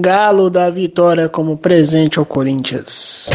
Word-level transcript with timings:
Galo 0.00 0.48
da 0.48 0.70
vitória 0.70 1.28
como 1.28 1.56
presente 1.56 2.20
ao 2.20 2.24
Corinthians. 2.24 3.28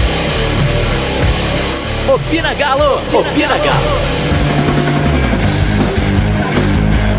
Opina 2.07 2.53
Galo! 2.53 2.95
Opina 3.13 3.57
Galo! 3.57 3.89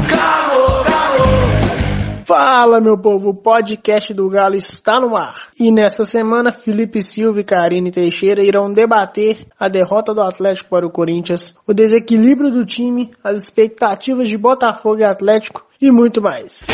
Galo, 0.08 0.84
Galo! 0.84 2.24
Fala, 2.24 2.80
meu 2.80 2.96
povo, 2.96 3.28
o 3.28 3.34
podcast 3.34 4.14
do 4.14 4.30
Galo 4.30 4.54
está 4.54 4.98
no 4.98 5.14
ar. 5.14 5.48
E 5.60 5.70
nessa 5.70 6.06
semana, 6.06 6.50
Felipe 6.50 7.02
Silva 7.02 7.40
e 7.40 7.44
Karine 7.44 7.90
Teixeira 7.90 8.42
irão 8.42 8.72
debater 8.72 9.40
a 9.60 9.68
derrota 9.68 10.14
do 10.14 10.22
Atlético 10.22 10.70
para 10.70 10.86
o 10.86 10.90
Corinthians, 10.90 11.54
o 11.66 11.74
desequilíbrio 11.74 12.50
do 12.50 12.64
time, 12.64 13.10
as 13.22 13.38
expectativas 13.38 14.26
de 14.26 14.38
Botafogo 14.38 15.00
e 15.00 15.04
Atlético 15.04 15.66
e 15.82 15.90
muito 15.90 16.22
mais. 16.22 16.66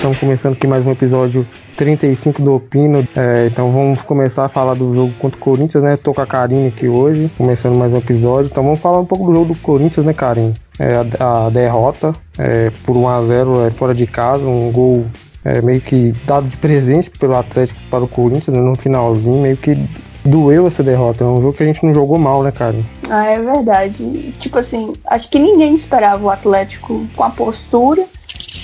Estamos 0.00 0.18
começando 0.18 0.54
aqui 0.54 0.66
mais 0.66 0.86
um 0.86 0.92
episódio 0.92 1.46
35 1.76 2.40
do 2.40 2.54
Opino. 2.54 3.06
É, 3.14 3.48
então 3.48 3.70
vamos 3.70 4.00
começar 4.00 4.46
a 4.46 4.48
falar 4.48 4.72
do 4.72 4.94
jogo 4.94 5.12
contra 5.18 5.36
o 5.36 5.40
Corinthians, 5.40 5.84
né? 5.84 5.94
Tô 5.94 6.14
com 6.14 6.22
a 6.22 6.26
Karine 6.26 6.68
aqui 6.68 6.88
hoje, 6.88 7.30
começando 7.36 7.76
mais 7.76 7.92
um 7.92 7.98
episódio. 7.98 8.48
Então 8.50 8.64
vamos 8.64 8.80
falar 8.80 8.98
um 8.98 9.04
pouco 9.04 9.26
do 9.26 9.34
jogo 9.34 9.52
do 9.52 9.60
Corinthians, 9.60 10.06
né, 10.06 10.14
Karine? 10.14 10.54
É, 10.78 10.94
a, 11.22 11.48
a, 11.48 11.50
derrota 11.50 12.14
é, 12.38 12.72
por 12.82 12.96
1x0 12.96 13.66
é, 13.66 13.70
fora 13.72 13.94
de 13.94 14.06
casa, 14.06 14.42
um 14.42 14.72
gol 14.72 15.04
é, 15.44 15.60
meio 15.60 15.82
que 15.82 16.14
dado 16.26 16.48
de 16.48 16.56
presente 16.56 17.10
pelo 17.10 17.36
Atlético 17.36 17.78
para 17.90 18.02
o 18.02 18.08
Corinthians, 18.08 18.56
né, 18.56 18.62
no 18.62 18.74
finalzinho, 18.76 19.42
meio 19.42 19.58
que 19.58 19.76
doeu 20.24 20.66
essa 20.66 20.82
derrota. 20.82 21.24
É 21.24 21.26
um 21.26 21.42
jogo 21.42 21.52
que 21.52 21.62
a 21.62 21.66
gente 21.66 21.84
não 21.84 21.92
jogou 21.92 22.18
mal, 22.18 22.42
né, 22.42 22.50
Karine? 22.50 22.86
Ah, 23.10 23.26
é 23.26 23.38
verdade. 23.38 24.32
Tipo 24.40 24.60
assim, 24.60 24.94
acho 25.06 25.28
que 25.28 25.38
ninguém 25.38 25.74
esperava 25.74 26.24
o 26.24 26.30
Atlético 26.30 27.06
com 27.14 27.22
a 27.22 27.28
postura 27.28 28.06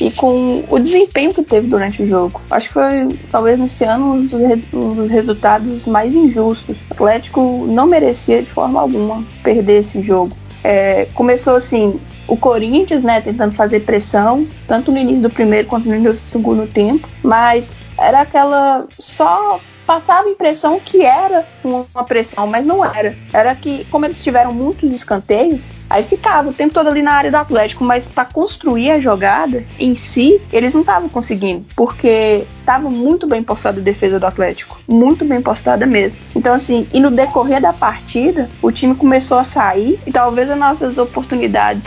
e 0.00 0.10
com 0.10 0.64
o 0.68 0.78
desempenho 0.78 1.32
que 1.32 1.42
teve 1.42 1.68
durante 1.68 2.02
o 2.02 2.08
jogo. 2.08 2.40
Acho 2.50 2.68
que 2.68 2.74
foi, 2.74 3.18
talvez 3.30 3.58
nesse 3.58 3.84
ano, 3.84 4.14
um 4.14 4.26
dos, 4.26 4.42
um 4.72 4.94
dos 4.94 5.10
resultados 5.10 5.86
mais 5.86 6.14
injustos. 6.14 6.76
O 6.90 6.94
Atlético 6.94 7.66
não 7.68 7.86
merecia 7.86 8.42
de 8.42 8.50
forma 8.50 8.80
alguma 8.80 9.22
perder 9.42 9.80
esse 9.80 10.02
jogo. 10.02 10.36
É, 10.62 11.06
começou 11.14 11.54
assim, 11.54 11.98
o 12.26 12.36
Corinthians, 12.36 13.02
né, 13.02 13.20
tentando 13.20 13.54
fazer 13.54 13.80
pressão, 13.80 14.46
tanto 14.66 14.90
no 14.90 14.98
início 14.98 15.22
do 15.22 15.30
primeiro 15.30 15.68
quanto 15.68 15.88
no 15.88 15.94
início 15.94 16.14
do 16.14 16.18
segundo 16.18 16.66
tempo, 16.66 17.08
mas 17.22 17.72
era 17.98 18.20
aquela 18.20 18.86
só 18.90 19.60
passava 19.86 20.26
a 20.26 20.30
impressão 20.30 20.80
que 20.80 21.04
era 21.04 21.46
uma 21.62 22.04
pressão, 22.04 22.46
mas 22.46 22.66
não 22.66 22.84
era. 22.84 23.16
Era 23.32 23.54
que, 23.54 23.84
como 23.84 24.04
eles 24.04 24.22
tiveram 24.22 24.52
muitos 24.52 24.92
escanteios, 24.92 25.64
aí 25.88 26.02
ficava 26.02 26.48
o 26.48 26.52
tempo 26.52 26.74
todo 26.74 26.88
ali 26.88 27.02
na 27.02 27.12
área 27.12 27.30
do 27.30 27.36
Atlético, 27.36 27.84
mas 27.84 28.08
para 28.08 28.24
construir 28.24 28.90
a 28.90 28.98
jogada 28.98 29.64
em 29.78 29.94
si, 29.94 30.40
eles 30.52 30.74
não 30.74 30.80
estavam 30.80 31.08
conseguindo, 31.08 31.64
porque 31.76 32.44
estava 32.58 32.90
muito 32.90 33.28
bem 33.28 33.42
postada 33.42 33.80
a 33.80 33.82
defesa 33.82 34.18
do 34.18 34.26
Atlético, 34.26 34.78
muito 34.88 35.24
bem 35.24 35.40
postada 35.40 35.86
mesmo. 35.86 36.20
Então, 36.34 36.52
assim, 36.52 36.86
e 36.92 36.98
no 36.98 37.10
decorrer 37.10 37.60
da 37.60 37.72
partida, 37.72 38.50
o 38.60 38.72
time 38.72 38.94
começou 38.94 39.38
a 39.38 39.44
sair 39.44 40.00
e 40.04 40.10
talvez 40.10 40.50
as 40.50 40.58
nossas 40.58 40.98
oportunidades 40.98 41.84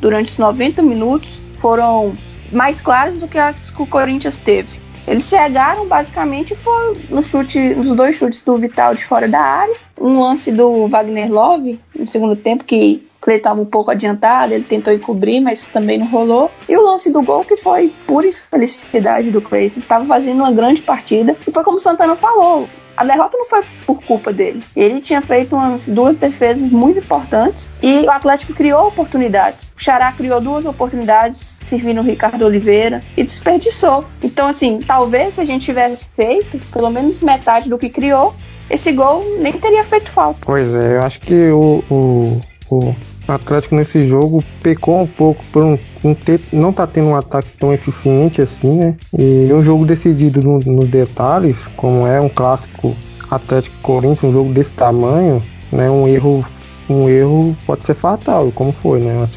durante 0.00 0.30
os 0.32 0.38
90 0.38 0.82
minutos 0.82 1.28
foram 1.60 2.14
mais 2.52 2.80
claras 2.80 3.18
do 3.18 3.28
que 3.28 3.38
as 3.38 3.70
que 3.70 3.82
o 3.82 3.86
Corinthians 3.86 4.38
teve. 4.38 4.79
Eles 5.06 5.28
chegaram 5.28 5.86
basicamente 5.86 6.54
foi 6.54 6.96
no 7.08 7.22
chute, 7.22 7.58
nos 7.74 7.88
dois 7.88 8.16
chutes 8.16 8.42
do 8.42 8.56
Vital 8.56 8.94
de 8.94 9.04
fora 9.04 9.28
da 9.28 9.40
área, 9.40 9.74
um 10.00 10.20
lance 10.20 10.52
do 10.52 10.86
Wagner 10.86 11.32
Love 11.32 11.80
no 11.98 12.06
segundo 12.06 12.36
tempo 12.36 12.64
que 12.64 13.08
Clay 13.20 13.36
estava 13.36 13.60
um 13.60 13.66
pouco 13.66 13.90
adiantado, 13.90 14.54
ele 14.54 14.64
tentou 14.64 14.92
encobrir, 14.92 15.40
mas 15.42 15.66
também 15.66 15.98
não 15.98 16.06
rolou. 16.06 16.50
E 16.68 16.76
o 16.76 16.82
lance 16.82 17.10
do 17.10 17.22
gol 17.22 17.44
que 17.44 17.56
foi 17.56 17.92
pura 18.06 18.30
felicidade 18.32 19.30
do. 19.30 19.42
Ele 19.52 19.72
estava 19.76 20.04
fazendo 20.06 20.38
uma 20.38 20.50
grande 20.50 20.80
partida. 20.80 21.36
E 21.46 21.50
foi 21.50 21.62
como 21.62 21.76
o 21.76 21.80
Santana 21.80 22.16
falou, 22.16 22.68
a 23.00 23.04
derrota 23.04 23.38
não 23.38 23.46
foi 23.46 23.62
por 23.86 24.02
culpa 24.02 24.30
dele. 24.30 24.62
Ele 24.76 25.00
tinha 25.00 25.22
feito 25.22 25.56
umas 25.56 25.88
duas 25.88 26.16
defesas 26.16 26.70
muito 26.70 26.98
importantes 26.98 27.70
e 27.82 28.00
o 28.00 28.10
Atlético 28.10 28.52
criou 28.52 28.88
oportunidades. 28.88 29.72
O 29.74 29.82
Xará 29.82 30.12
criou 30.12 30.38
duas 30.38 30.66
oportunidades 30.66 31.58
servindo 31.64 32.02
o 32.02 32.04
Ricardo 32.04 32.44
Oliveira 32.44 33.00
e 33.16 33.24
desperdiçou. 33.24 34.04
Então, 34.22 34.48
assim, 34.48 34.80
talvez 34.86 35.36
se 35.36 35.40
a 35.40 35.46
gente 35.46 35.64
tivesse 35.64 36.08
feito 36.14 36.60
pelo 36.70 36.90
menos 36.90 37.22
metade 37.22 37.70
do 37.70 37.78
que 37.78 37.88
criou, 37.88 38.34
esse 38.68 38.92
gol 38.92 39.24
nem 39.40 39.54
teria 39.54 39.82
feito 39.82 40.10
falta. 40.10 40.40
Pois 40.44 40.74
é, 40.74 40.96
eu 40.96 41.02
acho 41.02 41.20
que 41.20 41.48
o, 41.48 41.82
o, 41.90 42.40
o 42.70 42.96
Atlético 43.32 43.74
nesse 43.74 44.06
jogo 44.08 44.42
pecou 44.62 45.00
um 45.00 45.06
pouco 45.06 45.44
por 45.52 45.62
um, 45.62 45.78
um 46.04 46.14
ter, 46.14 46.40
não 46.52 46.72
tá 46.72 46.86
tendo 46.86 47.08
um 47.08 47.16
ataque 47.16 47.48
tão 47.58 47.72
eficiente 47.72 48.42
assim, 48.42 48.78
né? 48.78 48.94
E 49.16 49.52
um 49.52 49.62
jogo 49.62 49.84
decidido 49.84 50.42
no, 50.42 50.58
nos 50.58 50.88
detalhes, 50.88 51.56
como 51.76 52.06
é 52.06 52.20
um 52.20 52.28
clássico 52.28 52.94
Atlético 53.30 53.76
Corinthians, 53.82 54.24
um 54.24 54.32
jogo 54.32 54.52
desse 54.52 54.70
tamanho, 54.70 55.42
né? 55.72 55.90
Um 55.90 56.08
erro 56.08 56.44
um 56.90 57.08
erro 57.08 57.56
pode 57.64 57.84
ser 57.86 57.94
fatal, 57.94 58.50
como 58.52 58.72
foi, 58.72 58.98
né? 59.00 59.28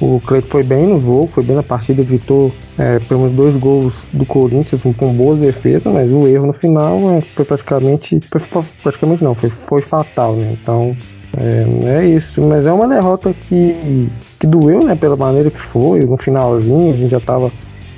O 0.00 0.20
Cleiton 0.26 0.48
foi 0.48 0.62
bem 0.64 0.88
no 0.88 1.00
jogo, 1.00 1.30
foi 1.32 1.44
bem 1.44 1.54
na 1.54 1.62
partida, 1.62 2.02
evitou 2.02 2.52
é, 2.76 2.98
pelo 2.98 3.20
menos 3.20 3.36
dois 3.36 3.54
gols 3.56 3.94
do 4.12 4.26
Corinthians 4.26 4.82
com 4.96 5.12
boas 5.12 5.38
defesas, 5.38 5.92
mas 5.92 6.10
o 6.10 6.26
erro 6.26 6.46
no 6.46 6.52
final 6.52 6.98
é, 7.12 7.20
foi 7.20 7.44
praticamente, 7.44 8.18
foi, 8.28 8.40
praticamente 8.82 9.22
não, 9.22 9.34
foi, 9.34 9.50
foi 9.50 9.82
fatal, 9.82 10.34
né? 10.34 10.56
Então 10.60 10.96
é, 11.36 11.98
é 11.98 12.06
isso, 12.06 12.42
mas 12.42 12.66
é 12.66 12.72
uma 12.72 12.88
derrota 12.88 13.32
que, 13.32 14.08
que 14.38 14.46
doeu, 14.46 14.84
né, 14.84 14.94
pela 14.94 15.16
maneira 15.16 15.50
que 15.50 15.60
foi, 15.72 16.00
no 16.00 16.16
finalzinho, 16.16 16.92
a 16.92 16.96
gente 16.96 17.10
já 17.10 17.20
tava 17.20 17.50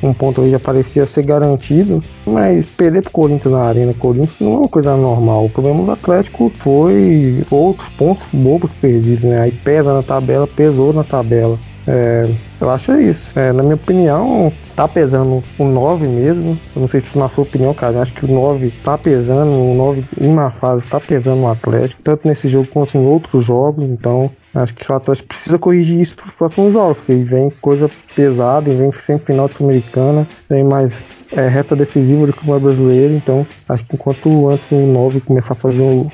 um 0.03 0.13
ponto 0.13 0.41
aí 0.41 0.51
já 0.51 0.59
parecia 0.59 1.07
ser 1.07 1.23
garantido, 1.23 2.03
mas 2.27 2.67
perder 2.67 3.03
pro 3.03 3.13
Corinthians 3.13 3.55
na 3.55 3.63
Arena 3.63 3.95
Corinthians 3.95 4.41
não 4.41 4.55
é 4.55 4.57
uma 4.59 4.69
coisa 4.69 4.97
normal. 4.97 5.45
O 5.45 5.51
problema 5.51 5.85
do 5.85 5.93
Atlético 5.93 6.51
foi 6.57 7.45
outros 7.51 7.89
pontos 7.91 8.27
bobos 8.33 8.71
perdidos, 8.81 9.23
né? 9.23 9.41
Aí 9.41 9.53
pesa 9.53 9.95
na 9.95 10.03
tabela, 10.03 10.47
pesou 10.47 10.93
na 10.93 11.05
tabela. 11.05 11.57
É, 11.87 12.29
eu 12.61 12.71
acho 12.71 12.93
isso. 13.01 13.39
É, 13.39 13.53
na 13.53 13.63
minha 13.63 13.77
opinião, 13.77 14.53
tá 14.75 14.89
pesando 14.89 15.43
o 15.59 15.65
9 15.65 16.07
mesmo. 16.07 16.59
Eu 16.75 16.83
não 16.83 16.89
sei 16.89 17.01
se 17.01 17.19
na 17.19 17.29
sua 17.29 17.45
opinião, 17.45 17.73
cara. 17.75 18.01
Acho 18.01 18.13
que 18.13 18.25
o 18.25 18.29
9 18.29 18.71
tá 18.85 18.99
pesando, 18.99 19.51
o 19.51 19.75
9 19.75 20.05
em 20.21 20.27
uma 20.27 20.51
fase 20.51 20.85
tá 20.87 21.01
pesando 21.01 21.41
no 21.41 21.51
Atlético, 21.51 22.03
tanto 22.03 22.27
nesse 22.27 22.49
jogo 22.49 22.67
quanto 22.69 22.97
em 22.97 23.07
outros 23.07 23.45
jogos. 23.45 23.85
Então, 23.85 24.31
acho 24.55 24.75
que 24.75 24.91
o 24.91 24.95
Atlético 24.95 25.29
precisa 25.29 25.59
corrigir 25.59 26.01
isso 26.01 26.17
para 26.17 26.27
os 26.27 26.33
próximos 26.33 26.73
jogos, 26.73 26.97
porque 26.99 27.15
vem 27.15 27.49
coisa 27.61 27.89
pesada, 28.15 28.71
e 28.71 28.75
vem 28.75 28.93
sempre 28.93 29.27
final 29.27 29.49
de 29.49 29.55
Sul-Americana, 29.55 30.27
vem 30.49 30.65
mais 30.65 30.93
é, 31.33 31.49
reta 31.49 31.75
decisiva 31.77 32.27
do 32.27 32.33
Campeonato 32.33 32.65
Brasileiro. 32.65 33.15
Então, 33.15 33.47
acho 33.69 33.85
que 33.85 33.97
enquanto 33.97 34.49
antes 34.49 34.71
o 34.71 34.77
9 34.77 35.21
começar 35.21 35.53
a 35.53 35.57
fazer, 35.57 35.83
o, 35.83 36.11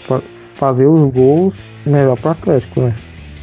fazer 0.55 0.87
os 0.87 1.11
gols, 1.13 1.55
melhor 1.87 2.19
para 2.19 2.29
o 2.29 2.33
Atlético, 2.33 2.81
né? 2.81 2.95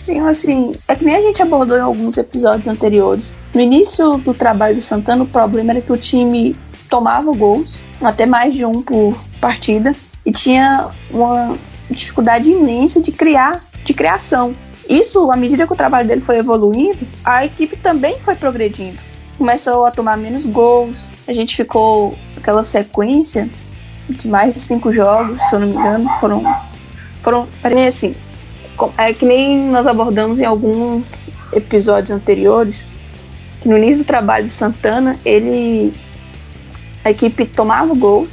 Sim, 0.06 0.20
assim, 0.20 0.76
é 0.88 0.96
que 0.96 1.04
nem 1.04 1.16
a 1.16 1.22
gente 1.22 1.42
abordou 1.42 1.76
em 1.76 1.82
alguns 1.82 2.16
episódios 2.16 2.68
anteriores. 2.68 3.34
No 3.52 3.60
início 3.60 4.18
do 4.18 4.36
trabalho 4.36 4.76
do 4.76 4.82
Santana, 4.82 5.24
o 5.24 5.28
problema 5.28 5.72
era 5.72 5.82
que 5.82 5.92
o 5.92 5.98
time 5.98 6.56
tomava 6.88 7.32
gols, 7.32 7.80
até 8.00 8.24
mais 8.24 8.54
de 8.54 8.64
um 8.64 8.84
por 8.84 9.18
partida, 9.42 9.94
e 10.24 10.32
tinha 10.32 10.92
uma 11.10 11.58
dificuldade 11.90 12.52
imensa 12.52 13.02
de 13.02 13.12
criar, 13.12 13.64
de 13.84 13.96
criação. 13.96 14.54
Isso, 14.88 15.32
à 15.32 15.36
medida 15.36 15.66
que 15.66 15.74
o 15.74 15.76
trabalho 15.76 16.08
dele 16.08 16.22
foi 16.22 16.38
evoluindo, 16.38 17.00
a 17.24 17.44
equipe 17.44 17.76
também 17.76 18.20
foi 18.20 18.36
progredindo. 18.36 19.00
Começou 19.40 19.88
a 19.88 19.92
tomar 19.92 20.18
menos 20.18 20.46
gols, 20.46 21.10
a 21.28 21.34
gente 21.34 21.56
ficou 21.56 22.16
aquela 22.38 22.64
sequência 22.64 23.50
de 24.08 24.28
mais 24.28 24.54
de 24.54 24.60
cinco 24.60 24.94
jogos, 24.94 25.42
se 25.50 25.56
eu 25.56 25.62
não 25.62 25.68
me 25.68 25.74
engano, 25.74 26.08
foram, 26.20 26.44
foram, 27.24 27.48
assim, 27.88 28.14
é 28.98 29.14
que 29.14 29.26
nem 29.26 29.58
nós 29.70 29.88
abordamos 29.88 30.40
em 30.40 30.46
alguns 30.46 31.26
episódios 31.54 32.12
anteriores, 32.12 32.86
que 33.62 33.70
no 33.70 33.78
início 33.78 34.00
do 34.00 34.04
trabalho 34.04 34.46
de 34.46 34.52
Santana, 34.52 35.18
ele 35.26 35.94
a 37.04 37.12
equipe 37.12 37.46
tomava 37.46 37.94
gols 37.94 38.30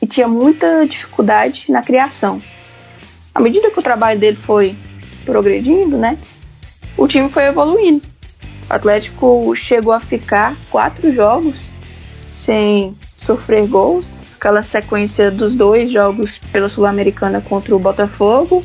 e 0.00 0.06
tinha 0.06 0.28
muita 0.28 0.86
dificuldade 0.86 1.66
na 1.68 1.82
criação. 1.82 2.40
À 3.34 3.40
medida 3.40 3.70
que 3.70 3.80
o 3.80 3.82
trabalho 3.82 4.20
dele 4.20 4.36
foi 4.36 4.76
progredindo, 5.24 5.96
né, 5.96 6.16
o 6.96 7.08
time 7.08 7.28
foi 7.28 7.46
evoluindo. 7.46 8.02
O 8.70 8.72
Atlético 8.72 9.54
chegou 9.56 9.92
a 9.92 10.00
ficar 10.00 10.56
quatro 10.70 11.12
jogos 11.12 11.58
sem 12.32 12.96
sofrer 13.16 13.66
gols, 13.66 14.14
aquela 14.36 14.62
sequência 14.62 15.30
dos 15.30 15.56
dois 15.56 15.90
jogos 15.90 16.38
pela 16.52 16.68
Sul-Americana 16.68 17.40
contra 17.40 17.74
o 17.74 17.78
Botafogo 17.78 18.64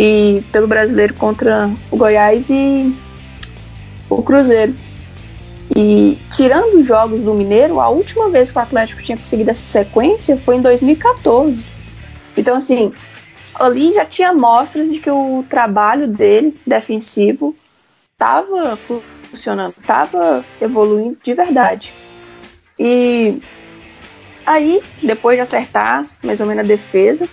e 0.00 0.44
pelo 0.52 0.68
brasileiro 0.68 1.12
contra 1.14 1.68
o 1.90 1.96
Goiás 1.96 2.48
e 2.48 2.96
o 4.08 4.22
Cruzeiro. 4.22 4.72
E 5.74 6.16
tirando 6.30 6.78
os 6.78 6.86
jogos 6.86 7.22
do 7.22 7.34
Mineiro, 7.34 7.80
a 7.80 7.88
última 7.88 8.28
vez 8.28 8.52
que 8.52 8.58
o 8.58 8.62
Atlético 8.62 9.02
tinha 9.02 9.18
conseguido 9.18 9.50
essa 9.50 9.66
sequência 9.66 10.36
foi 10.36 10.54
em 10.54 10.62
2014. 10.62 11.66
Então, 12.36 12.54
assim, 12.54 12.92
ali 13.52 13.92
já 13.92 14.04
tinha 14.04 14.32
mostras 14.32 14.88
de 14.88 15.00
que 15.00 15.10
o 15.10 15.44
trabalho 15.50 16.06
dele, 16.06 16.56
defensivo, 16.64 17.56
estava 18.12 18.78
revolucionando, 18.88 19.74
estava 19.80 20.44
evoluindo 20.60 21.18
de 21.24 21.34
verdade. 21.34 21.92
E 22.78 23.42
aí, 24.46 24.80
depois 25.02 25.36
de 25.36 25.40
acertar 25.40 26.06
mais 26.22 26.40
ou 26.40 26.46
menos 26.46 26.64
a 26.64 26.68
defesa, 26.68 27.28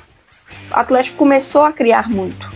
o 0.71 0.79
Atlético 0.79 1.17
começou 1.17 1.63
a 1.63 1.71
criar 1.71 2.09
muito. 2.09 2.51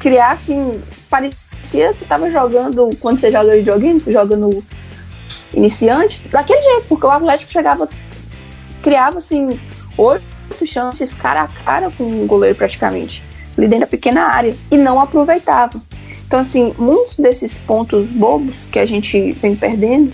Criar, 0.00 0.32
assim, 0.32 0.80
parecia 1.10 1.92
que 1.94 2.02
estava 2.02 2.30
jogando, 2.30 2.90
quando 3.00 3.20
você 3.20 3.30
joga 3.30 3.56
videogame, 3.56 3.98
você 3.98 4.12
joga 4.12 4.36
no 4.36 4.62
iniciante, 5.52 6.20
daquele 6.28 6.62
jeito, 6.62 6.86
porque 6.88 7.06
o 7.06 7.10
Atlético 7.10 7.50
chegava, 7.50 7.88
criava, 8.82 9.18
assim, 9.18 9.58
oito 9.96 10.24
chances 10.64 11.12
cara 11.12 11.42
a 11.42 11.48
cara 11.48 11.90
com 11.90 12.04
o 12.04 12.26
goleiro 12.26 12.56
praticamente, 12.56 13.22
ali 13.56 13.66
dentro 13.66 13.86
da 13.86 13.90
pequena 13.90 14.22
área, 14.22 14.54
e 14.70 14.76
não 14.76 15.00
aproveitava. 15.00 15.80
Então, 16.26 16.40
assim, 16.40 16.74
muitos 16.78 17.16
desses 17.18 17.56
pontos 17.58 18.06
bobos 18.08 18.66
que 18.70 18.78
a 18.78 18.86
gente 18.86 19.32
vem 19.32 19.54
perdendo 19.54 20.12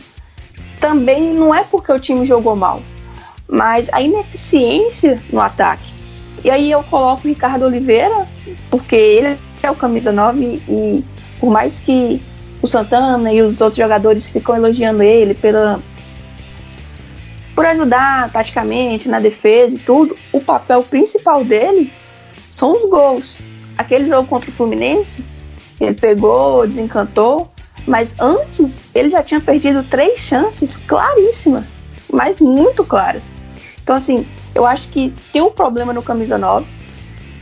também 0.79 1.33
não 1.33 1.55
é 1.55 1.65
porque 1.65 1.93
o 1.93 1.99
time 1.99 2.27
jogou 2.27 2.57
mal, 2.57 2.83
mas 3.49 3.89
a 3.93 4.01
ineficiência 4.03 5.21
no 5.31 5.41
ataque. 5.41 5.92
E 6.45 6.51
aí 6.51 6.71
eu 6.71 6.83
coloco 6.85 7.27
o 7.27 7.29
Ricardo 7.29 7.65
Oliveira, 7.65 8.27
porque 8.71 8.97
ele 8.97 9.39
é 9.63 9.71
o 9.71 9.77
camisa 9.77 10.11
9 10.11 10.63
e 10.69 11.05
por 11.39 11.51
mais 11.51 11.79
que 11.79 12.21
o 12.61 12.69
Santana 12.69 13.33
e 13.33 13.43
os 13.43 13.61
outros 13.61 13.77
jogadores 13.77 14.29
ficam 14.29 14.57
elogiando 14.57 15.03
ele 15.03 15.35
pela 15.35 15.81
por 17.55 17.67
ajudar 17.67 18.31
taticamente 18.31 19.09
na 19.09 19.21
defesa 19.21 19.77
e 19.77 19.79
tudo, 19.79 20.17
o 20.33 20.41
papel 20.41 20.83
principal 20.83 21.45
dele 21.45 21.93
são 22.51 22.73
os 22.73 22.89
gols. 22.89 23.39
Aquele 23.77 24.07
jogo 24.09 24.27
contra 24.27 24.49
o 24.49 24.53
Fluminense, 24.53 25.25
ele 25.81 25.95
pegou, 25.95 26.67
desencantou, 26.67 27.51
mas 27.87 28.15
antes 28.19 28.85
ele 28.95 29.11
já 29.11 29.23
tinha 29.23 29.41
perdido 29.41 29.83
três 29.83 30.21
chances 30.21 30.79
claríssimas, 30.79 31.65
mas 32.11 32.39
muito 32.41 32.85
claras. 32.85 33.23
Então, 33.83 33.97
assim, 33.97 34.27
eu 34.55 34.67
acho 34.67 34.89
que 34.89 35.13
tem 35.33 35.43
um 35.43 35.51
problema 35.51 35.93
no 35.93 36.03
camisa 36.03 36.39
9 36.39 36.67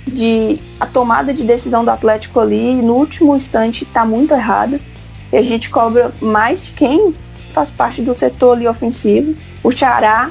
de 0.07 0.59
a 0.79 0.87
tomada 0.87 1.33
de 1.33 1.45
decisão 1.45 1.85
do 1.85 1.91
Atlético 1.91 2.41
ali 2.41 2.75
no 2.75 2.95
último 2.95 3.37
instante 3.37 3.85
está 3.85 4.05
muito 4.05 4.35
errada 4.35 4.81
e 5.33 5.37
a 5.37 5.43
gente 5.43 5.71
cobra 5.71 6.13
mais 6.21 6.67
de 6.67 6.73
quem 6.73 7.15
faz 7.53 7.71
parte 7.71 8.03
do 8.03 8.15
setor 8.15 8.57
ali 8.57 8.67
ofensivo. 8.67 9.37
O 9.63 9.71
Xará, 9.71 10.31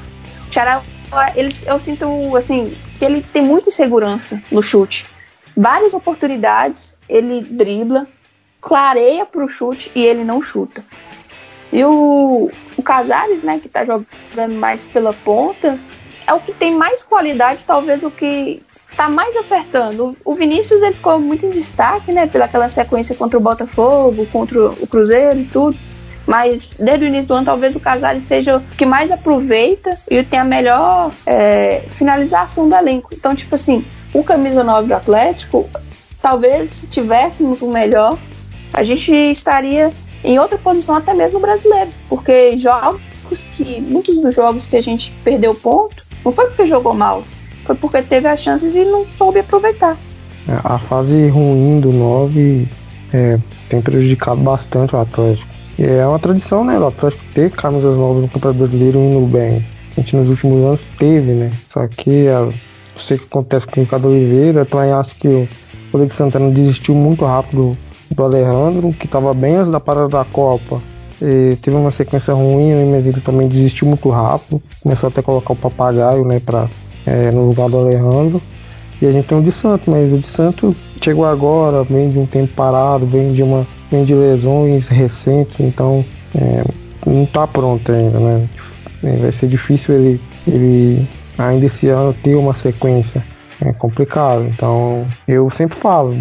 o 0.49 0.53
Xará, 0.53 0.81
ele, 1.35 1.55
eu 1.65 1.79
sinto 1.79 2.35
assim 2.35 2.73
que 2.97 3.05
ele 3.05 3.21
tem 3.21 3.43
muita 3.43 3.69
insegurança 3.69 4.41
no 4.51 4.61
chute. 4.61 5.05
Várias 5.55 5.93
oportunidades 5.93 6.95
ele 7.07 7.41
dribla, 7.41 8.07
clareia 8.61 9.25
para 9.25 9.43
o 9.43 9.49
chute 9.49 9.91
e 9.95 10.03
ele 10.03 10.23
não 10.23 10.41
chuta. 10.41 10.83
E 11.71 11.83
o, 11.83 12.49
o 12.75 12.83
Casares, 12.83 13.43
né, 13.43 13.59
que 13.59 13.67
está 13.67 13.85
jogando 13.85 14.55
mais 14.55 14.87
pela 14.87 15.13
ponta, 15.13 15.79
é 16.29 16.33
o 16.33 16.39
que 16.39 16.53
tem 16.53 16.75
mais 16.75 17.01
qualidade, 17.01 17.63
talvez 17.65 18.03
o 18.03 18.11
que 18.11 18.61
está 18.91 19.09
mais 19.09 19.35
acertando. 19.35 20.15
O 20.23 20.35
Vinícius 20.35 20.81
ele 20.83 20.93
ficou 20.93 21.19
muito 21.19 21.43
em 21.45 21.49
destaque, 21.49 22.11
né, 22.11 22.27
pelaquela 22.27 22.69
sequência 22.69 23.15
contra 23.15 23.37
o 23.37 23.41
Botafogo, 23.41 24.27
contra 24.27 24.69
o 24.69 24.87
Cruzeiro 24.87 25.39
e 25.39 25.45
tudo. 25.45 25.77
Mas 26.27 26.69
desde 26.77 27.05
o 27.05 27.07
início 27.07 27.29
do 27.29 27.33
ano, 27.33 27.45
talvez 27.45 27.75
o 27.75 27.79
Casares 27.79 28.23
seja 28.23 28.57
o 28.57 28.61
que 28.61 28.85
mais 28.85 29.09
aproveita 29.09 29.97
e 30.07 30.23
tem 30.23 30.37
a 30.37 30.43
melhor 30.43 31.09
é, 31.25 31.85
finalização 31.91 32.69
do 32.69 32.75
elenco. 32.75 33.09
Então, 33.11 33.33
tipo 33.33 33.55
assim, 33.55 33.83
o 34.13 34.23
camisa 34.23 34.63
9 34.63 34.87
do 34.87 34.93
Atlético 34.93 35.67
talvez 36.21 36.69
se 36.69 36.87
tivéssemos 36.87 37.63
um 37.63 37.71
melhor, 37.71 38.19
a 38.71 38.83
gente 38.83 39.11
estaria 39.11 39.89
em 40.23 40.37
outra 40.37 40.59
posição 40.59 40.95
até 40.95 41.13
mesmo 41.13 41.39
brasileiro, 41.39 41.89
porque 42.07 42.55
jogos 42.57 43.01
que 43.55 43.81
muitos 43.81 44.19
dos 44.19 44.35
jogos 44.35 44.67
que 44.67 44.75
a 44.75 44.83
gente 44.83 45.11
perdeu 45.23 45.55
ponto 45.55 46.08
não 46.29 46.31
foi 46.31 46.45
porque 46.45 46.67
jogou 46.67 46.93
mal, 46.93 47.23
foi 47.65 47.75
porque 47.75 48.03
teve 48.03 48.27
as 48.27 48.39
chances 48.39 48.75
e 48.75 48.85
não 48.85 49.03
soube 49.17 49.39
aproveitar. 49.39 49.97
É, 50.47 50.59
a 50.63 50.77
fase 50.77 51.27
ruim 51.29 51.79
do 51.79 51.91
9 51.91 52.67
é, 53.11 53.39
tem 53.67 53.81
prejudicado 53.81 54.39
bastante 54.41 54.95
o 54.95 54.99
Atlético. 54.99 55.47
E 55.77 55.85
é 55.85 56.05
uma 56.05 56.19
tradição, 56.19 56.63
né, 56.63 56.77
do 56.77 56.85
Atlético 56.85 57.23
ter 57.33 57.49
camisas 57.49 57.95
novas 57.95 58.21
no 58.21 58.29
Campeonato 58.29 58.59
Brasileiro 58.59 58.99
indo 58.99 59.25
bem. 59.25 59.65
A 59.97 60.01
gente 60.01 60.15
nos 60.15 60.29
últimos 60.29 60.65
anos 60.65 60.81
teve, 60.99 61.31
né? 61.31 61.49
Só 61.73 61.87
que 61.87 62.27
a, 62.27 62.41
eu 62.41 62.53
sei 63.07 63.17
que 63.17 63.25
acontece 63.25 63.65
com 63.65 63.79
o 63.79 63.83
Ricardo 63.83 64.07
Oliveira, 64.07 64.65
também 64.65 64.91
acho 64.91 65.15
que 65.15 65.27
o 65.27 65.47
Rodrigo 65.91 66.15
Santana 66.15 66.51
desistiu 66.51 66.93
muito 66.93 67.25
rápido 67.25 67.75
do 68.11 68.23
Alejandro, 68.23 68.93
que 68.93 69.05
estava 69.05 69.33
bem 69.33 69.55
antes 69.55 69.71
da 69.71 69.79
parada 69.79 70.09
da 70.09 70.25
Copa. 70.25 70.79
Teve 71.61 71.75
uma 71.75 71.91
sequência 71.91 72.33
ruim, 72.33 72.73
o 72.73 72.81
Emesito 72.81 73.21
também 73.21 73.47
desistiu 73.47 73.87
muito 73.87 74.09
rápido. 74.09 74.61
Começou 74.81 75.09
até 75.09 75.19
a 75.19 75.23
colocar 75.23 75.53
o 75.53 75.55
papagaio 75.55 76.25
né, 76.25 76.39
pra, 76.39 76.67
é, 77.05 77.31
no 77.31 77.47
lugar 77.47 77.69
do 77.69 77.77
Alejandro. 77.77 78.41
E 79.01 79.05
a 79.05 79.11
gente 79.11 79.27
tem 79.27 79.37
o 79.37 79.41
de 79.41 79.51
Santo, 79.51 79.89
mas 79.89 80.11
o 80.11 80.17
de 80.17 80.27
Santo 80.27 80.75
chegou 81.01 81.25
agora, 81.25 81.83
vem 81.83 82.09
de 82.09 82.19
um 82.19 82.25
tempo 82.25 82.53
parado, 82.53 83.05
vem 83.05 83.31
de 83.31 83.41
uma 83.41 83.65
vem 83.89 84.03
de 84.03 84.13
lesões 84.13 84.87
recentes, 84.87 85.59
então 85.59 86.05
é, 86.35 86.63
não 87.05 87.23
está 87.23 87.47
pronto 87.47 87.91
ainda, 87.91 88.19
né? 88.19 88.47
É, 89.03 89.15
vai 89.15 89.31
ser 89.31 89.47
difícil 89.47 89.95
ele, 89.95 90.21
ele 90.47 91.07
ainda 91.37 91.65
esse 91.65 91.87
ano 91.87 92.13
ter 92.13 92.35
uma 92.35 92.53
sequência. 92.53 93.23
É 93.61 93.73
complicado. 93.73 94.43
Então 94.43 95.05
eu 95.27 95.49
sempre 95.51 95.77
falo, 95.79 96.15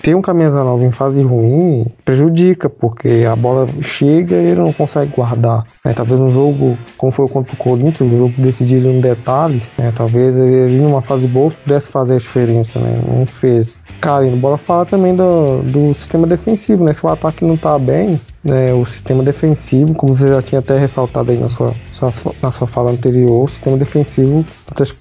ter 0.00 0.14
um 0.14 0.22
camisa 0.22 0.64
nova 0.64 0.84
em 0.84 0.92
fase 0.92 1.20
ruim 1.22 1.86
prejudica, 2.04 2.68
porque 2.68 3.26
a 3.30 3.36
bola 3.36 3.66
chega 3.82 4.36
e 4.36 4.50
ele 4.50 4.60
não 4.60 4.72
consegue 4.72 5.12
guardar. 5.14 5.64
Né? 5.84 5.92
Talvez 5.92 6.20
um 6.20 6.32
jogo, 6.32 6.78
como 6.96 7.12
foi 7.12 7.28
contra 7.28 7.54
o 7.54 7.56
Corinthians, 7.56 8.12
um 8.12 8.18
jogo 8.18 8.34
decidido 8.38 8.88
em 8.88 9.00
detalhe, 9.00 9.62
né? 9.76 9.92
talvez 9.96 10.34
ele 10.34 10.78
numa 10.78 11.02
fase 11.02 11.26
boa 11.26 11.50
pudesse 11.50 11.86
fazer 11.88 12.16
a 12.16 12.18
diferença, 12.18 12.78
né? 12.78 13.00
Não 13.06 13.26
fez. 13.26 13.78
Cara, 14.00 14.26
e 14.26 14.30
bola 14.36 14.58
fala 14.58 14.86
também 14.86 15.14
do, 15.14 15.62
do 15.62 15.94
sistema 15.94 16.26
defensivo, 16.26 16.84
né? 16.84 16.92
Se 16.92 17.04
o 17.04 17.08
ataque 17.08 17.44
não 17.44 17.56
tá 17.56 17.78
bem, 17.78 18.20
né, 18.44 18.72
o 18.72 18.86
sistema 18.86 19.22
defensivo, 19.22 19.94
como 19.94 20.16
você 20.16 20.28
já 20.28 20.42
tinha 20.42 20.60
até 20.60 20.78
ressaltado 20.78 21.30
aí 21.30 21.38
na 21.38 21.50
sua, 21.50 21.74
sua 21.98 22.32
na 22.42 22.50
sua 22.52 22.66
fala 22.66 22.92
anterior, 22.92 23.44
o 23.44 23.48
sistema 23.48 23.76
defensivo 23.76 24.44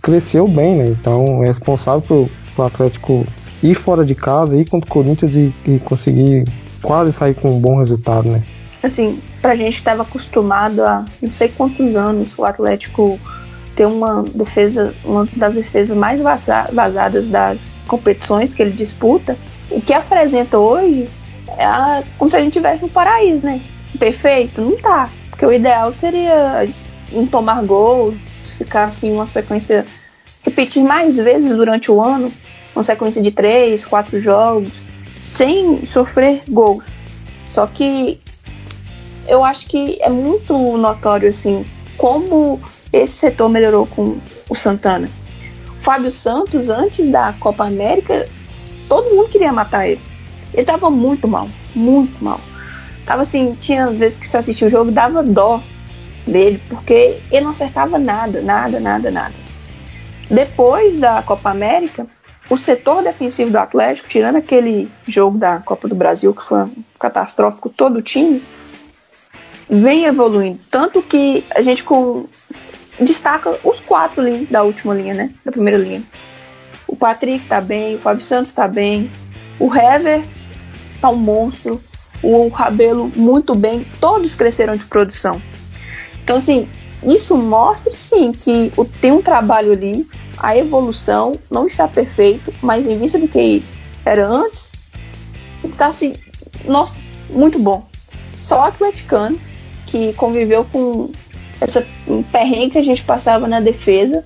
cresceu 0.01 0.47
bem, 0.47 0.77
né? 0.77 0.87
Então 0.87 1.43
é 1.43 1.47
responsável 1.47 2.01
pelo 2.01 2.67
Atlético 2.67 3.25
ir 3.61 3.75
fora 3.75 4.05
de 4.05 4.15
casa, 4.15 4.55
ir 4.55 4.65
contra 4.65 4.89
o 4.89 4.93
Corinthians 4.93 5.31
e, 5.31 5.53
e 5.65 5.79
conseguir 5.79 6.45
quase 6.81 7.11
sair 7.13 7.33
com 7.35 7.49
um 7.49 7.59
bom 7.59 7.79
resultado, 7.79 8.29
né? 8.29 8.43
Assim, 8.81 9.19
pra 9.41 9.55
gente 9.55 9.73
que 9.73 9.79
estava 9.79 10.03
acostumado 10.03 10.81
a 10.83 11.03
não 11.21 11.33
sei 11.33 11.49
quantos 11.49 11.95
anos 11.95 12.37
o 12.37 12.45
Atlético 12.45 13.19
ter 13.75 13.85
uma 13.85 14.23
defesa, 14.33 14.93
uma 15.03 15.27
das 15.35 15.53
defesas 15.53 15.95
mais 15.95 16.21
vazadas 16.21 17.27
das 17.27 17.75
competições 17.87 18.53
que 18.53 18.61
ele 18.61 18.71
disputa, 18.71 19.37
o 19.69 19.79
que 19.81 19.93
apresenta 19.93 20.57
hoje 20.57 21.07
é 21.57 22.03
como 22.17 22.29
se 22.29 22.37
a 22.37 22.41
gente 22.41 22.53
tivesse 22.53 22.81
no 22.81 22.89
paraíso, 22.89 23.45
né? 23.45 23.61
Perfeito? 23.97 24.61
Não 24.61 24.77
tá. 24.77 25.09
Porque 25.29 25.45
o 25.45 25.51
ideal 25.51 25.91
seria 25.91 26.67
não 27.11 27.25
tomar 27.25 27.63
gols, 27.63 28.15
ficar 28.57 28.85
assim 28.85 29.11
uma 29.11 29.25
sequência, 29.25 29.85
repetir 30.41 30.83
mais 30.83 31.17
vezes 31.17 31.55
durante 31.55 31.91
o 31.91 32.01
ano, 32.01 32.31
uma 32.77 32.83
sequência 32.83 33.21
de 33.21 33.31
três, 33.31 33.85
quatro 33.85 34.19
jogos, 34.19 34.71
sem 35.19 35.85
sofrer 35.87 36.41
gols. 36.47 36.83
Só 37.47 37.65
que 37.65 38.19
eu 39.27 39.43
acho 39.43 39.67
que 39.67 39.97
é 40.01 40.09
muito 40.09 40.53
notório 40.77 41.27
assim 41.27 41.65
como 41.97 42.61
esse 42.93 43.13
setor 43.13 43.49
melhorou 43.49 43.87
com 43.87 44.17
o 44.49 44.55
Santana. 44.55 45.09
Fábio 45.79 46.11
Santos, 46.11 46.69
antes 46.69 47.09
da 47.09 47.33
Copa 47.39 47.65
América, 47.65 48.27
todo 48.87 49.13
mundo 49.15 49.29
queria 49.29 49.51
matar 49.51 49.87
ele. 49.87 50.01
Ele 50.53 50.65
tava 50.65 50.89
muito 50.89 51.27
mal, 51.27 51.47
muito 51.75 52.23
mal. 52.23 52.39
Tava 53.05 53.23
assim, 53.23 53.55
tinha 53.59 53.87
vezes 53.87 54.17
que 54.17 54.27
você 54.27 54.37
assistia 54.37 54.67
o 54.67 54.71
jogo, 54.71 54.91
dava 54.91 55.23
dó 55.23 55.61
dele, 56.25 56.61
porque 56.67 57.17
ele 57.31 57.45
não 57.45 57.51
acertava 57.51 57.97
nada, 57.97 58.41
nada, 58.41 58.79
nada, 58.79 59.09
nada. 59.09 59.33
Depois 60.29 60.97
da 60.99 61.21
Copa 61.21 61.49
América, 61.49 62.05
o 62.49 62.57
setor 62.57 63.03
defensivo 63.03 63.51
do 63.51 63.57
Atlético, 63.57 64.07
tirando 64.07 64.37
aquele 64.37 64.89
jogo 65.07 65.37
da 65.37 65.59
Copa 65.59 65.87
do 65.87 65.95
Brasil 65.95 66.33
que 66.33 66.45
foi 66.45 66.63
um 66.63 66.83
catastrófico 66.99 67.69
todo 67.69 67.97
o 67.97 68.01
time, 68.01 68.41
vem 69.69 70.05
evoluindo. 70.05 70.59
Tanto 70.71 71.01
que 71.01 71.43
a 71.53 71.61
gente 71.61 71.83
com, 71.83 72.25
destaca 72.99 73.57
os 73.63 73.79
quatro 73.79 74.21
ali 74.21 74.45
da 74.45 74.63
última 74.63 74.93
linha, 74.93 75.13
né? 75.13 75.31
Da 75.43 75.51
primeira 75.51 75.77
linha. 75.77 76.01
O 76.87 76.95
Patrick 76.95 77.45
tá 77.47 77.59
bem, 77.59 77.95
o 77.95 77.99
Fábio 77.99 78.23
Santos 78.23 78.53
tá 78.53 78.67
bem, 78.67 79.11
o 79.59 79.73
Hever 79.73 80.23
tá 81.01 81.09
um 81.09 81.17
monstro, 81.17 81.81
o 82.23 82.47
Rabelo 82.47 83.11
muito 83.15 83.53
bem, 83.53 83.85
todos 83.99 84.35
cresceram 84.35 84.73
de 84.73 84.85
produção. 84.85 85.41
Então, 86.23 86.37
assim, 86.37 86.67
isso 87.03 87.35
mostra 87.37 87.93
sim 87.93 88.31
que 88.31 88.71
tem 89.01 89.11
um 89.11 89.21
trabalho 89.21 89.73
ali 89.73 90.07
a 90.37 90.57
evolução 90.57 91.37
não 91.49 91.67
está 91.67 91.87
perfeito, 91.87 92.53
mas 92.61 92.85
em 92.85 92.97
vista 92.97 93.17
do 93.17 93.27
que 93.27 93.63
era 94.05 94.25
antes, 94.27 94.71
está 95.63 95.87
assim, 95.87 96.15
nossa, 96.65 96.97
muito 97.29 97.59
bom. 97.59 97.87
só 98.39 98.63
atleticano 98.63 99.39
que 99.85 100.13
conviveu 100.13 100.65
com 100.65 101.11
essa 101.59 101.85
perrengue 102.31 102.71
que 102.71 102.77
a 102.77 102.83
gente 102.83 103.03
passava 103.03 103.47
na 103.47 103.59
defesa 103.59 104.23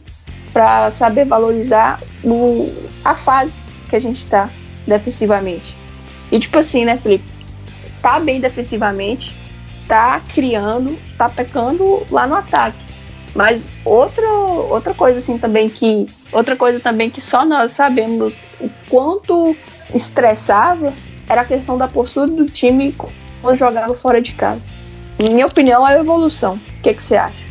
para 0.52 0.92
saber 0.92 1.26
valorizar 1.26 2.00
o, 2.24 2.72
a 3.04 3.16
fase 3.16 3.62
que 3.90 3.96
a 3.96 4.00
gente 4.00 4.18
está 4.18 4.50
defensivamente. 4.86 5.74
E 6.32 6.40
tipo 6.40 6.58
assim, 6.58 6.86
né, 6.86 6.98
Felipe? 6.98 7.24
Tá 8.02 8.20
bem 8.20 8.40
defensivamente, 8.40 9.34
tá 9.88 10.20
criando, 10.34 10.98
tá 11.18 11.30
pecando 11.30 12.06
lá 12.10 12.28
no 12.28 12.36
ataque. 12.36 12.91
Mas 13.36 13.70
outra, 13.86 14.30
outra 14.30 14.94
coisa 14.94 15.20
assim 15.20 15.38
também 15.38 15.70
que 15.70 16.06
outra 16.34 16.56
coisa 16.56 16.80
também 16.80 17.10
que 17.10 17.22
só 17.22 17.46
nós 17.46 17.72
sabemos 17.72 18.34
o 18.60 18.70
quanto 18.90 19.56
estressava 19.94 20.94
era 21.30 21.42
a 21.42 21.46
questão 21.46 21.78
da 21.78 21.88
postura 21.88 22.28
do 22.28 22.46
time 22.46 22.94
quando 23.42 23.56
jogava 23.56 23.94
fora 23.96 24.22
de 24.22 24.34
casa. 24.34 24.62
Em 25.18 25.30
minha 25.30 25.46
opinião, 25.46 25.88
é 25.88 25.96
a 25.96 26.00
evolução. 26.00 26.56
O 26.56 26.82
que, 26.82 26.94
que 26.94 27.04
você 27.04 27.16
acha? 27.16 27.44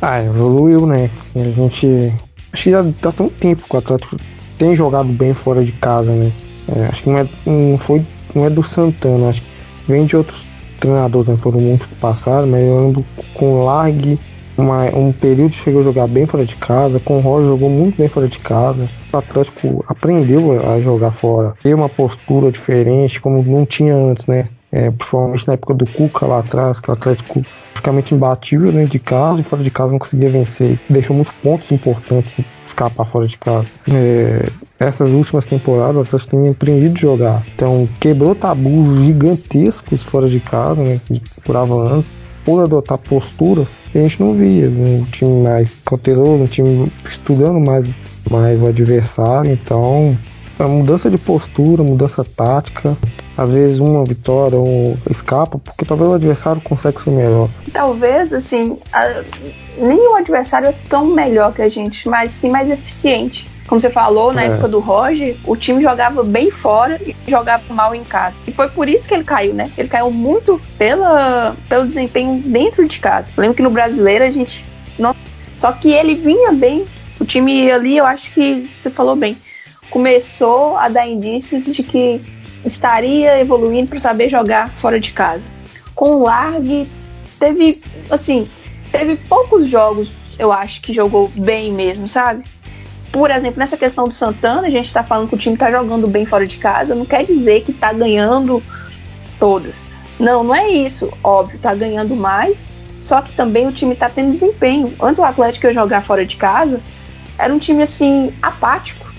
Ah, 0.00 0.22
evoluiu, 0.22 0.86
né? 0.86 1.10
A 1.36 1.38
gente. 1.38 2.12
Acho 2.52 2.62
que 2.64 2.70
já 2.70 2.84
tá 3.00 3.12
tão 3.12 3.28
tempo 3.28 3.62
que 3.62 3.74
o 3.74 3.78
Atlético 3.78 4.16
tem 4.58 4.76
jogado 4.76 5.08
bem 5.08 5.32
fora 5.32 5.64
de 5.64 5.72
casa, 5.72 6.10
né? 6.10 6.32
É, 6.74 6.86
acho 6.86 7.02
que 7.02 7.10
não, 7.10 7.18
é, 7.18 7.28
não 7.46 7.78
foi. 7.78 8.04
Não 8.34 8.46
é 8.46 8.50
do 8.50 8.62
Santana, 8.62 9.28
acho 9.28 9.42
que 9.42 9.48
vem 9.88 10.06
de 10.06 10.16
outros 10.16 10.42
treinadores, 10.80 11.28
né? 11.28 11.36
Foram 11.42 11.60
muitos 11.60 11.86
que 11.86 11.94
passaram, 11.96 12.46
mas 12.46 12.62
eu 12.62 12.78
ando 12.78 13.04
com 13.34 13.64
Largue 13.64 14.18
uma, 14.56 14.84
um 14.96 15.12
período 15.12 15.54
chegou 15.54 15.80
a 15.80 15.84
jogar 15.84 16.06
bem 16.06 16.26
fora 16.26 16.44
de 16.44 16.54
casa, 16.56 17.00
com 17.00 17.16
o 17.16 17.20
Roger 17.20 17.48
jogou 17.48 17.70
muito 17.70 17.96
bem 17.96 18.08
fora 18.08 18.28
de 18.28 18.38
casa. 18.38 18.88
O 19.12 19.16
Atlético 19.16 19.84
aprendeu 19.88 20.72
a 20.72 20.80
jogar 20.80 21.12
fora, 21.12 21.54
ter 21.62 21.74
uma 21.74 21.88
postura 21.88 22.50
diferente, 22.50 23.20
como 23.20 23.42
não 23.42 23.64
tinha 23.64 23.94
antes, 23.94 24.26
né? 24.26 24.48
É, 24.70 24.90
principalmente 24.90 25.46
na 25.46 25.52
época 25.52 25.74
do 25.74 25.86
Cuca 25.86 26.24
lá 26.24 26.38
atrás, 26.38 26.80
que 26.80 26.90
o 26.90 26.94
Atlético 26.94 27.44
praticamente 27.72 28.14
imbatível 28.14 28.72
dentro 28.72 28.92
de 28.92 28.98
casa 28.98 29.40
e 29.40 29.44
fora 29.44 29.62
de 29.62 29.70
casa 29.70 29.92
não 29.92 29.98
conseguia 29.98 30.30
vencer. 30.30 30.78
Deixou 30.88 31.14
muitos 31.14 31.34
pontos 31.34 31.70
importantes 31.70 32.42
escapar 32.66 33.04
fora 33.04 33.26
de 33.26 33.36
casa. 33.36 33.66
É, 33.90 34.48
essas 34.78 35.10
últimas 35.10 35.44
temporadas 35.44 35.96
o 35.96 36.00
Atlético 36.00 36.30
tem 36.30 36.50
aprendido 36.50 36.96
a 36.96 37.00
jogar. 37.00 37.42
Então 37.54 37.86
quebrou 38.00 38.34
tabus 38.34 39.04
gigantescos 39.04 40.02
fora 40.04 40.28
de 40.28 40.40
casa, 40.40 40.82
né? 40.82 40.98
Que 41.06 41.20
curava 41.44 41.74
antes 41.74 42.21
por 42.44 42.62
adotar 42.62 42.98
posturas 42.98 43.68
que 43.90 43.98
a 43.98 44.02
gente 44.02 44.20
não 44.20 44.34
via. 44.34 44.68
Né? 44.68 45.00
Um 45.00 45.04
time 45.04 45.42
mais 45.42 45.70
cauteloso, 45.84 46.44
um 46.44 46.46
time 46.46 46.90
estudando 47.04 47.60
mais, 47.60 47.86
mais 48.30 48.60
o 48.60 48.66
adversário. 48.66 49.52
Então, 49.52 50.16
a 50.58 50.68
mudança 50.68 51.10
de 51.10 51.18
postura, 51.18 51.82
mudança 51.82 52.24
tática, 52.24 52.96
às 53.36 53.50
vezes 53.50 53.78
uma 53.78 54.04
vitória 54.04 54.56
ou 54.56 54.96
escapa, 55.10 55.58
porque 55.58 55.84
talvez 55.84 56.10
o 56.10 56.14
adversário 56.14 56.60
consiga 56.62 57.02
ser 57.02 57.10
melhor. 57.10 57.48
Talvez, 57.72 58.32
assim, 58.32 58.78
a, 58.92 59.22
nem 59.78 60.08
o 60.08 60.14
adversário 60.14 60.68
é 60.68 60.74
tão 60.88 61.06
melhor 61.06 61.52
que 61.52 61.62
a 61.62 61.68
gente, 61.68 62.08
mas 62.08 62.32
sim 62.32 62.50
mais 62.50 62.70
eficiente. 62.70 63.51
Como 63.66 63.80
você 63.80 63.90
falou, 63.90 64.32
na 64.32 64.42
é. 64.42 64.46
época 64.46 64.68
do 64.68 64.80
Roger, 64.80 65.36
o 65.44 65.56
time 65.56 65.82
jogava 65.82 66.22
bem 66.22 66.50
fora 66.50 67.00
e 67.06 67.14
jogava 67.28 67.62
mal 67.72 67.94
em 67.94 68.04
casa. 68.04 68.34
E 68.46 68.52
foi 68.52 68.68
por 68.68 68.88
isso 68.88 69.06
que 69.06 69.14
ele 69.14 69.24
caiu, 69.24 69.54
né? 69.54 69.70
Ele 69.78 69.88
caiu 69.88 70.10
muito 70.10 70.60
pela, 70.76 71.56
pelo 71.68 71.86
desempenho 71.86 72.42
dentro 72.44 72.86
de 72.86 72.98
casa. 72.98 73.28
Eu 73.36 73.40
lembro 73.40 73.56
que 73.56 73.62
no 73.62 73.70
brasileiro 73.70 74.24
a 74.24 74.30
gente. 74.30 74.64
Não... 74.98 75.14
Só 75.56 75.72
que 75.72 75.92
ele 75.92 76.14
vinha 76.14 76.52
bem. 76.52 76.84
O 77.20 77.24
time 77.24 77.70
ali, 77.70 77.96
eu 77.96 78.04
acho 78.04 78.32
que 78.32 78.68
você 78.74 78.90
falou 78.90 79.14
bem. 79.14 79.36
Começou 79.90 80.76
a 80.76 80.88
dar 80.88 81.06
indícios 81.06 81.64
de 81.64 81.82
que 81.82 82.20
estaria 82.64 83.40
evoluindo 83.40 83.88
para 83.88 84.00
saber 84.00 84.28
jogar 84.28 84.70
fora 84.80 84.98
de 84.98 85.12
casa. 85.12 85.42
Com 85.94 86.16
o 86.16 86.22
Largue, 86.24 86.88
teve, 87.38 87.80
assim, 88.10 88.48
teve 88.90 89.16
poucos 89.16 89.68
jogos, 89.68 90.08
eu 90.38 90.52
acho, 90.52 90.80
que 90.80 90.92
jogou 90.92 91.28
bem 91.28 91.72
mesmo, 91.72 92.06
sabe? 92.08 92.44
Por 93.12 93.30
exemplo, 93.30 93.58
nessa 93.58 93.76
questão 93.76 94.04
do 94.04 94.14
Santana, 94.14 94.66
a 94.66 94.70
gente 94.70 94.86
está 94.86 95.04
falando 95.04 95.28
que 95.28 95.34
o 95.34 95.38
time 95.38 95.54
está 95.54 95.70
jogando 95.70 96.08
bem 96.08 96.24
fora 96.24 96.46
de 96.46 96.56
casa, 96.56 96.94
não 96.94 97.04
quer 97.04 97.24
dizer 97.24 97.62
que 97.62 97.70
está 97.70 97.92
ganhando 97.92 98.62
todas. 99.38 99.84
Não, 100.18 100.42
não 100.42 100.54
é 100.54 100.70
isso. 100.70 101.12
Óbvio, 101.22 101.56
está 101.56 101.74
ganhando 101.74 102.16
mais, 102.16 102.64
só 103.02 103.20
que 103.20 103.30
também 103.34 103.68
o 103.68 103.72
time 103.72 103.92
está 103.92 104.08
tendo 104.08 104.32
desempenho. 104.32 104.94
Antes 104.98 105.18
o 105.18 105.24
Atlético 105.24 105.66
ia 105.66 105.74
jogar 105.74 106.02
fora 106.02 106.24
de 106.24 106.36
casa, 106.36 106.80
era 107.38 107.52
um 107.52 107.58
time 107.58 107.82
assim, 107.82 108.32
apático. 108.40 109.12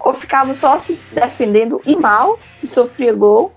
Ou 0.00 0.14
ficava 0.14 0.54
só 0.54 0.78
se 0.78 0.98
defendendo 1.12 1.82
e 1.84 1.94
mal, 1.94 2.38
e 2.62 2.66
sofria 2.66 3.12
gol. 3.12 3.52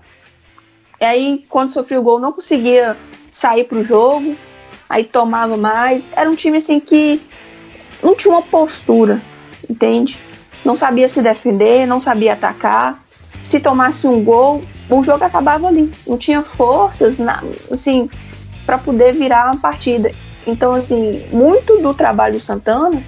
E 1.00 1.04
aí, 1.04 1.46
quando 1.48 1.70
sofria 1.70 1.98
o 1.98 2.02
gol, 2.02 2.20
não 2.20 2.32
conseguia 2.32 2.94
sair 3.30 3.64
para 3.64 3.78
o 3.78 3.84
jogo, 3.84 4.36
aí 4.86 5.04
tomava 5.04 5.56
mais. 5.56 6.06
Era 6.14 6.28
um 6.28 6.34
time 6.34 6.58
assim 6.58 6.78
que 6.78 7.22
não 8.02 8.14
tinha 8.14 8.34
uma 8.34 8.42
postura 8.42 9.22
entende? 9.72 10.18
Não 10.64 10.76
sabia 10.76 11.08
se 11.08 11.20
defender, 11.20 11.86
não 11.86 12.00
sabia 12.00 12.34
atacar. 12.34 13.02
Se 13.42 13.58
tomasse 13.58 14.06
um 14.06 14.22
gol, 14.22 14.62
o 14.88 15.02
jogo 15.02 15.24
acabava 15.24 15.66
ali. 15.66 15.92
Não 16.06 16.16
tinha 16.16 16.42
forças, 16.42 17.18
assim, 17.70 18.08
para 18.64 18.78
poder 18.78 19.12
virar 19.12 19.46
uma 19.46 19.60
partida. 19.60 20.12
Então, 20.46 20.72
assim, 20.72 21.24
muito 21.32 21.78
do 21.82 21.92
trabalho 21.92 22.34
do 22.34 22.40
Santana, 22.40 23.02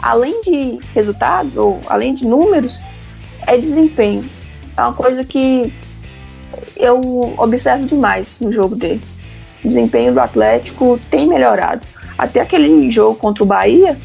além 0.00 0.42
de 0.42 0.78
resultados 0.94 1.56
ou 1.56 1.80
além 1.86 2.14
de 2.14 2.26
números, 2.26 2.82
é 3.46 3.56
desempenho. 3.56 4.24
É 4.76 4.82
uma 4.82 4.92
coisa 4.92 5.24
que 5.24 5.72
eu 6.76 7.00
observo 7.38 7.86
demais 7.86 8.36
no 8.40 8.52
jogo 8.52 8.76
dele. 8.76 9.00
Desempenho 9.64 10.12
do 10.12 10.20
Atlético 10.20 11.00
tem 11.10 11.26
melhorado. 11.26 11.82
Até 12.18 12.40
aquele 12.40 12.90
jogo 12.90 13.14
contra 13.18 13.42
o 13.42 13.46
Bahia, 13.46 13.96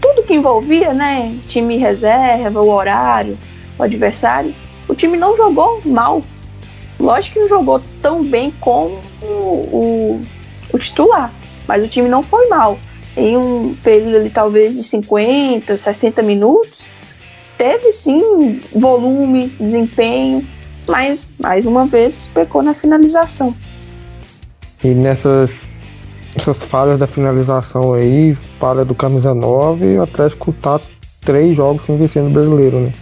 tudo 0.00 0.22
que 0.22 0.34
envolvia, 0.34 0.92
né? 0.92 1.36
Time 1.48 1.76
reserva, 1.76 2.60
o 2.60 2.70
horário, 2.70 3.38
o 3.78 3.82
adversário, 3.82 4.54
o 4.88 4.94
time 4.94 5.16
não 5.16 5.36
jogou 5.36 5.80
mal. 5.84 6.22
Lógico 6.98 7.34
que 7.34 7.40
não 7.40 7.48
jogou 7.48 7.82
tão 8.00 8.22
bem 8.22 8.52
como 8.60 9.00
o, 9.20 9.26
o, 9.26 10.26
o 10.72 10.78
titular, 10.78 11.32
mas 11.66 11.84
o 11.84 11.88
time 11.88 12.08
não 12.08 12.22
foi 12.22 12.48
mal. 12.48 12.78
Em 13.16 13.36
um 13.36 13.74
período 13.82 14.16
ali, 14.16 14.30
talvez 14.30 14.74
de 14.74 14.82
50, 14.84 15.76
60 15.76 16.22
minutos, 16.22 16.80
teve 17.58 17.92
sim 17.92 18.60
volume, 18.74 19.48
desempenho, 19.60 20.46
mas 20.86 21.28
mais 21.38 21.66
uma 21.66 21.86
vez 21.86 22.28
pecou 22.32 22.62
na 22.62 22.74
finalização. 22.74 23.54
E 24.82 24.94
nessas 24.94 25.50
essas 26.34 26.58
falhas 26.62 26.98
da 26.98 27.06
finalização 27.06 27.92
aí, 27.94 28.36
falha 28.58 28.84
do 28.84 28.94
camisa 28.94 29.34
9, 29.34 29.98
o 29.98 30.02
Atlético 30.02 30.52
tá 30.52 30.80
três 31.20 31.56
jogos 31.56 31.84
sem 31.84 31.96
vencer 31.96 32.22
no 32.22 32.30
brasileiro, 32.30 32.80
né? 32.80 32.92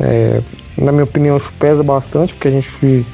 É, 0.00 0.40
na 0.78 0.92
minha 0.92 1.04
opinião, 1.04 1.36
isso 1.36 1.50
pesa 1.58 1.82
bastante, 1.82 2.34
porque 2.34 2.48
a 2.48 2.50
gente 2.50 3.06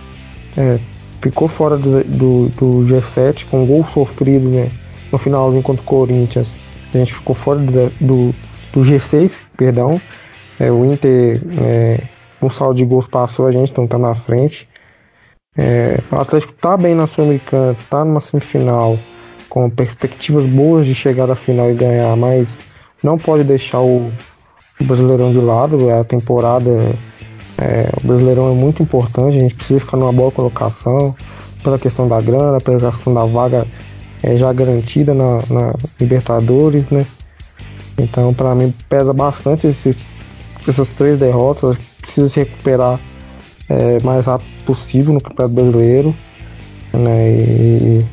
é, 0.57 0.79
ficou 1.21 1.49
fora 1.49 1.77
do, 1.77 2.03
do, 2.05 2.49
do, 2.49 2.87
G7 2.89 3.47
com 3.51 3.63
um 3.63 3.67
gol 3.67 3.87
sofrido, 3.93 4.49
né? 4.49 4.71
No 5.11 5.19
finalzinho 5.19 5.63
contra 5.63 5.83
o 5.83 5.85
Corinthians. 5.85 6.49
A 6.93 6.99
gente 6.99 7.15
ficou 7.15 7.35
fora 7.35 7.59
do, 7.59 7.91
do, 8.01 8.35
do 8.73 8.81
G6, 8.81 9.31
perdão. 9.57 10.01
É, 10.59 10.71
o 10.71 10.85
Inter, 10.85 11.41
é, 11.61 12.01
com 12.41 12.51
saldo 12.51 12.77
de 12.77 12.85
gols, 12.85 13.07
passou 13.07 13.47
a 13.47 13.53
gente, 13.53 13.71
então 13.71 13.87
tá 13.87 13.99
na 13.99 14.15
frente. 14.15 14.69
É, 15.57 16.01
o 16.11 16.17
Atlético 16.17 16.55
tá 16.55 16.77
bem 16.77 16.95
na 16.95 17.07
Sul-Americana, 17.07 17.77
tá 17.91 18.05
numa 18.05 18.21
semifinal, 18.21 18.99
com 19.49 19.69
perspectivas 19.69 20.47
boas 20.47 20.87
de 20.87 20.95
chegar 20.95 21.31
à 21.31 21.37
final 21.37 21.71
e 21.71 21.75
ganhar, 21.75 22.17
mas 22.17 22.49
não 23.03 23.19
pode 23.19 23.45
deixar 23.45 23.81
o, 23.81 24.11
Brasileirão 24.81 25.31
de 25.31 25.39
lado. 25.39 25.91
A 25.91 26.03
temporada, 26.03 26.71
é, 27.59 27.89
o 28.03 28.07
Brasileirão 28.07 28.51
é 28.51 28.55
muito 28.55 28.83
importante, 28.83 29.37
a 29.37 29.41
gente 29.41 29.55
precisa 29.55 29.81
ficar 29.81 29.97
numa 29.97 30.13
boa 30.13 30.33
colocação 30.33 31.15
pela 31.63 31.79
questão 31.79 32.09
da 32.09 32.21
grana, 32.21 32.59
pela 32.59 32.91
questão 32.91 33.15
da 33.15 33.25
vaga 33.25 33.67
é, 34.23 34.37
já 34.37 34.53
garantida 34.53 35.15
na, 35.15 35.39
na 35.49 35.75
Libertadores, 36.01 36.89
né? 36.91 37.07
Então, 37.99 38.33
para 38.33 38.55
mim, 38.55 38.75
pesa 38.89 39.13
bastante 39.13 39.67
esses, 39.67 40.05
essas 40.67 40.89
três 40.89 41.19
derrotas. 41.19 41.77
Precisa 42.01 42.29
se 42.29 42.41
recuperar 42.41 42.99
é, 43.69 44.03
mais 44.03 44.25
rápido 44.25 44.49
possível 44.65 45.15
no 45.15 45.21
Campeonato 45.21 45.55
Brasileiro. 45.55 46.15
Né, 46.93 47.33
e 47.33 48.05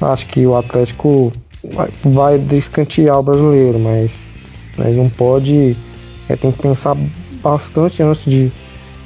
acho 0.00 0.26
que 0.26 0.46
o 0.46 0.56
Atlético 0.56 1.32
vai, 1.72 1.90
vai 2.04 2.38
descantear 2.38 3.18
o 3.18 3.22
brasileiro, 3.22 3.78
mas, 3.78 4.10
mas 4.76 4.96
não 4.96 5.08
pode. 5.08 5.76
É, 6.28 6.36
tem 6.36 6.50
que 6.50 6.60
pensar 6.60 6.96
bastante 7.42 8.02
antes 8.02 8.24
de, 8.24 8.50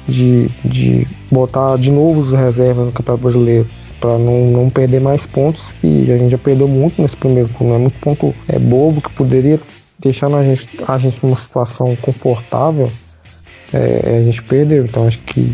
de, 0.07 0.47
de 0.65 1.07
botar 1.31 1.77
de 1.77 1.91
novo 1.91 2.21
os 2.21 2.31
reservas 2.31 2.85
no 2.85 2.91
Campeonato 2.91 3.23
Brasileiro 3.23 3.67
para 3.99 4.17
não, 4.17 4.47
não 4.47 4.69
perder 4.69 4.99
mais 4.99 5.23
pontos 5.27 5.61
e 5.83 6.11
a 6.11 6.17
gente 6.17 6.31
já 6.31 6.37
perdeu 6.37 6.67
muito 6.67 6.99
nesse 6.99 7.15
primeiro 7.15 7.47
turno, 7.49 7.75
é 7.75 7.77
muito 7.77 7.99
ponto 7.99 8.33
é 8.47 8.57
bobo 8.57 8.99
que 8.99 9.11
poderia 9.11 9.59
deixar 9.99 10.33
a 10.33 10.43
gente, 10.43 10.67
a 10.87 10.97
gente 10.97 11.19
numa 11.21 11.37
situação 11.37 11.95
confortável, 11.97 12.89
é, 13.71 14.17
a 14.17 14.23
gente 14.23 14.41
perdeu, 14.41 14.85
então 14.85 15.07
acho 15.07 15.19
que 15.19 15.53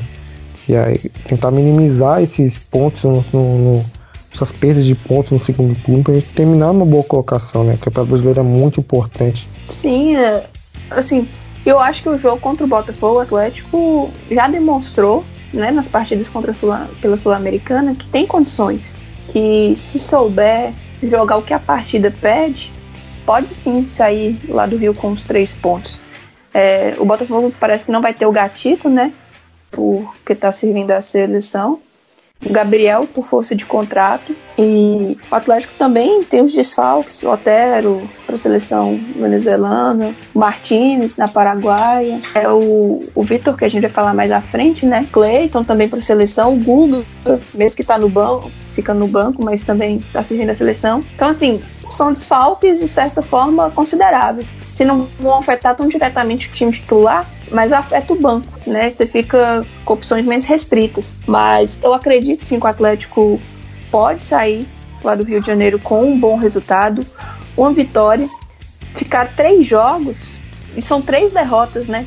que 0.68 0.76
é 0.76 1.00
tentar 1.30 1.50
minimizar 1.50 2.22
esses 2.22 2.58
pontos, 2.58 3.02
no, 3.02 3.24
no, 3.32 3.86
essas 4.34 4.52
perdas 4.52 4.84
de 4.84 4.94
pontos 4.94 5.32
no 5.32 5.44
segundo 5.44 5.74
turno, 5.82 6.04
pra 6.04 6.14
gente 6.14 6.28
terminar 6.34 6.74
numa 6.74 6.86
boa 6.86 7.06
colocação, 7.06 7.64
né? 7.64 7.76
O 7.76 7.78
Campeonato 7.78 8.10
Brasileiro 8.10 8.42
é 8.42 8.44
muito 8.44 8.82
importante. 8.82 9.48
Sim, 9.66 10.18
é, 10.18 10.46
assim, 10.92 11.26
eu 11.66 11.80
acho 11.80 12.04
que 12.04 12.10
o 12.10 12.20
jogo 12.20 12.38
contra 12.42 12.66
o 12.66 12.68
Botafogo 12.68 13.16
o 13.16 13.20
Atlético 13.22 14.12
já 14.30 14.50
demonstrou, 14.50 15.24
né, 15.54 15.72
nas 15.72 15.88
partidas 15.88 16.28
contra 16.28 16.54
Sul, 16.54 16.74
pela 17.02 17.16
Sul-Americana, 17.16 17.96
que 17.96 18.06
tem 18.08 18.28
condições. 18.28 18.94
Que 19.32 19.74
se 19.78 20.00
souber 20.00 20.74
jogar 21.02 21.38
o 21.38 21.42
que 21.42 21.54
a 21.54 21.60
partida 21.60 22.12
pede, 22.12 22.70
pode 23.26 23.54
sim 23.54 23.86
sair 23.86 24.38
lá 24.50 24.66
do 24.66 24.76
Rio 24.76 24.94
com 24.94 25.12
os 25.12 25.24
três 25.24 25.54
pontos. 25.54 25.98
É, 26.54 26.96
o 26.98 27.06
Botafogo 27.06 27.54
parece 27.58 27.86
que 27.86 27.92
não 27.92 28.02
vai 28.02 28.14
ter 28.14 28.26
o 28.26 28.32
gatito, 28.34 28.90
né? 28.90 29.14
Porque 29.72 30.34
está 30.34 30.52
servindo 30.52 30.92
a 30.92 31.02
seleção 31.02 31.80
o 32.46 32.52
Gabriel 32.52 33.08
por 33.14 33.28
força 33.28 33.56
de 33.56 33.66
contrato 33.66 34.36
e 34.58 35.18
o 35.30 35.36
Atlético 35.36 35.74
também 35.78 36.22
tem 36.24 36.42
os 36.42 36.54
desfalques, 36.54 37.22
o 37.24 37.30
Otero 37.30 38.08
para 38.26 38.36
a 38.36 38.38
seleção 38.38 39.00
venezuelana, 39.16 40.14
o 40.34 40.40
Martinez 40.40 41.18
na 41.18 41.28
Paraguaia, 41.28 42.22
é 42.36 42.48
o, 42.48 43.00
o 43.16 43.24
Vitor 43.24 43.58
que 43.58 43.66
a 43.66 43.68
gente 43.68 43.82
vai 43.82 43.90
falar 43.90 44.14
mais 44.14 44.32
à 44.32 44.40
frente, 44.40 44.86
né? 44.86 45.06
Cleiton 45.12 45.64
também 45.64 45.90
para 45.90 46.00
a 46.00 46.02
seleção, 46.02 46.54
o 46.54 46.58
Guga, 46.58 47.04
mesmo 47.56 47.76
que 47.76 47.82
está 47.82 47.98
no 47.98 48.10
banco, 48.10 48.52
fica 48.74 48.94
no 48.94 49.08
banco, 49.08 49.44
mas 49.44 49.64
também 49.64 49.98
está 49.98 50.22
servindo 50.22 50.52
a 50.52 50.56
seleção. 50.56 51.02
Então 51.16 51.30
assim, 51.30 51.62
são 51.90 52.14
desfalques 52.14 52.80
de 52.80 52.88
certa 52.88 53.22
forma 53.24 53.72
consideráveis. 53.72 54.54
Se 54.70 54.86
não 54.86 55.08
vão 55.20 55.40
afetar 55.40 55.76
tão 55.76 55.88
diretamente 55.88 56.50
o 56.50 56.54
time 56.54 56.72
titular, 56.72 57.26
mas 57.52 57.72
afeta 57.72 58.14
o 58.14 58.20
banco, 58.20 58.48
né? 58.66 58.90
Você 58.90 59.06
fica 59.06 59.66
com 59.86 59.94
opções 59.94 60.26
mais 60.26 60.44
restritas. 60.44 61.14
Mas 61.26 61.80
eu 61.82 61.94
acredito 61.94 62.46
sim 62.46 62.60
que 62.60 62.66
o 62.66 62.70
Atlético 62.70 63.40
pode 63.90 64.24
sair 64.24 64.68
lá 65.04 65.16
do 65.16 65.24
Rio 65.24 65.40
de 65.40 65.48
Janeiro 65.48 65.80
com 65.80 66.04
um 66.04 66.20
bom 66.20 66.36
resultado, 66.36 67.06
uma 67.56 67.72
vitória, 67.72 68.28
ficar 68.96 69.36
três 69.36 69.66
jogos 69.66 70.38
e 70.76 70.82
são 70.82 71.02
três 71.02 71.34
derrotas, 71.34 71.88
né? 71.88 72.06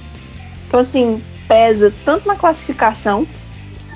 Então 0.67 0.81
assim 0.81 1.23
pesa 1.49 1.93
tanto 2.05 2.29
na 2.29 2.37
classificação, 2.37 3.27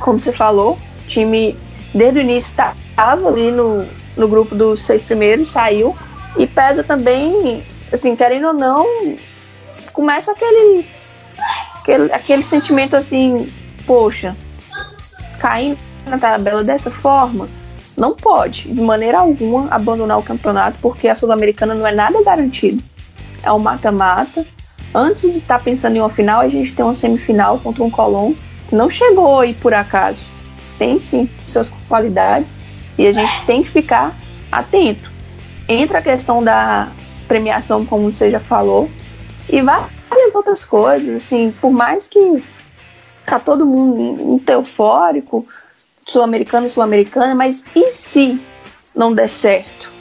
como 0.01 0.19
você 0.19 0.33
falou, 0.33 0.73
o 0.73 1.09
time 1.09 1.57
desde 1.95 2.19
o 2.19 2.23
início 2.23 2.51
estava 2.51 3.29
ali 3.29 3.53
no, 3.53 3.87
no 4.17 4.29
grupo 4.29 4.55
dos 4.55 4.81
seis 4.81 5.03
primeiros, 5.03 5.49
saiu 5.49 5.97
e 6.37 6.47
pesa 6.47 6.83
também, 6.83 7.63
assim 7.93 8.17
querendo 8.17 8.49
ou 8.49 8.53
não, 8.53 8.87
começa 9.93 10.33
aquele 10.33 10.85
aquele, 11.85 12.13
aquele 12.13 12.43
sentimento 12.43 12.97
assim, 12.97 13.47
poxa, 13.87 14.35
caindo 15.39 15.79
na 16.07 16.19
tabela 16.19 16.65
dessa 16.65 16.91
forma, 16.91 17.49
não 17.97 18.17
pode, 18.17 18.63
de 18.63 18.81
maneira 18.81 19.19
alguma, 19.19 19.69
abandonar 19.71 20.19
o 20.19 20.23
campeonato, 20.23 20.79
porque 20.81 21.07
a 21.07 21.15
Sul-Americana 21.15 21.75
não 21.75 21.87
é 21.87 21.95
nada 21.95 22.25
garantido. 22.25 22.83
É 23.43 23.53
um 23.53 23.59
mata-mata. 23.59 24.45
Antes 24.93 25.31
de 25.31 25.39
estar 25.39 25.59
tá 25.59 25.65
pensando 25.65 25.97
em 25.97 26.01
uma 26.01 26.09
final, 26.09 26.41
a 26.41 26.49
gente 26.49 26.75
tem 26.75 26.85
uma 26.85 26.95
semifinal 26.95 27.59
contra 27.59 27.85
um 27.85 27.91
Colón 27.91 28.33
que 28.69 28.75
não 28.75 28.89
chegou 28.89 29.41
aí 29.41 29.55
por 29.55 29.75
acaso. 29.75 30.25
Tem 30.79 30.99
sim 30.99 31.29
suas 31.47 31.71
qualidades 31.89 32.53
e 32.99 33.07
a 33.07 33.13
gente 33.13 33.45
tem 33.45 33.63
que 33.63 33.71
ficar 33.71 34.17
atento. 34.51 35.13
Entra 35.69 35.99
a 35.99 36.03
questão 36.03 36.43
da 36.43 36.89
premiação, 37.29 37.85
como 37.85 38.11
você 38.11 38.31
já 38.31 38.41
falou, 38.41 38.91
e 39.49 39.61
vai 39.61 39.94
outras 40.35 40.65
coisas, 40.65 41.15
assim, 41.15 41.55
por 41.61 41.71
mais 41.71 42.07
que 42.07 42.43
tá 43.25 43.39
todo 43.39 43.67
mundo 43.67 44.25
muito 44.25 44.49
eufórico, 44.51 45.47
sul-americano, 46.07 46.69
sul-americana, 46.69 47.35
mas 47.35 47.65
e 47.75 47.91
se 47.93 48.41
não 48.95 49.15
der 49.15 49.29
certo? 49.29 49.93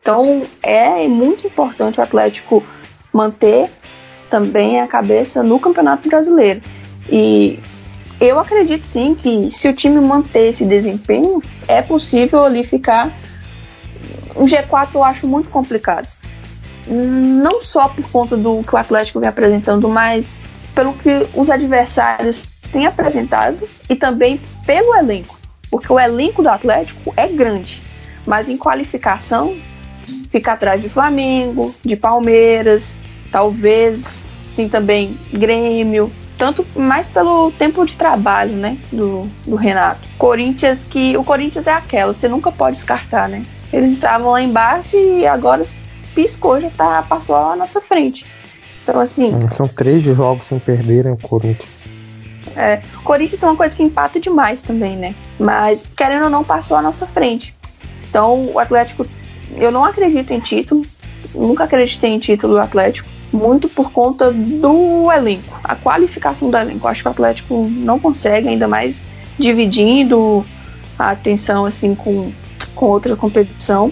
Então 0.00 0.42
é 0.62 1.06
muito 1.08 1.46
importante 1.46 2.00
o 2.00 2.02
Atlético 2.02 2.64
manter 3.12 3.70
também 4.30 4.80
a 4.80 4.86
cabeça 4.86 5.42
no 5.42 5.60
Campeonato 5.60 6.08
Brasileiro. 6.08 6.62
E 7.10 7.60
eu 8.20 8.38
acredito 8.38 8.84
sim 8.86 9.14
que 9.14 9.50
se 9.50 9.68
o 9.68 9.74
time 9.74 10.00
manter 10.00 10.48
esse 10.48 10.64
desempenho, 10.64 11.42
é 11.68 11.82
possível 11.82 12.44
ali 12.44 12.64
ficar. 12.64 13.12
Um 14.34 14.44
G4 14.44 14.94
eu 14.94 15.04
acho 15.04 15.26
muito 15.26 15.50
complicado 15.50 16.08
não 16.86 17.60
só 17.60 17.88
por 17.88 18.08
conta 18.10 18.36
do 18.36 18.62
que 18.62 18.74
o 18.74 18.78
Atlético 18.78 19.20
vem 19.20 19.28
apresentando, 19.28 19.88
mas 19.88 20.34
pelo 20.74 20.92
que 20.94 21.26
os 21.34 21.50
adversários 21.50 22.44
têm 22.72 22.86
apresentado 22.86 23.68
e 23.88 23.94
também 23.94 24.40
pelo 24.66 24.94
elenco, 24.96 25.38
porque 25.70 25.92
o 25.92 26.00
elenco 26.00 26.42
do 26.42 26.48
Atlético 26.48 27.12
é 27.16 27.28
grande, 27.28 27.82
mas 28.26 28.48
em 28.48 28.56
qualificação 28.56 29.56
fica 30.30 30.52
atrás 30.52 30.80
de 30.80 30.88
Flamengo, 30.88 31.74
de 31.84 31.94
Palmeiras, 31.94 32.94
talvez 33.30 34.04
sim 34.56 34.68
também 34.68 35.16
Grêmio, 35.32 36.10
tanto 36.38 36.66
mais 36.74 37.06
pelo 37.08 37.52
tempo 37.52 37.84
de 37.86 37.94
trabalho, 37.94 38.52
né, 38.52 38.76
do, 38.90 39.28
do 39.46 39.56
Renato. 39.56 40.00
Corinthians 40.18 40.84
que 40.88 41.16
o 41.16 41.22
Corinthians 41.24 41.66
é 41.66 41.72
aquela, 41.72 42.12
você 42.12 42.28
nunca 42.28 42.50
pode 42.50 42.76
descartar, 42.76 43.28
né? 43.28 43.44
Eles 43.72 43.92
estavam 43.92 44.32
lá 44.32 44.42
embaixo 44.42 44.96
e 44.96 45.26
agora 45.26 45.62
piscou, 46.14 46.60
já 46.60 46.70
tá, 46.70 47.02
passou 47.02 47.36
à 47.36 47.56
nossa 47.56 47.80
frente. 47.80 48.24
Então, 48.82 49.00
assim. 49.00 49.34
Hum, 49.34 49.50
são 49.50 49.66
três 49.66 50.02
jogos 50.02 50.46
sem 50.46 50.58
perderem 50.58 51.12
o 51.12 51.16
Corinthians. 51.16 51.82
É, 52.56 52.80
o 52.96 53.02
Corinthians 53.02 53.40
tem 53.40 53.48
uma 53.48 53.56
coisa 53.56 53.74
que 53.74 53.82
empata 53.82 54.20
demais 54.20 54.60
também, 54.60 54.96
né? 54.96 55.14
Mas, 55.38 55.88
querendo 55.96 56.24
ou 56.24 56.30
não, 56.30 56.44
passou 56.44 56.76
à 56.76 56.82
nossa 56.82 57.06
frente. 57.06 57.54
Então, 58.08 58.46
o 58.52 58.58
Atlético, 58.58 59.06
eu 59.56 59.70
não 59.70 59.84
acredito 59.84 60.32
em 60.32 60.40
título, 60.40 60.84
nunca 61.34 61.64
acreditei 61.64 62.10
em 62.10 62.18
título 62.18 62.54
do 62.54 62.60
Atlético, 62.60 63.08
muito 63.32 63.68
por 63.68 63.90
conta 63.90 64.30
do 64.30 65.10
elenco, 65.10 65.58
a 65.64 65.74
qualificação 65.74 66.50
do 66.50 66.56
elenco. 66.56 66.86
Acho 66.86 67.02
que 67.02 67.08
o 67.08 67.10
Atlético 67.10 67.66
não 67.70 67.98
consegue, 67.98 68.48
ainda 68.48 68.68
mais 68.68 69.02
dividindo 69.38 70.44
a 70.98 71.10
atenção 71.12 71.64
assim 71.64 71.94
com, 71.94 72.30
com 72.74 72.86
outra 72.86 73.16
competição. 73.16 73.90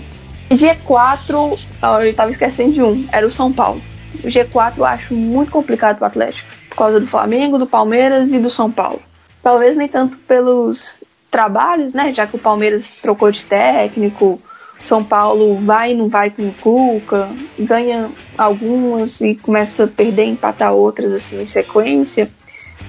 G4, 0.55 1.59
eu 2.05 2.15
tava 2.15 2.31
esquecendo 2.31 2.73
de 2.73 2.83
um, 2.83 3.07
era 3.13 3.27
o 3.27 3.31
São 3.31 3.53
Paulo. 3.53 3.81
O 4.25 4.27
G4 4.27 4.79
eu 4.79 4.85
acho 4.85 5.15
muito 5.15 5.53
complicado 5.53 5.99
pro 5.99 6.07
Atlético, 6.07 6.49
por 6.69 6.77
causa 6.77 7.01
do 7.01 7.07
Flamengo, 7.07 7.59
do 7.59 7.67
Palmeiras 7.67 8.33
e 8.33 8.39
do 8.39 8.51
São 8.51 8.71
Paulo. 8.71 9.01
Talvez 9.43 9.77
nem 9.77 9.89
tanto 9.89 10.19
pelos 10.19 10.99
trabalhos, 11.31 11.95
né? 11.95 12.13
Já 12.13 12.27
que 12.27 12.37
o 12.37 12.39
Palmeiras 12.39 12.97
trocou 13.01 13.31
de 13.31 13.43
técnico, 13.45 14.41
São 14.81 15.05
Paulo 15.05 15.57
vai 15.61 15.93
e 15.93 15.95
não 15.95 16.09
vai 16.09 16.31
com 16.31 16.49
o 16.49 16.55
Cuca, 16.55 17.29
ganha 17.59 18.11
algumas 18.37 19.21
e 19.21 19.37
começa 19.37 19.85
a 19.85 19.89
perder 19.89 20.25
empatar 20.25 20.73
outras 20.73 21.15
assim 21.15 21.41
em 21.41 21.47
sequência. 21.47 22.29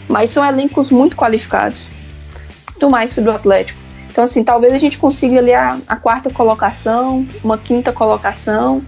Mas 0.10 0.32
são 0.32 0.43
elencos 0.43 0.89
muito 0.89 1.15
qualificados. 1.15 1.86
Muito 2.71 2.89
mais 2.89 3.13
que 3.13 3.21
do 3.21 3.32
Atlético. 3.32 3.81
Então, 4.12 4.26
assim, 4.26 4.43
talvez 4.43 4.74
a 4.74 4.78
gente 4.78 4.97
consiga 4.97 5.39
ali 5.39 5.54
a, 5.54 5.80
a 5.88 5.95
quarta 5.95 6.30
colocação, 6.30 7.26
uma 7.41 7.58
quinta 7.58 7.93
colocação. 7.93 8.82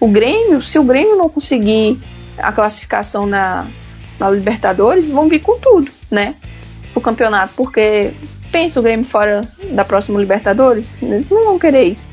O 0.00 0.08
Grêmio, 0.08 0.62
se 0.62 0.78
o 0.78 0.82
Grêmio 0.82 1.16
não 1.16 1.28
conseguir 1.28 2.00
a 2.38 2.50
classificação 2.50 3.26
na, 3.26 3.66
na 4.18 4.30
Libertadores, 4.30 5.10
vão 5.10 5.28
vir 5.28 5.40
com 5.40 5.58
tudo, 5.60 5.90
né? 6.10 6.34
O 6.94 7.00
campeonato, 7.00 7.52
porque 7.54 8.14
pensa 8.50 8.80
o 8.80 8.82
Grêmio 8.82 9.04
fora 9.04 9.42
da 9.72 9.84
próxima 9.84 10.18
Libertadores, 10.18 10.96
eles 11.02 11.28
não 11.28 11.44
vão 11.44 11.58
querer 11.58 11.84
isso. 11.84 12.06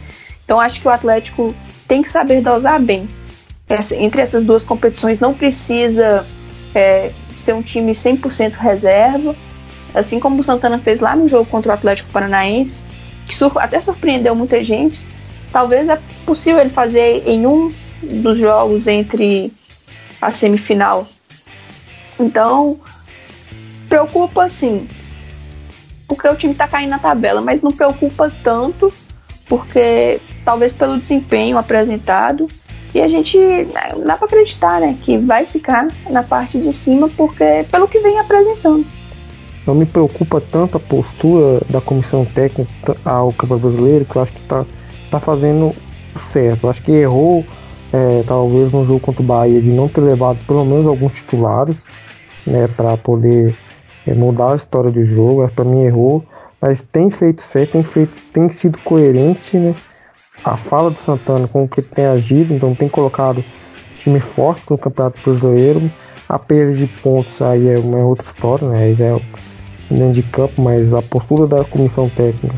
Então 0.44 0.60
acho 0.60 0.82
que 0.82 0.88
o 0.88 0.92
Atlético 0.92 1.56
tem 1.88 2.02
que 2.02 2.10
saber 2.10 2.42
dosar 2.42 2.82
bem. 2.82 3.08
Essa, 3.70 3.96
entre 3.96 4.22
essas 4.22 4.44
duas 4.44 4.64
competições 4.64 5.22
não 5.22 5.34
precisa 5.34 6.26
é, 6.76 7.12
ser 7.38 7.54
um 7.54 7.62
time 7.62 7.94
100% 7.94 8.56
reserva, 8.56 9.34
assim 9.94 10.20
como 10.20 10.40
o 10.40 10.44
Santana 10.44 10.78
fez 10.78 11.00
lá 11.00 11.16
no 11.16 11.28
jogo 11.28 11.46
contra 11.46 11.72
o 11.72 11.76
Atlético 11.76 12.12
Paranaense, 12.12 12.82
que 13.28 13.36
sur 13.36 13.58
até 13.58 13.80
surpreendeu 13.80 14.36
muita 14.36 14.64
gente. 14.64 15.06
Talvez 15.52 15.90
é 15.90 16.00
possível 16.26 16.62
ele 16.62 16.70
fazer 16.70 17.24
em 17.28 17.46
um 17.46 17.72
dos 18.02 18.38
jogos 18.38 18.88
entre 18.88 19.54
a 20.22 20.32
semifinal. 20.32 21.08
Então, 22.20 22.80
preocupa 23.90 24.48
sim, 24.48 24.88
porque 26.08 26.28
o 26.28 26.36
time 26.36 26.54
está 26.54 26.68
caindo 26.68 26.92
na 26.92 27.00
tabela, 27.00 27.42
mas 27.42 27.62
não 27.62 27.72
preocupa 27.72 28.32
tanto, 28.44 28.92
porque 29.48 30.20
talvez 30.46 30.74
pelo 30.74 30.98
desempenho 30.98 31.58
apresentado. 31.58 32.48
E 32.94 33.00
a 33.00 33.08
gente 33.08 33.38
dá 34.06 34.18
para 34.18 34.26
acreditar, 34.26 34.82
né, 34.82 34.98
que 35.02 35.18
vai 35.18 35.46
ficar 35.46 35.88
na 36.10 36.22
parte 36.22 36.60
de 36.60 36.74
cima, 36.74 37.08
porque 37.16 37.66
pelo 37.72 37.88
que 37.88 38.00
vem 38.00 38.20
apresentando 38.20 38.86
não 39.66 39.76
me 39.76 39.86
preocupa 39.86 40.42
tanto 40.42 40.78
a 40.78 40.80
postura 40.80 41.62
da 41.70 41.80
comissão 41.80 42.26
técnica 42.26 42.98
ao 43.06 43.32
Campeonato 43.32 43.68
Brasileiro, 43.68 44.06
que 44.06 44.16
eu 44.16 44.22
acho 44.22 44.32
que 44.32 44.42
está 44.42 44.66
tá 45.10 45.20
fazendo 45.20 45.74
certo. 46.32 46.66
Eu 46.66 46.70
acho 46.70 46.82
que 46.82 46.92
errou, 46.92 47.46
é, 47.94 48.24
talvez 48.26 48.72
no 48.72 48.86
jogo 48.86 49.00
contra 49.00 49.22
o 49.22 49.26
Bahia, 49.26 49.62
de 49.62 49.70
não 49.70 49.88
ter 49.88 50.02
levado 50.02 50.40
pelo 50.48 50.66
menos 50.66 50.88
alguns 50.88 51.14
titulares, 51.14 51.84
né, 52.46 52.68
para 52.68 52.98
poder 52.98 53.56
é, 54.08 54.14
mudar 54.14 54.54
a 54.54 54.56
história 54.56 54.90
do 54.90 55.06
jogo. 55.06 55.48
Para 55.50 55.66
mim 55.66 55.84
errou, 55.84 56.24
mas 56.60 56.84
tem 56.84 57.12
feito 57.12 57.42
certo, 57.44 57.74
tem 57.74 57.84
feito, 57.84 58.14
tem 58.34 58.50
sido 58.50 58.78
coerente, 58.80 59.58
né? 59.58 59.76
A 60.44 60.58
fala 60.58 60.90
do 60.90 61.00
Santana 61.00 61.48
com 61.48 61.64
o 61.64 61.68
que 61.68 61.84
tem 61.84 62.06
agido, 62.06 62.54
então 62.54 62.74
tem 62.74 62.90
colocado 62.90 63.44
time 64.00 64.20
forte 64.20 64.64
no 64.72 64.78
Campeonato 64.78 65.22
Brasileiro. 65.24 65.92
A 66.28 66.40
perda 66.40 66.74
de 66.74 66.88
pontos 66.88 67.40
aí 67.42 67.68
é 67.68 67.78
uma 67.78 68.00
outra 68.00 68.26
história, 68.28 68.68
né? 68.68 68.84
Aí 68.86 68.96
é 69.00 69.22
dentro 69.94 70.14
de 70.14 70.24
campo, 70.24 70.62
mas 70.62 70.94
a 70.94 71.02
postura 71.02 71.48
da 71.48 71.64
comissão 71.64 72.10
técnica 72.10 72.56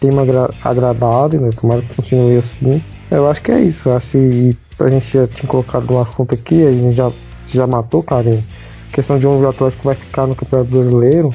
tem 0.00 0.10
me 0.10 0.18
agra 0.18 0.50
agradado, 0.62 1.40
né? 1.40 1.50
Tomara 1.58 1.82
que 1.82 1.94
continue 1.94 2.36
assim. 2.36 2.82
Eu 3.10 3.28
acho 3.28 3.42
que 3.42 3.50
é 3.50 3.60
isso. 3.60 3.88
Eu 3.88 3.96
acho 3.96 4.06
que 4.08 4.56
a 4.80 4.90
gente 4.90 5.12
já 5.12 5.26
tinha 5.26 5.48
colocado 5.48 5.92
um 5.92 6.00
assunto 6.00 6.34
aqui, 6.34 6.66
a 6.66 6.70
gente 6.70 6.94
já, 6.94 7.10
já 7.48 7.66
matou, 7.66 8.02
cara. 8.02 8.30
A 8.30 8.94
questão 8.94 9.18
de 9.18 9.26
o 9.26 9.48
Atlético 9.48 9.84
vai 9.84 9.94
ficar 9.94 10.26
no 10.26 10.34
Campeonato 10.34 10.70
Brasileiro. 10.70 11.34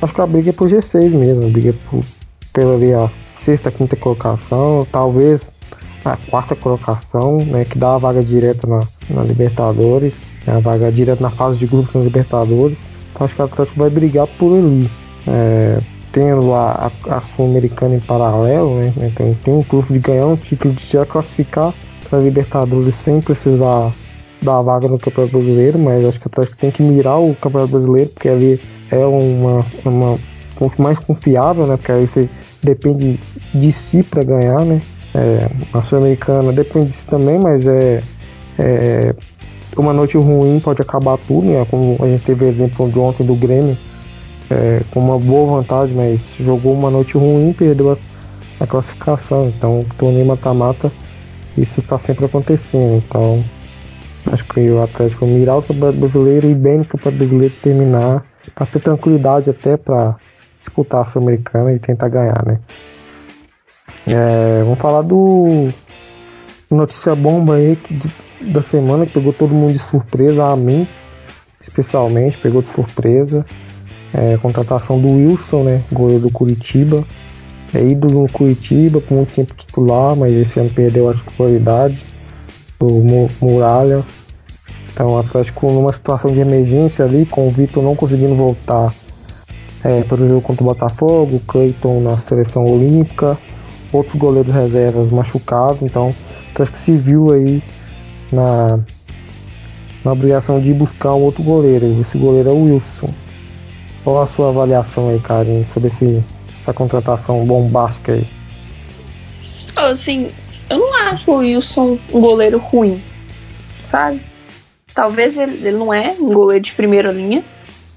Acho 0.00 0.14
que 0.14 0.20
a 0.20 0.26
briga 0.26 0.50
é 0.50 0.52
por 0.52 0.68
G6 0.68 1.10
mesmo, 1.10 1.46
a 1.46 1.50
briga 1.50 1.70
é 1.70 1.90
por, 1.90 2.04
pela 2.52 2.74
ali, 2.74 2.92
a 2.92 3.10
sexta, 3.44 3.70
quinta 3.70 3.96
colocação, 3.96 4.86
talvez 4.90 5.40
a 6.04 6.16
quarta 6.16 6.54
colocação, 6.54 7.38
né? 7.38 7.64
Que 7.64 7.78
dá 7.78 7.94
a 7.94 7.98
vaga 7.98 8.22
direta 8.22 8.66
na, 8.66 8.80
na 9.10 9.22
Libertadores, 9.22 10.14
né, 10.46 10.56
a 10.56 10.60
vaga 10.60 10.90
direta 10.92 11.22
na 11.22 11.30
fase 11.30 11.58
de 11.58 11.66
grupos 11.66 11.94
na 11.94 12.02
Libertadores. 12.02 12.76
Acho 13.20 13.34
que 13.34 13.42
o 13.42 13.44
Atlético 13.44 13.78
vai 13.78 13.90
brigar 13.90 14.26
por 14.26 14.56
ali. 14.56 14.88
É, 15.26 15.78
tendo 16.12 16.54
a, 16.54 16.90
a, 17.08 17.16
a 17.16 17.20
Sul-Americana 17.20 17.96
em 17.96 18.00
paralelo, 18.00 18.76
né? 18.76 18.92
Então 18.96 19.36
tem 19.44 19.54
um 19.54 19.62
curso 19.62 19.92
de 19.92 19.98
ganhar 19.98 20.26
um 20.26 20.36
título 20.36 20.72
de 20.72 20.86
já 20.86 21.04
classificar 21.04 21.74
para 22.08 22.18
Libertadores 22.20 22.94
sem 22.94 23.20
precisar 23.20 23.92
da 24.40 24.62
vaga 24.62 24.88
no 24.88 24.98
Campeonato 24.98 25.36
Brasileiro, 25.36 25.78
mas 25.78 26.04
acho 26.04 26.20
que 26.20 26.26
o 26.26 26.30
Atlético 26.30 26.56
tem 26.58 26.70
que 26.70 26.82
mirar 26.82 27.20
o 27.20 27.34
Campeonato 27.34 27.72
Brasileiro, 27.72 28.10
porque 28.10 28.28
ali 28.28 28.60
é 28.90 29.04
uma, 29.04 29.64
uma 29.84 30.18
ponto 30.58 30.80
mais 30.80 30.98
confiável, 30.98 31.66
né? 31.66 31.76
Porque 31.76 31.92
aí 31.92 32.06
você 32.06 32.28
depende 32.62 33.20
de 33.54 33.72
si 33.72 34.02
para 34.02 34.22
ganhar, 34.22 34.64
né? 34.64 34.80
É, 35.14 35.50
a 35.72 35.82
Sul-Americana 35.82 36.52
depende 36.52 36.86
de 36.86 36.92
si 36.92 37.06
também, 37.06 37.38
mas 37.38 37.66
é, 37.66 38.02
é, 38.58 39.14
uma 39.82 39.92
noite 39.92 40.16
ruim 40.16 40.60
pode 40.60 40.80
acabar 40.80 41.18
tudo, 41.18 41.46
né? 41.46 41.66
Como 41.70 41.96
a 42.02 42.06
gente 42.06 42.24
teve 42.24 42.44
o 42.44 42.48
exemplo 42.48 42.90
de 42.90 42.98
ontem 42.98 43.24
do 43.24 43.34
Grêmio, 43.34 43.76
é, 44.50 44.82
com 44.90 45.00
uma 45.00 45.18
boa 45.18 45.60
vantagem, 45.60 45.94
mas 45.94 46.34
jogou 46.38 46.72
uma 46.72 46.90
noite 46.90 47.16
ruim 47.16 47.50
e 47.50 47.54
perdeu 47.54 47.92
a, 47.92 47.96
a 48.60 48.66
classificação. 48.66 49.48
Então, 49.48 49.84
torneio 49.98 50.26
mata-mata, 50.26 50.90
isso 51.56 51.80
está 51.80 51.98
sempre 51.98 52.24
acontecendo. 52.24 53.02
Então, 53.06 53.44
acho 54.32 54.44
que 54.44 54.70
o 54.70 54.82
Atlético 54.82 55.26
mirar 55.26 55.58
o 55.58 55.62
Campeonato 55.62 55.98
Brasileiro 55.98 56.48
e 56.48 56.54
bem 56.54 56.78
no 56.78 56.84
Campeonato 56.84 57.18
Brasileiro 57.18 57.54
terminar, 57.62 58.24
para 58.54 58.66
ter 58.66 58.80
tranquilidade 58.80 59.50
até 59.50 59.76
para 59.76 60.16
disputar 60.60 61.02
a 61.02 61.04
Sul-Americana 61.04 61.72
e 61.72 61.78
tentar 61.78 62.08
ganhar, 62.08 62.44
né? 62.46 62.58
É, 64.08 64.62
vamos 64.62 64.78
falar 64.78 65.02
do 65.02 65.68
notícia 66.70 67.14
bomba 67.14 67.56
aí 67.56 67.76
que, 67.76 68.00
da 68.52 68.62
semana 68.62 69.06
que 69.06 69.12
pegou 69.12 69.32
todo 69.32 69.54
mundo 69.54 69.72
de 69.72 69.78
surpresa, 69.78 70.46
a 70.46 70.56
mim 70.56 70.86
especialmente, 71.66 72.38
pegou 72.38 72.62
de 72.62 72.72
surpresa. 72.72 73.44
É, 74.14 74.36
contratação 74.38 75.00
do 75.00 75.08
Wilson, 75.08 75.64
né? 75.64 75.82
Goleiro 75.92 76.22
do 76.22 76.30
Curitiba. 76.30 77.04
É 77.74 77.82
ídolo 77.82 78.22
no 78.22 78.32
Curitiba, 78.32 79.00
por 79.00 79.14
muito 79.14 79.34
tempo 79.34 79.52
titular, 79.54 80.16
mas 80.16 80.32
esse 80.32 80.58
ano 80.58 80.70
perdeu 80.70 81.10
a 81.10 81.14
titularidade 81.14 82.02
do 82.78 83.28
Muralha. 83.40 84.04
Então 84.92 85.12
o 85.12 85.18
Atlético 85.18 85.70
numa 85.70 85.92
situação 85.92 86.30
de 86.30 86.40
emergência 86.40 87.04
ali, 87.04 87.26
com 87.26 87.48
o 87.48 87.50
Vitor 87.50 87.82
não 87.82 87.94
conseguindo 87.94 88.34
voltar 88.34 88.94
é, 89.84 90.02
para 90.04 90.22
o 90.22 90.28
jogo 90.28 90.40
contra 90.40 90.62
o 90.62 90.66
Botafogo, 90.66 91.36
o 91.36 91.40
Cleiton 91.40 92.00
na 92.00 92.16
seleção 92.16 92.64
olímpica, 92.64 93.36
outros 93.92 94.16
goleiros 94.16 94.54
reservas 94.54 95.10
machucados, 95.10 95.82
então 95.82 96.14
Atlético 96.56 96.78
se 96.78 96.92
viu 96.92 97.32
aí 97.32 97.62
na, 98.32 98.78
na 100.04 100.12
obrigação 100.12 100.60
de 100.60 100.72
buscar 100.72 101.14
um 101.14 101.22
outro 101.22 101.42
goleiro. 101.42 102.00
Esse 102.00 102.16
goleiro 102.16 102.48
é 102.48 102.52
o 102.52 102.64
Wilson. 102.64 103.12
Qual 104.02 104.22
a 104.22 104.26
sua 104.26 104.48
avaliação 104.48 105.10
aí, 105.10 105.20
Karen, 105.20 105.64
sobre 105.74 105.90
esse, 105.90 106.24
essa 106.62 106.72
contratação 106.72 107.44
bombástica 107.44 108.12
aí? 108.12 108.26
Assim, 109.74 110.30
eu 110.70 110.78
não 110.78 110.94
acho 111.08 111.30
o 111.30 111.36
Wilson 111.38 111.98
um 112.12 112.20
goleiro 112.20 112.58
ruim, 112.58 113.02
sabe? 113.90 114.22
Talvez 114.94 115.36
ele, 115.36 115.56
ele 115.56 115.76
não 115.76 115.92
é 115.92 116.14
um 116.18 116.32
goleiro 116.32 116.64
de 116.64 116.72
primeira 116.72 117.12
linha, 117.12 117.44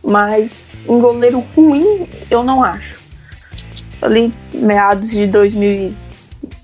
mas 0.03 0.65
um 0.87 0.99
goleiro 0.99 1.45
ruim 1.55 2.07
eu 2.29 2.43
não 2.43 2.63
acho. 2.63 2.99
Ali, 4.01 4.33
meados 4.53 5.09
de 5.09 5.27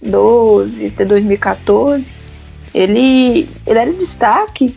2012 0.05 0.85
até 0.87 1.05
2014, 1.05 2.05
ele, 2.73 3.49
ele 3.65 3.79
era 3.79 3.93
destaque 3.93 4.75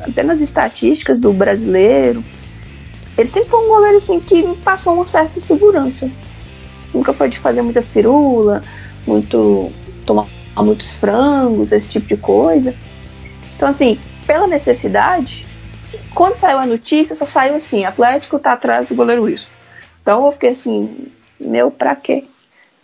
até 0.00 0.22
nas 0.22 0.40
estatísticas 0.40 1.18
do 1.18 1.32
brasileiro 1.32 2.24
ele 3.20 3.28
sempre 3.28 3.50
foi 3.50 3.64
um 3.64 3.68
goleiro 3.68 3.98
assim 3.98 4.18
que 4.18 4.42
passou 4.64 4.94
uma 4.94 5.06
certa 5.06 5.38
segurança. 5.40 6.10
Nunca 6.94 7.12
foi 7.12 7.28
de 7.28 7.38
fazer 7.38 7.60
muita 7.60 7.82
firula, 7.82 8.62
muito 9.06 9.70
tomar 10.06 10.26
muitos 10.56 10.92
frangos, 10.92 11.70
esse 11.70 11.88
tipo 11.88 12.06
de 12.06 12.16
coisa. 12.16 12.74
Então 13.56 13.68
assim, 13.68 13.98
pela 14.26 14.46
necessidade, 14.46 15.46
quando 16.14 16.34
saiu 16.34 16.58
a 16.58 16.66
notícia, 16.66 17.14
só 17.14 17.26
saiu 17.26 17.56
assim, 17.56 17.84
Atlético 17.84 18.38
tá 18.38 18.54
atrás 18.54 18.88
do 18.88 18.94
goleiro 18.94 19.24
Wilson. 19.24 19.48
Então 20.02 20.24
eu 20.24 20.32
fiquei 20.32 20.50
assim, 20.50 21.08
meu, 21.38 21.70
pra 21.70 21.94
quê? 21.94 22.24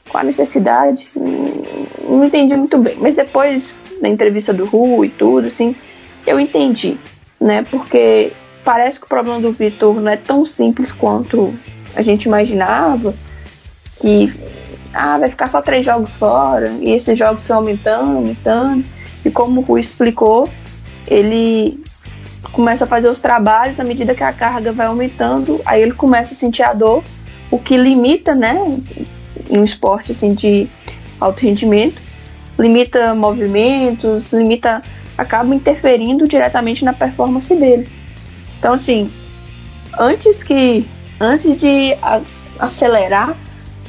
Qual 0.09 0.23
a 0.23 0.25
necessidade? 0.25 1.07
Não, 1.14 2.25
entendi 2.25 2.57
muito 2.57 2.79
bem. 2.79 2.97
Mas 2.99 3.14
depois, 3.14 3.79
na 4.01 4.09
entrevista 4.09 4.53
do 4.53 4.64
Ru 4.64 5.05
e 5.05 5.09
tudo, 5.09 5.49
assim, 5.49 5.75
eu 6.27 6.38
entendi, 6.38 6.97
né? 7.40 7.64
Porque 7.71 8.33
parece 8.64 8.99
que 8.99 9.07
o 9.07 9.09
problema 9.09 9.40
do 9.40 9.53
Vitor 9.53 10.01
não 10.01 10.11
é 10.11 10.16
tão 10.16 10.45
simples 10.45 10.90
quanto 10.92 11.55
a 11.95 12.03
gente 12.03 12.25
imaginava, 12.25 13.14
que 13.97 14.33
ah, 14.92 15.19
vai 15.19 15.31
ficar 15.31 15.49
só 15.49 15.62
três 15.62 15.85
jogos 15.85 16.16
fora, 16.16 16.69
e 16.81 16.90
esses 16.90 17.16
jogos 17.19 17.47
vão 17.47 17.59
aumentando, 17.59 18.16
aumentando, 18.16 18.85
e 19.25 19.31
como 19.31 19.61
o 19.61 19.64
Rui 19.64 19.81
explicou, 19.81 20.49
ele 21.07 21.83
começa 22.53 22.85
a 22.85 22.87
fazer 22.87 23.09
os 23.09 23.21
trabalhos 23.21 23.79
à 23.79 23.85
medida 23.85 24.14
que 24.14 24.23
a 24.23 24.33
carga 24.33 24.73
vai 24.73 24.87
aumentando, 24.87 25.61
aí 25.64 25.83
ele 25.83 25.92
começa 25.92 26.35
a 26.35 26.37
sentir 26.37 26.62
a 26.62 26.73
dor, 26.73 27.03
o 27.51 27.59
que 27.59 27.77
limita, 27.77 28.35
né, 28.35 28.59
em 29.50 29.59
um 29.59 29.64
esporte 29.64 30.12
assim 30.12 30.35
de 30.35 30.68
alto 31.20 31.42
rendimento, 31.42 32.00
limita 32.59 33.14
movimentos, 33.14 34.32
limita, 34.32 34.82
acaba 35.16 35.54
interferindo 35.54 36.26
diretamente 36.26 36.85
na 36.85 36.92
performance 36.92 37.54
dele. 37.54 37.88
Então, 38.59 38.74
assim, 38.74 39.11
antes 39.98 40.42
que. 40.42 40.87
Antes 41.18 41.59
de 41.59 41.94
a, 42.02 42.20
acelerar 42.59 43.35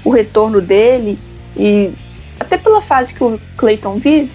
o 0.03 0.09
retorno 0.09 0.61
dele, 0.61 1.19
e 1.55 1.91
até 2.39 2.57
pela 2.57 2.81
fase 2.81 3.13
que 3.13 3.23
o 3.23 3.39
Clayton 3.57 3.95
vive, 3.95 4.31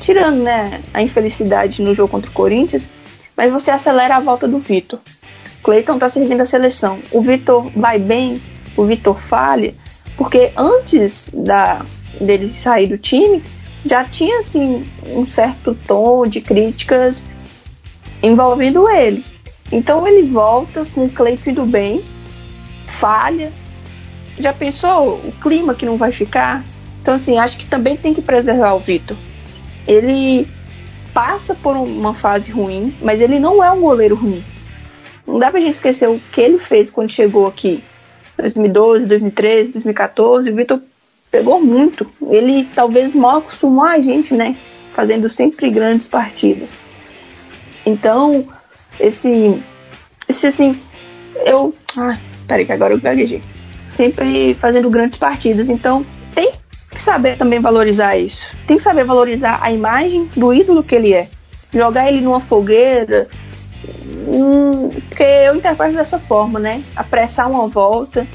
tirando 0.00 0.42
né, 0.42 0.82
a 0.92 1.02
infelicidade 1.02 1.80
no 1.80 1.94
jogo 1.94 2.10
contra 2.10 2.30
o 2.30 2.34
Corinthians, 2.34 2.90
mas 3.34 3.50
você 3.50 3.70
acelera 3.70 4.16
a 4.16 4.20
volta 4.20 4.46
do 4.46 4.58
Vitor. 4.58 4.98
Clayton 5.62 5.98
tá 5.98 6.08
servindo 6.08 6.42
a 6.42 6.46
seleção. 6.46 6.98
O 7.10 7.22
Vitor 7.22 7.70
vai 7.74 7.98
bem, 7.98 8.40
o 8.76 8.84
Vitor 8.84 9.18
falha, 9.18 9.74
porque 10.16 10.52
antes 10.56 11.28
da 11.32 11.84
dele 12.20 12.48
sair 12.48 12.86
do 12.86 12.96
time, 12.96 13.42
já 13.84 14.04
tinha 14.04 14.40
assim 14.40 14.86
um 15.08 15.26
certo 15.26 15.76
tom 15.86 16.26
de 16.26 16.40
críticas 16.40 17.24
envolvendo 18.22 18.88
ele. 18.88 19.24
Então 19.70 20.06
ele 20.06 20.22
volta 20.22 20.84
com 20.94 21.04
o 21.04 21.10
Cleiton 21.10 21.52
do 21.52 21.66
bem, 21.66 22.02
falha. 22.86 23.52
Já 24.38 24.52
pensou 24.52 25.14
o 25.24 25.32
clima 25.40 25.74
que 25.74 25.86
não 25.86 25.96
vai 25.96 26.12
ficar? 26.12 26.64
Então, 27.00 27.14
assim, 27.14 27.38
acho 27.38 27.56
que 27.56 27.66
também 27.66 27.96
tem 27.96 28.12
que 28.12 28.20
preservar 28.20 28.74
o 28.74 28.80
Vitor. 28.80 29.16
Ele 29.86 30.46
passa 31.14 31.54
por 31.54 31.76
uma 31.76 32.12
fase 32.12 32.50
ruim, 32.50 32.94
mas 33.00 33.20
ele 33.20 33.38
não 33.38 33.62
é 33.62 33.70
um 33.70 33.80
goleiro 33.80 34.16
ruim. 34.16 34.42
Não 35.26 35.38
dá 35.38 35.50
pra 35.50 35.60
gente 35.60 35.74
esquecer 35.74 36.08
o 36.08 36.20
que 36.32 36.40
ele 36.40 36.58
fez 36.58 36.90
quando 36.90 37.10
chegou 37.10 37.46
aqui. 37.46 37.82
2012, 38.36 39.06
2013, 39.06 39.72
2014, 39.72 40.50
o 40.50 40.56
Vitor 40.56 40.80
pegou 41.30 41.60
muito. 41.60 42.06
Ele 42.28 42.68
talvez 42.74 43.14
mal 43.14 43.38
acostumou 43.38 43.84
a 43.84 43.98
gente, 43.98 44.34
né? 44.34 44.56
Fazendo 44.94 45.28
sempre 45.28 45.70
grandes 45.70 46.06
partidas. 46.06 46.76
Então, 47.84 48.46
esse. 48.98 49.62
Esse 50.28 50.46
assim. 50.46 50.78
Eu. 51.44 51.74
Ai, 51.96 52.18
peraí, 52.46 52.66
que 52.66 52.72
agora 52.72 52.94
eu 52.94 53.00
gaguejei. 53.00 53.42
Sempre 53.88 54.54
fazendo 54.54 54.90
grandes 54.90 55.18
partidas. 55.18 55.68
Então, 55.68 56.04
tem 56.34 56.52
que 56.90 57.00
saber 57.00 57.36
também 57.36 57.60
valorizar 57.60 58.16
isso. 58.16 58.46
Tem 58.66 58.76
que 58.76 58.82
saber 58.82 59.04
valorizar 59.04 59.58
a 59.62 59.70
imagem 59.70 60.28
do 60.36 60.52
ídolo 60.52 60.82
que 60.82 60.94
ele 60.94 61.14
é. 61.14 61.28
Jogar 61.72 62.08
ele 62.08 62.20
numa 62.20 62.40
fogueira. 62.40 63.28
Hum, 64.26 64.65
porque 64.88 65.22
eu 65.22 65.54
interpreto 65.54 65.94
dessa 65.94 66.18
forma, 66.18 66.58
né? 66.58 66.82
Apressar 66.94 67.50
uma 67.50 67.68
volta 67.68 68.26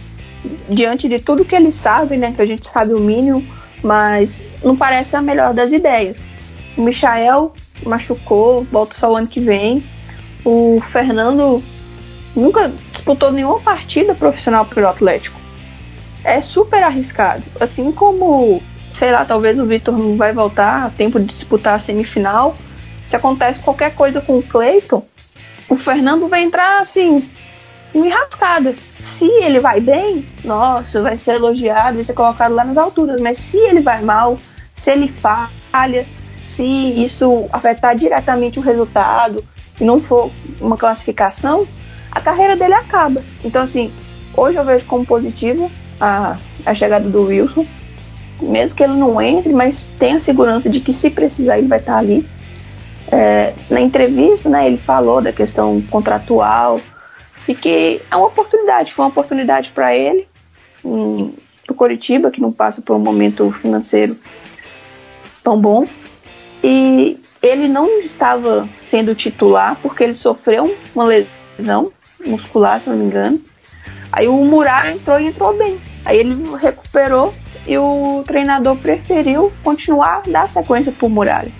diante 0.70 1.08
de 1.08 1.20
tudo 1.20 1.46
que 1.46 1.56
eles 1.56 1.76
sabem, 1.76 2.18
né? 2.20 2.32
Que 2.32 2.42
a 2.42 2.46
gente 2.46 2.68
sabe 2.68 2.94
o 2.94 3.00
mínimo, 3.00 3.46
mas 3.84 4.42
não 4.64 4.76
parece 4.76 5.16
a 5.16 5.22
melhor 5.22 5.54
das 5.54 5.72
ideias. 5.72 6.18
O 6.78 6.82
Michael 6.82 7.54
machucou, 7.86 8.66
volta 8.72 8.96
só 8.96 9.12
o 9.12 9.18
ano 9.18 9.28
que 9.28 9.40
vem. 9.40 9.84
O 10.44 10.82
Fernando 10.82 11.62
nunca 12.36 12.72
disputou 12.92 13.32
nenhuma 13.32 13.60
partida 13.60 14.16
profissional 14.16 14.66
pelo 14.66 14.88
Atlético. 14.88 15.40
É 16.24 16.42
super 16.42 16.84
arriscado. 16.84 17.44
Assim 17.60 17.92
como, 17.92 18.62
sei 18.98 19.12
lá, 19.12 19.26
talvez 19.26 19.60
o 19.60 19.66
Vitor 19.66 19.98
não 19.98 20.18
vai 20.18 20.34
voltar 20.34 20.86
a 20.86 20.90
tempo 20.90 21.20
de 21.20 21.26
disputar 21.26 21.76
a 21.76 21.80
semifinal. 21.80 22.56
Se 23.08 23.16
acontece 23.16 23.60
qualquer 23.60 23.94
coisa 23.94 24.22
com 24.22 24.38
o 24.38 24.44
Cleiton, 24.44 25.06
o 25.72 25.78
Fernando 25.78 26.28
vai 26.28 26.44
entrar 26.44 26.82
assim, 26.82 27.24
enrascada. 27.96 28.76
Se 29.00 29.26
ele 29.26 29.58
vai 29.62 29.80
bem, 29.80 30.28
nossa, 30.44 31.02
vai 31.02 31.16
ser 31.16 31.36
elogiado, 31.36 31.96
vai 31.96 32.04
ser 32.04 32.14
colocado 32.14 32.54
lá 32.54 32.66
nas 32.66 32.78
alturas. 32.78 33.22
Mas 33.22 33.38
se 33.38 33.58
ele 33.58 33.80
vai 33.80 34.02
mal, 34.02 34.36
se 34.76 34.92
ele 34.92 35.08
falha, 35.08 36.06
se 36.44 36.66
isso 36.66 37.48
afetar 37.54 37.96
diretamente 37.96 38.60
o 38.60 38.62
resultado 38.62 39.46
e 39.80 39.86
não 39.86 39.98
for 39.98 40.30
uma 40.60 40.76
classificação, 40.76 41.66
a 42.12 42.20
carreira 42.20 42.58
dele 42.58 42.74
acaba. 42.74 43.24
Então, 43.42 43.64
assim, 43.64 43.94
hoje 44.36 44.58
eu 44.58 44.66
vejo 44.66 44.84
como 44.84 45.06
positivo 45.06 45.72
a, 46.02 46.36
a 46.66 46.76
chegada 46.76 47.08
do 47.08 47.28
Wilson, 47.28 47.66
mesmo 48.42 48.76
que 48.76 48.84
ele 48.84 48.94
não 48.94 49.22
entre, 49.22 49.54
mas 49.54 49.88
tem 49.98 50.16
a 50.16 50.20
segurança 50.20 50.70
de 50.70 50.82
que 50.82 50.92
se 50.92 51.10
precisar 51.10 51.60
ele 51.60 51.70
vai 51.70 51.80
estar 51.80 51.96
ali. 51.96 52.28
É, 53.12 53.54
na 53.69 53.82
entrevista, 53.82 54.47
né, 54.47 54.65
ele 54.67 54.78
falou 54.78 55.21
da 55.21 55.34
questão 55.34 55.82
contratual 55.89 56.80
e 57.47 57.54
que 57.54 58.02
é 58.10 58.15
uma 58.15 58.28
oportunidade, 58.28 58.93
foi 58.93 59.04
uma 59.04 59.12
oportunidade 59.12 59.71
para 59.71 59.95
ele, 59.95 60.28
para 60.82 61.74
o 61.74 61.76
Coritiba, 61.76 62.32
que 62.32 62.39
não 62.39 62.52
passa 62.52 62.82
por 62.82 62.95
um 62.95 63.00
momento 63.00 63.52
financeiro 63.52 64.17
tão 65.43 65.60
bom. 65.60 65.86
E 66.63 67.19
ele 67.41 67.67
não 67.67 68.00
estava 68.02 68.69
sendo 68.82 69.15
titular 69.15 69.78
porque 69.82 70.04
ele 70.04 70.13
sofreu 70.13 70.76
uma 70.95 71.06
lesão 71.06 71.91
muscular, 72.26 72.80
se 72.80 72.89
não 72.89 72.97
me 72.97 73.06
engano. 73.06 73.41
Aí 74.12 74.28
o 74.28 74.34
Muralha 74.45 74.91
entrou 74.91 75.19
e 75.19 75.28
entrou 75.28 75.58
bem. 75.58 75.80
Aí 76.06 76.17
ele 76.17 76.36
recuperou 76.58 77.34
e 77.65 77.78
o 77.78 78.24
treinador 78.26 78.76
preferiu 78.78 79.52
continuar 79.63 80.24
dar 80.28 80.47
sequência 80.47 80.91
pro 80.91 81.10
Muralha. 81.10 81.52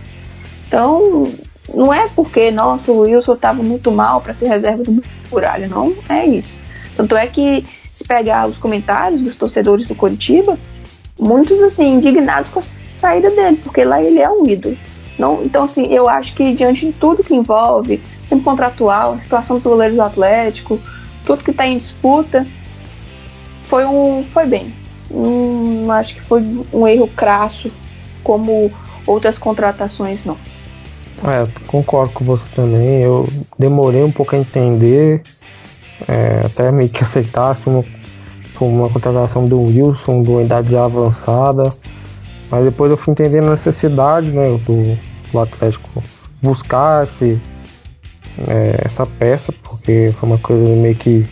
Então, 0.72 1.30
não 1.74 1.94
é 1.94 2.08
porque, 2.16 2.50
nossa, 2.50 2.94
o 2.94 3.00
Wilson 3.00 3.34
estava 3.34 3.62
muito 3.62 3.92
mal 3.92 4.22
para 4.22 4.34
ser 4.34 4.48
reserva 4.48 4.82
do 4.82 5.04
Muralha, 5.30 5.68
não 5.68 5.94
é 6.08 6.26
isso. 6.26 6.54
Tanto 6.96 7.14
é 7.18 7.28
que, 7.28 7.66
se 7.94 8.06
pegar 8.06 8.48
os 8.48 8.56
comentários 8.56 9.22
dos 9.22 9.36
torcedores 9.36 9.86
do 9.86 9.94
Curitiba, 9.94 10.58
muitos, 11.20 11.62
assim, 11.62 11.96
indignados 11.96 12.50
com 12.50 12.60
a 12.60 12.64
saída 12.98 13.30
dele, 13.32 13.60
porque 13.62 13.84
lá 13.84 14.02
ele 14.02 14.22
é 14.22 14.30
um 14.30 14.48
ídolo. 14.48 14.78
Não, 15.20 15.44
então, 15.44 15.66
assim, 15.66 15.88
eu 15.88 16.08
acho 16.08 16.34
que 16.34 16.54
diante 16.54 16.86
de 16.86 16.94
tudo 16.94 17.22
que 17.22 17.36
envolve, 17.36 18.02
tempo 18.30 18.42
contratual, 18.42 19.16
a 19.16 19.20
situação 19.20 19.58
dos 19.58 19.66
goleiros 19.66 19.98
do 19.98 20.04
Atlético, 20.04 20.80
tudo 21.26 21.44
que 21.44 21.52
está 21.52 21.68
em 21.68 21.78
disputa, 21.78 22.48
foi 23.68 23.84
um, 23.84 24.24
foi 24.24 24.46
bem. 24.46 24.74
Hum, 25.12 25.92
acho 25.92 26.16
que 26.16 26.22
foi 26.22 26.42
um 26.72 26.88
erro 26.88 27.10
crasso, 27.10 27.70
como 28.24 28.72
outras 29.06 29.38
contratações 29.38 30.24
não. 30.24 30.38
É, 31.24 31.48
concordo 31.68 32.14
com 32.14 32.26
você 32.26 32.44
também. 32.56 33.02
Eu 33.02 33.28
demorei 33.58 34.04
um 34.04 34.12
pouco 34.12 34.36
a 34.36 34.40
entender, 34.40 35.22
é, 36.08 36.42
até 36.46 36.72
meio 36.72 36.90
que 36.90 37.04
aceitasse 37.04 37.62
uma, 37.68 37.84
uma 38.60 38.90
contratação 38.90 39.48
do 39.48 39.62
Wilson, 39.62 40.24
de 40.24 40.30
uma 40.32 40.42
idade 40.42 40.72
já 40.72 40.86
avançada. 40.86 41.74
Mas 42.50 42.66
depois 42.66 42.90
eu 42.90 42.98
fui 42.98 43.12
entendendo 43.12 43.50
a 43.50 43.56
necessidade 43.56 44.32
né, 44.32 44.50
do, 44.66 44.98
do 45.32 45.40
Atlético 45.40 46.04
buscar 46.42 47.08
esse, 47.08 47.40
é, 48.48 48.82
essa 48.84 49.06
peça, 49.06 49.54
porque 49.64 50.12
foi 50.20 50.28
uma 50.28 50.40
coisa 50.40 50.76
meio 50.76 50.96
que 50.96 51.26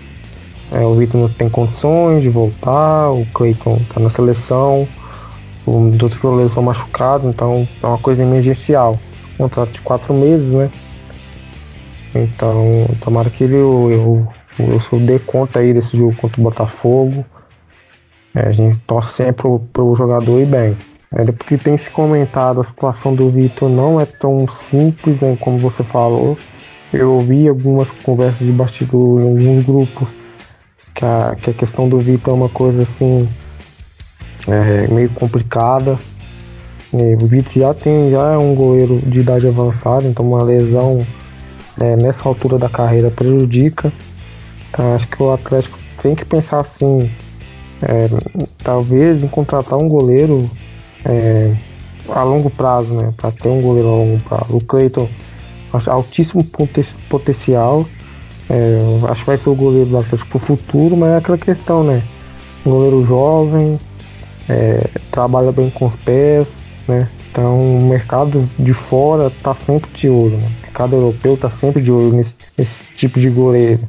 é, 0.72 0.82
o 0.82 0.94
Vitor 0.94 1.20
não 1.20 1.30
tem 1.30 1.50
condições 1.50 2.22
de 2.22 2.30
voltar, 2.30 3.10
o 3.10 3.26
Cleiton 3.34 3.78
está 3.78 4.00
na 4.00 4.12
seleção, 4.12 4.88
os 5.66 6.02
outros 6.02 6.22
goleiros 6.22 6.52
estão 6.52 6.62
machucados, 6.62 7.28
então 7.28 7.68
é 7.82 7.88
uma 7.88 7.98
coisa 7.98 8.22
emergencial 8.22 9.00
contrato 9.40 9.72
de 9.72 9.82
quatro 9.82 10.14
meses, 10.14 10.54
né? 10.54 10.70
Então, 12.14 12.86
tomara 13.04 13.30
que 13.30 13.44
ele, 13.44 13.56
eu, 13.56 14.28
eu, 14.60 14.78
eu 14.92 15.00
dê 15.00 15.20
conta 15.20 15.60
aí 15.60 15.74
desse 15.74 15.96
jogo 15.96 16.16
contra 16.16 16.42
o 16.42 16.44
Botafogo. 16.44 17.26
É, 18.36 18.48
a 18.48 18.52
gente 18.52 18.78
torce 18.86 19.14
sempre 19.14 19.34
pro, 19.34 19.60
pro 19.72 19.96
jogador 19.96 20.40
ir 20.40 20.46
bem. 20.46 20.78
É, 21.12 21.26
porque 21.32 21.58
tem 21.58 21.78
se 21.78 21.90
comentado, 21.90 22.62
a 22.62 22.66
situação 22.66 23.16
do 23.16 23.30
Vitor 23.30 23.70
não 23.70 24.00
é 24.00 24.06
tão 24.06 24.46
simples 24.70 25.20
né, 25.22 25.38
como 25.40 25.58
você 25.58 25.84
falou. 25.84 26.38
Eu 26.92 27.14
ouvi 27.14 27.48
algumas 27.48 27.90
conversas 28.04 28.46
de 28.46 28.52
bastidor 28.52 29.22
em 29.22 29.30
alguns 29.30 29.66
grupos 29.66 30.08
que 30.94 31.06
a, 31.06 31.36
que 31.42 31.50
a 31.52 31.54
questão 31.54 31.88
do 31.88 32.00
Vitor 32.00 32.34
é 32.34 32.38
uma 32.38 32.50
coisa 32.50 32.82
assim 32.84 33.28
é, 34.48 34.88
meio 34.88 35.10
complicada. 35.12 35.98
O 36.92 37.26
Vitor 37.28 37.54
já 37.54 37.74
tem 37.74 38.10
já 38.10 38.34
é 38.34 38.38
um 38.38 38.56
goleiro 38.56 38.98
de 38.98 39.20
idade 39.20 39.48
avançada, 39.48 40.08
então 40.08 40.28
uma 40.28 40.42
lesão 40.42 41.06
é, 41.80 41.96
nessa 41.96 42.28
altura 42.28 42.58
da 42.58 42.68
carreira 42.68 43.12
prejudica. 43.12 43.94
Então 44.70 44.96
acho 44.96 45.08
que 45.08 45.22
o 45.22 45.32
Atlético 45.32 45.78
tem 46.02 46.16
que 46.16 46.26
pensar 46.26 46.62
assim, 46.62 47.10
é, 47.82 48.10
talvez 48.64 49.24
em 49.24 49.28
contratar 49.28 49.78
um 49.78 49.88
goleiro 49.88 50.50
é, 51.06 51.56
a 52.10 52.24
longo 52.24 52.50
prazo, 52.50 52.94
né? 52.96 53.14
Para 53.16 53.32
ter 53.32 53.50
um 53.50 53.62
goleiro 53.62 53.88
a 53.88 53.92
longo 53.92 54.20
prazo. 54.22 54.58
O 54.58 54.62
Cleiton, 54.62 55.08
altíssimo 55.88 56.44
potencial. 57.10 57.86
É, 58.50 58.80
acho 59.12 59.20
que 59.20 59.28
vai 59.28 59.38
ser 59.38 59.50
o 59.50 59.56
goleiro 59.56 59.92
do 59.92 59.98
Atlético 60.00 60.30
pro 60.32 60.40
futuro, 60.40 60.98
mas 60.98 61.10
é 61.10 61.18
aquela 61.18 61.38
questão, 61.38 61.84
né? 61.84 62.02
Goleiro 62.66 63.06
jovem, 63.06 63.80
é, 64.50 64.90
trabalha 65.12 65.52
bem 65.52 65.70
com 65.70 65.86
os 65.86 65.96
pés, 65.98 66.48
né? 66.90 67.08
Então 67.32 67.78
o 67.78 67.88
mercado 67.88 68.50
de 68.58 68.74
fora 68.74 69.28
está 69.28 69.54
sempre 69.54 69.90
de 69.92 70.10
olho, 70.10 70.38
né? 70.38 70.48
o 70.48 70.62
mercado 70.64 70.96
europeu 70.96 71.36
está 71.36 71.50
sempre 71.50 71.82
de 71.82 71.92
olho 71.92 72.12
nesse, 72.12 72.36
nesse, 72.58 72.96
tipo 72.98 73.20
de 73.20 73.30
goleiro. 73.30 73.82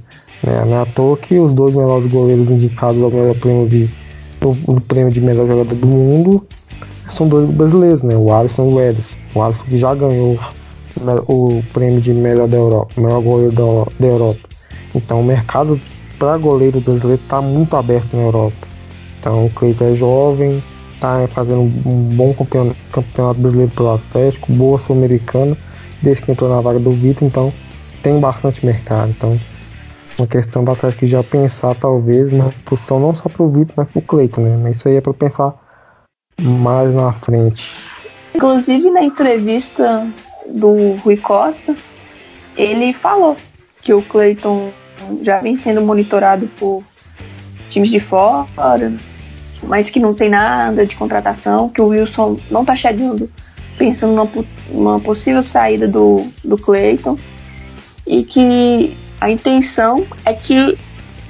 Né? 0.43 0.65
Não 0.67 0.77
é 0.77 0.83
à 0.83 0.87
toa 0.87 1.17
que 1.17 1.39
os 1.39 1.53
dois 1.55 1.75
melhores 1.75 2.11
goleiros 2.13 2.49
indicados 2.51 3.03
ao 3.03 3.11
melhor 3.11 3.35
prêmio 3.35 3.69
de, 3.69 3.89
no, 4.41 4.81
prêmio 4.83 5.11
de 5.11 5.21
melhor 5.21 5.47
jogador 5.47 5.75
do 5.75 5.87
mundo 5.87 6.47
são 7.17 7.27
dois 7.27 7.51
brasileiros, 7.51 8.03
né? 8.03 8.17
O 8.17 8.33
Alisson 8.33 8.71
e 8.71 8.75
o 8.75 8.81
Ederson. 8.81 9.17
O 9.35 9.43
Alisson 9.43 9.65
que 9.65 9.79
já 9.79 9.95
ganhou 9.95 10.39
o 11.27 11.63
prêmio 11.73 12.01
de 12.01 12.13
melhor 12.13 12.47
da 12.47 12.57
Europa, 12.57 13.01
melhor 13.01 13.21
goleiro 13.23 13.53
da, 13.53 13.91
da 13.99 14.15
Europa. 14.15 14.49
Então 14.95 15.21
o 15.21 15.25
mercado 15.25 15.81
para 16.19 16.37
goleiro 16.37 16.81
brasileiro 16.81 17.21
está 17.21 17.41
muito 17.41 17.77
aberto 17.77 18.15
na 18.15 18.23
Europa. 18.23 18.69
Então 19.19 19.47
o 19.47 19.51
Cleiton 19.51 19.85
é 19.87 19.95
jovem, 19.95 20.63
tá 21.01 21.27
fazendo 21.29 21.63
um 21.63 22.11
bom 22.15 22.35
campeonato, 22.35 22.77
campeonato 22.93 23.41
brasileiro 23.41 23.73
pelo 23.73 23.95
Atlético, 23.95 24.53
boa 24.53 24.79
sul-americana, 24.81 25.57
desde 26.03 26.23
que 26.23 26.31
entrou 26.31 26.51
na 26.51 26.61
vaga 26.61 26.79
do 26.79 26.91
Vitor, 26.91 27.27
então 27.27 27.53
tem 28.03 28.21
bastante 28.21 28.65
mercado. 28.65 29.11
Então, 29.11 29.39
uma 30.19 30.27
questão 30.27 30.63
do 30.63 30.71
Atlético 30.71 31.07
já 31.07 31.23
pensar, 31.23 31.75
talvez, 31.75 32.33
na 32.33 32.51
posição 32.65 33.01
não 33.01 33.15
só 33.15 33.29
pro 33.29 33.49
Vitor, 33.49 33.75
mas 33.77 33.89
pro 33.89 34.03
Cleiton, 34.03 34.43
né? 34.43 34.59
Mas 34.63 34.77
isso 34.77 34.89
aí 34.89 34.97
é 34.97 35.01
para 35.01 35.15
pensar 35.15 35.55
mais 36.39 36.95
na 36.95 37.13
frente. 37.15 37.67
Inclusive, 38.35 38.91
na 38.91 39.03
entrevista 39.03 40.07
do 40.49 40.95
Rui 41.03 41.17
Costa, 41.17 41.75
ele 42.57 42.93
falou 42.93 43.37
que 43.83 43.95
o 43.95 44.03
Cleiton 44.03 44.71
já 45.23 45.39
vem 45.39 45.57
sendo 45.57 45.81
monitorado 45.83 46.47
por 46.59 46.85
times 47.71 47.91
de 47.91 48.01
fora, 48.01 48.93
mas 49.63 49.91
que 49.91 50.01
não 50.01 50.15
tem 50.15 50.29
nada 50.29 50.87
de 50.87 50.97
contratação, 50.97 51.69
que 51.69 51.81
o 51.81 51.89
Wilson 51.89 52.39
não 52.51 52.63
está 52.63 52.75
chegando 52.75 53.31
pensando 53.81 54.15
numa, 54.15 54.31
numa, 54.71 55.01
possível 55.01 55.43
saída 55.43 55.89
do, 55.89 56.27
do 56.45 56.59
Clayton. 56.59 57.19
E 58.07 58.25
que 58.25 58.95
a 59.19 59.31
intenção 59.31 60.07
é 60.25 60.35
que 60.35 60.77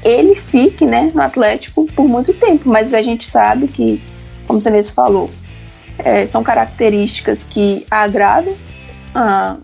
ele 0.03 0.35
fique 0.35 0.85
né, 0.85 1.12
no 1.14 1.23
Atlético 1.23 1.87
por 1.95 2.09
muito 2.09 2.33
tempo, 2.35 2.69
mas 2.69 2.93
a 2.93 3.03
gente 3.03 3.29
sabe 3.29 3.69
que, 3.69 4.03
como 4.47 4.61
você 4.61 4.71
mesmo 4.71 4.95
falou, 4.95 5.31
é, 5.99 6.27
são 6.27 6.43
características 6.43 7.45
que 7.45 7.87
agradam 7.90 8.55
a 9.14 9.57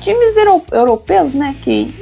times 0.00 0.34
europeus, 0.72 1.34
né, 1.34 1.54
que 1.62 1.92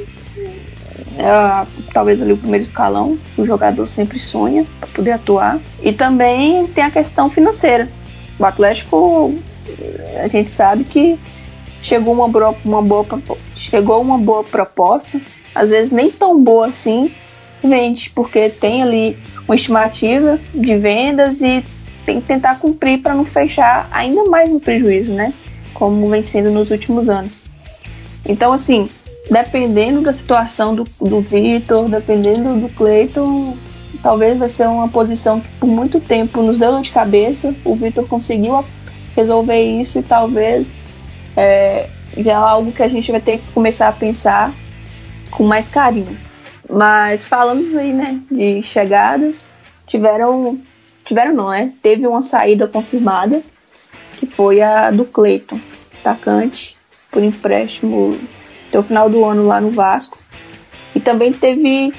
é 1.19 1.67
talvez 1.93 2.23
ali 2.23 2.33
o 2.33 2.37
primeiro 2.37 2.63
escalão 2.63 3.19
o 3.37 3.45
jogador 3.45 3.89
sempre 3.89 4.21
sonha 4.21 4.65
para 4.79 4.89
poder 4.89 5.11
atuar. 5.11 5.59
E 5.83 5.93
também 5.93 6.69
tem 6.69 6.85
a 6.85 6.91
questão 6.91 7.29
financeira. 7.29 7.89
O 8.39 8.45
Atlético, 8.45 9.35
a 10.23 10.29
gente 10.29 10.49
sabe 10.49 10.85
que 10.85 11.19
chegou 11.81 12.15
uma 12.15 12.29
boa, 12.29 12.55
uma 12.65 12.81
boa 12.81 13.05
chegou 13.57 14.01
uma 14.01 14.17
boa 14.17 14.45
proposta, 14.45 15.21
às 15.55 15.71
vezes 15.71 15.91
nem 15.91 16.09
tão 16.09 16.41
boa 16.41 16.69
assim, 16.69 17.13
vende, 17.63 18.11
porque 18.15 18.49
tem 18.49 18.83
ali 18.83 19.19
uma 19.47 19.57
estimativa 19.57 20.39
de 20.55 20.77
vendas 20.77 21.41
e 21.41 21.65
tem 22.07 22.21
que 22.21 22.27
tentar 22.29 22.61
cumprir 22.61 23.03
para 23.03 23.13
não 23.13 23.25
fechar 23.25 23.89
ainda 23.91 24.25
mais 24.25 24.49
no 24.49 24.61
prejuízo, 24.61 25.13
né? 25.13 25.35
Como 25.75 26.09
vem 26.09 26.23
sendo 26.23 26.51
nos 26.51 26.71
últimos 26.71 27.09
anos. 27.09 27.41
Então, 28.25 28.53
assim, 28.53 28.89
dependendo 29.31 30.01
da 30.01 30.13
situação 30.13 30.75
do, 30.75 30.85
do 31.01 31.21
Vitor, 31.21 31.89
dependendo 31.89 32.55
do 32.61 32.69
Cleiton, 32.71 33.57
talvez 34.03 34.39
vai 34.39 34.49
ser 34.49 34.67
uma 34.69 34.89
posição 34.89 35.41
que 35.41 35.49
por 35.61 35.67
muito 35.67 36.01
tempo 36.01 36.43
nos 36.43 36.59
deu 36.59 36.73
dor 36.73 36.83
de 36.83 36.91
cabeça. 36.91 37.55
O 37.65 37.75
Vitor 37.75 38.07
conseguiu 38.07 38.65
resolver 39.15 39.61
isso 39.61 39.99
e 39.99 40.03
talvez 40.03 40.73
é, 41.37 41.89
já 42.17 42.33
é 42.33 42.35
algo 42.35 42.73
que 42.73 42.83
a 42.83 42.89
gente 42.89 43.11
vai 43.11 43.21
ter 43.21 43.39
que 43.39 43.53
começar 43.53 43.89
a 43.89 43.93
pensar 43.93 44.53
com 45.31 45.45
mais 45.45 45.69
carinho. 45.69 46.17
Mas 46.69 47.27
falando 47.27 47.79
aí, 47.79 47.93
né, 47.93 48.21
de 48.31 48.63
chegadas, 48.63 49.49
tiveram. 49.87 50.59
Tiveram 51.05 51.35
não, 51.35 51.49
né? 51.49 51.73
Teve 51.81 52.07
uma 52.07 52.23
saída 52.23 52.69
confirmada, 52.69 53.43
que 54.19 54.27
foi 54.27 54.61
a 54.61 54.91
do 54.91 55.07
Cleiton, 55.07 55.59
atacante, 56.01 56.77
por 57.11 57.23
empréstimo 57.23 58.15
até 58.69 58.79
o 58.79 58.83
final 58.83 59.09
do 59.09 59.25
ano 59.25 59.47
lá 59.47 59.61
no 59.61 59.71
Vasco. 59.71 60.19
E 60.95 61.01
também 61.01 61.33
teve 61.33 61.93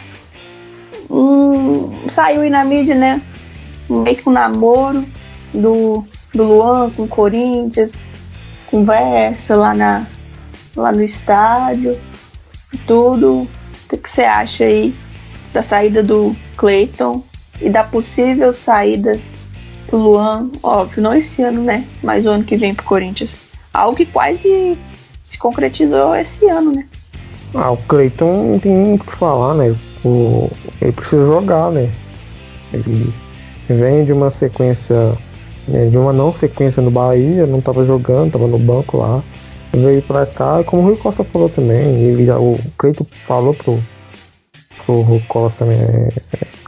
um. 1.10 2.08
Saiu 2.08 2.42
aí 2.42 2.50
na 2.50 2.64
mídia, 2.64 2.96
né? 2.96 3.22
Meio 3.90 4.16
que 4.16 4.30
um 4.30 4.32
namoro 4.32 5.04
do, 5.54 6.06
do 6.34 6.44
Luan 6.44 6.92
com 6.92 7.04
o 7.04 7.08
Corinthians, 7.08 7.94
conversa 8.68 9.56
lá, 9.56 9.74
na, 9.74 10.06
lá 10.76 10.92
no 10.92 11.04
estádio, 11.04 12.00
tudo. 12.86 13.48
O 13.92 13.98
que 13.98 14.10
você 14.10 14.22
acha 14.22 14.66
aí 14.66 14.94
da 15.52 15.64
saída 15.64 16.04
do 16.04 16.36
Clayton 16.56 17.24
e 17.60 17.70
da 17.70 17.84
possível 17.84 18.54
saída 18.54 19.20
do 19.90 19.98
Luan? 19.98 20.52
Óbvio, 20.62 21.02
não 21.02 21.16
esse 21.16 21.42
ano, 21.42 21.64
né? 21.64 21.86
Mas 22.04 22.26
o 22.26 22.30
ano 22.30 22.44
que 22.44 22.56
vem 22.56 22.76
pro 22.76 22.86
Corinthians. 22.86 23.40
Algo 23.74 23.98
que 23.98 24.06
quase 24.06 24.38
se 24.42 24.78
concretizou 25.40 26.16
esse 26.16 26.46
ano, 26.48 26.72
né? 26.74 26.86
Ah, 27.54 27.72
o 27.72 27.78
Cleiton 27.78 28.52
não 28.52 28.60
tem 28.60 28.72
muito 28.72 29.02
o 29.02 29.06
que 29.06 29.16
falar, 29.16 29.56
né? 29.56 29.76
O, 30.06 30.50
ele 30.82 30.92
precisa 30.92 31.26
jogar, 31.26 31.72
né? 31.72 31.92
Ele 32.72 33.12
vem 33.68 34.06
de 34.06 34.14
uma 34.14 34.30
sequência, 34.30 35.14
né, 35.68 35.88
de 35.88 35.98
uma 35.98 36.14
não 36.14 36.34
sequência 36.34 36.82
no 36.82 36.92
Bahia, 36.92 37.46
não 37.48 37.60
estava 37.60 37.86
jogando, 37.86 38.28
estava 38.28 38.48
no 38.48 38.60
banco 38.60 38.98
lá. 38.98 39.24
Veio 39.74 40.02
pra 40.02 40.26
cá, 40.26 40.62
e 40.62 40.64
como 40.64 40.82
o 40.82 40.86
Rui 40.86 40.96
Costa 40.96 41.24
falou 41.24 41.48
também, 41.48 42.02
ele 42.02 42.30
o 42.32 42.58
Cleiton 42.78 43.06
falou 43.28 43.54
pro, 43.54 43.80
pro 44.86 45.02
Rui 45.02 45.24
Costa 45.28 45.64
também, 45.66 45.80
é, 45.80 46.10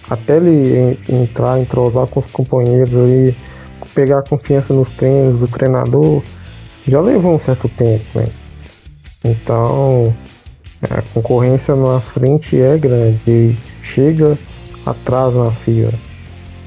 até 0.07 0.37
ele 0.37 0.99
entrar, 1.09 1.59
entrosar 1.59 2.05
com 2.05 2.19
os 2.19 2.27
companheiros 2.27 2.95
ali, 2.95 3.35
pegar 3.95 4.21
confiança 4.21 4.71
nos 4.71 4.91
treinos 4.91 5.39
do 5.39 5.47
treinador, 5.47 6.21
já 6.87 7.01
levou 7.01 7.33
um 7.33 7.39
certo 7.39 7.67
tempo, 7.69 8.05
né? 8.13 8.27
Então, 9.23 10.13
a 10.89 11.01
concorrência 11.13 11.75
na 11.75 12.01
frente 12.01 12.59
é 12.59 12.77
grande 12.77 13.55
chega 13.83 14.37
atrás 14.85 15.33
na 15.35 15.51
fila. 15.51 15.91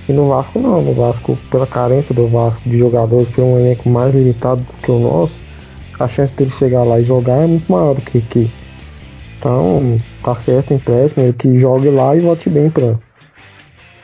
E 0.09 0.13
no 0.13 0.29
Vasco 0.29 0.59
não, 0.59 0.83
no 0.83 0.93
Vasco, 0.93 1.39
pela 1.51 1.67
carência 1.67 2.15
do 2.15 2.29
Vasco 2.29 2.69
de 2.69 2.79
jogadores, 2.79 3.29
ter 3.31 3.41
um 3.41 3.59
elenco 3.59 3.89
mais 3.89 4.15
limitado 4.15 4.61
do 4.61 4.73
que 4.83 4.91
o 4.91 4.99
nosso, 4.99 5.35
a 5.99 6.09
chance 6.09 6.33
dele 6.35 6.51
chegar 6.51 6.83
lá 6.85 7.01
e 7.01 7.05
jogar 7.05 7.43
é 7.43 7.47
muito 7.47 7.71
maior 7.71 7.95
do 7.95 8.03
que 8.03 8.19
aqui. 8.19 8.51
Então, 9.39 9.99
tá 10.23 10.35
certo 10.37 10.71
o 10.71 10.75
empréstimo, 10.75 11.25
ele 11.25 11.33
que 11.33 11.59
jogue 11.59 11.91
lá 11.91 12.15
e 12.17 12.21
volte 12.21 12.49
bem 12.49 12.71
para 12.71 12.99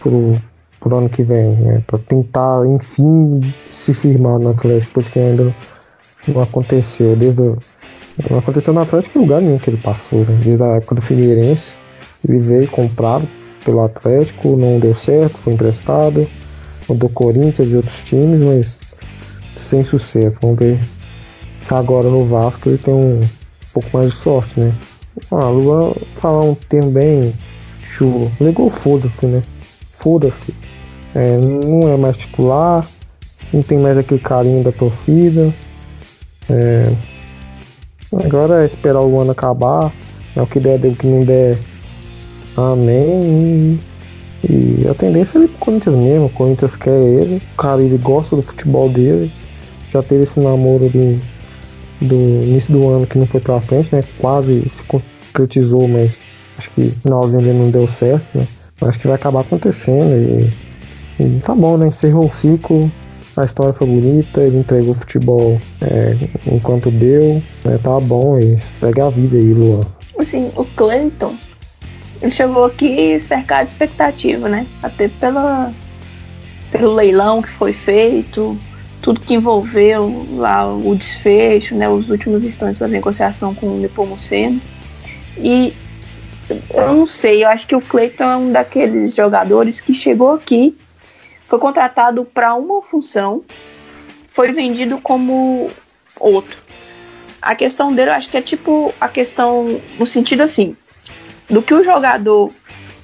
pro, 0.00 0.34
pro 0.80 0.96
ano 0.96 1.08
que 1.08 1.22
vem, 1.22 1.54
né? 1.56 1.82
Pra 1.86 1.98
tentar, 1.98 2.66
enfim, 2.66 3.40
se 3.72 3.94
firmar 3.94 4.38
no 4.38 4.50
Atlético, 4.50 4.94
porque 4.94 5.18
ainda 5.18 5.54
não 6.26 6.42
aconteceu 6.42 7.14
desde 7.16 7.54
não 8.28 8.38
aconteceu 8.38 8.72
no 8.72 8.80
Atlético 8.80 9.18
em 9.18 9.22
lugar 9.22 9.40
nenhum 9.40 9.58
que 9.58 9.70
ele 9.70 9.76
passou, 9.76 10.20
né? 10.20 10.38
Desde 10.42 10.62
a 10.62 10.76
época 10.76 10.96
do 10.96 11.02
Figueirense. 11.02 11.72
Ele 12.28 12.40
veio 12.40 12.68
comprado 12.68 13.26
pelo 13.64 13.82
Atlético, 13.82 14.56
não 14.56 14.78
deu 14.78 14.94
certo, 14.94 15.38
foi 15.38 15.52
emprestado. 15.54 16.26
Do 16.88 17.08
Corinthians 17.08 17.70
e 17.70 17.76
outros 17.76 18.00
times, 18.00 18.44
mas 18.44 18.80
sem 19.56 19.84
sucesso. 19.84 20.36
Vamos 20.42 20.58
ver 20.58 20.80
se 21.60 21.72
agora 21.72 22.08
no 22.08 22.26
Vasco 22.26 22.68
ele 22.68 22.78
tem 22.78 22.92
um 22.92 23.20
pouco 23.72 23.88
mais 23.92 24.10
de 24.10 24.16
sorte, 24.16 24.58
né? 24.58 24.74
Ah, 25.30 25.48
Luan, 25.48 25.92
falar 26.16 26.44
um 26.44 26.54
termo 26.54 26.90
bem 26.90 27.32
chulo. 27.82 28.30
Ligou 28.40 28.70
foda-se, 28.70 29.24
né? 29.26 29.42
Foda-se. 29.98 30.54
É, 31.14 31.36
não 31.36 31.88
é 31.88 31.96
mais 31.96 32.16
titular, 32.16 32.84
não 33.52 33.62
tem 33.62 33.78
mais 33.78 33.98
aquele 33.98 34.20
carinho 34.20 34.64
da 34.64 34.72
torcida. 34.72 35.52
É, 36.48 36.92
Agora 38.12 38.62
é 38.62 38.66
esperar 38.66 39.00
o 39.00 39.20
ano 39.20 39.30
acabar. 39.30 39.92
É 40.34 40.42
o 40.42 40.46
que 40.46 40.58
der, 40.58 40.78
o 40.84 40.94
que 40.94 41.06
não 41.06 41.24
der. 41.24 41.56
Amém. 42.56 43.80
E, 44.48 44.86
a 44.88 44.94
tendência 44.94 45.38
é 45.38 45.42
ir 45.42 45.48
pro 45.48 45.58
Corinthians 45.58 45.96
mesmo. 45.96 46.26
O 46.26 46.30
Corinthians 46.30 46.76
quer 46.76 47.00
ele. 47.00 47.36
O 47.52 47.56
cara 47.56 47.82
ele 47.82 47.98
gosta 47.98 48.34
do 48.34 48.42
futebol 48.42 48.88
dele. 48.88 49.30
Já 49.92 50.02
teve 50.02 50.24
esse 50.24 50.38
namoro 50.38 50.88
do, 50.88 51.20
do 52.00 52.14
início 52.14 52.72
do 52.72 52.88
ano 52.88 53.06
que 53.06 53.18
não 53.18 53.26
foi 53.26 53.40
pra 53.40 53.60
frente, 53.60 53.94
né? 53.94 54.02
Quase 54.18 54.62
se 54.70 54.82
concretizou, 54.84 55.86
mas 55.88 56.20
acho 56.58 56.70
que 56.70 56.90
finalzinho 57.02 57.40
ele 57.40 57.52
não 57.52 57.70
deu 57.70 57.88
certo, 57.88 58.26
né? 58.34 58.46
Acho 58.82 58.98
que 58.98 59.06
vai 59.06 59.16
acabar 59.16 59.40
acontecendo 59.40 60.14
e, 60.16 61.22
e 61.22 61.40
tá 61.40 61.54
bom, 61.54 61.76
né? 61.76 61.88
Encerrou 61.88 62.26
o 62.26 62.34
ciclo 62.34 62.90
a 63.40 63.44
história 63.44 63.72
foi 63.72 63.86
bonita, 63.86 64.40
ele 64.40 64.58
entregou 64.58 64.92
o 64.92 64.98
futebol 64.98 65.60
é, 65.80 66.16
enquanto 66.46 66.90
deu, 66.90 67.42
né, 67.64 67.78
tá 67.82 67.98
bom 68.00 68.38
e 68.38 68.58
segue 68.78 69.00
a 69.00 69.08
vida 69.08 69.36
aí, 69.36 69.52
Luan. 69.52 69.86
Assim, 70.18 70.50
o 70.54 70.64
Clayton, 70.64 71.34
ele 72.20 72.30
chegou 72.30 72.64
aqui 72.64 73.18
cercado 73.20 73.66
de 73.66 73.72
expectativa, 73.72 74.48
né? 74.48 74.66
Até 74.82 75.08
pela, 75.08 75.72
pelo 76.70 76.94
leilão 76.94 77.40
que 77.40 77.50
foi 77.50 77.72
feito, 77.72 78.58
tudo 79.00 79.20
que 79.20 79.34
envolveu 79.34 80.26
lá 80.36 80.66
o 80.72 80.94
desfecho, 80.94 81.74
né, 81.74 81.88
os 81.88 82.10
últimos 82.10 82.44
instantes 82.44 82.80
da 82.80 82.88
negociação 82.88 83.54
com 83.54 83.66
o 83.66 83.78
Nepomuceno. 83.78 84.60
E 85.38 85.72
eu 86.74 86.94
não 86.94 87.06
sei, 87.06 87.44
eu 87.44 87.48
acho 87.48 87.66
que 87.66 87.74
o 87.74 87.80
Clayton 87.80 88.24
é 88.24 88.36
um 88.36 88.52
daqueles 88.52 89.14
jogadores 89.14 89.80
que 89.80 89.94
chegou 89.94 90.32
aqui 90.32 90.76
foi 91.50 91.58
contratado 91.58 92.24
para 92.24 92.54
uma 92.54 92.80
função, 92.80 93.42
foi 94.28 94.52
vendido 94.52 94.98
como 94.98 95.68
outro. 96.20 96.56
A 97.42 97.56
questão 97.56 97.92
dele, 97.92 98.10
eu 98.10 98.14
acho 98.14 98.30
que 98.30 98.36
é 98.36 98.40
tipo 98.40 98.94
a 99.00 99.08
questão 99.08 99.66
no 99.98 100.06
sentido 100.06 100.44
assim, 100.44 100.76
do 101.48 101.60
que 101.60 101.74
o 101.74 101.82
jogador 101.82 102.52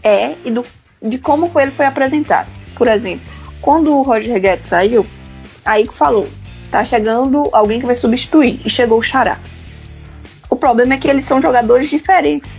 é 0.00 0.36
e 0.44 0.52
do, 0.52 0.62
de 1.02 1.18
como 1.18 1.50
ele 1.56 1.72
foi 1.72 1.86
apresentado. 1.86 2.46
Por 2.76 2.86
exemplo, 2.86 3.26
quando 3.60 3.92
o 3.92 4.02
Roger 4.02 4.40
Guedes 4.40 4.68
saiu, 4.68 5.04
aí 5.64 5.84
falou, 5.84 6.28
tá 6.70 6.84
chegando 6.84 7.48
alguém 7.52 7.80
que 7.80 7.86
vai 7.86 7.96
substituir, 7.96 8.60
e 8.64 8.70
chegou 8.70 9.00
o 9.00 9.02
Xará. 9.02 9.40
O 10.48 10.54
problema 10.54 10.94
é 10.94 10.98
que 10.98 11.08
eles 11.08 11.24
são 11.24 11.42
jogadores 11.42 11.90
diferentes. 11.90 12.52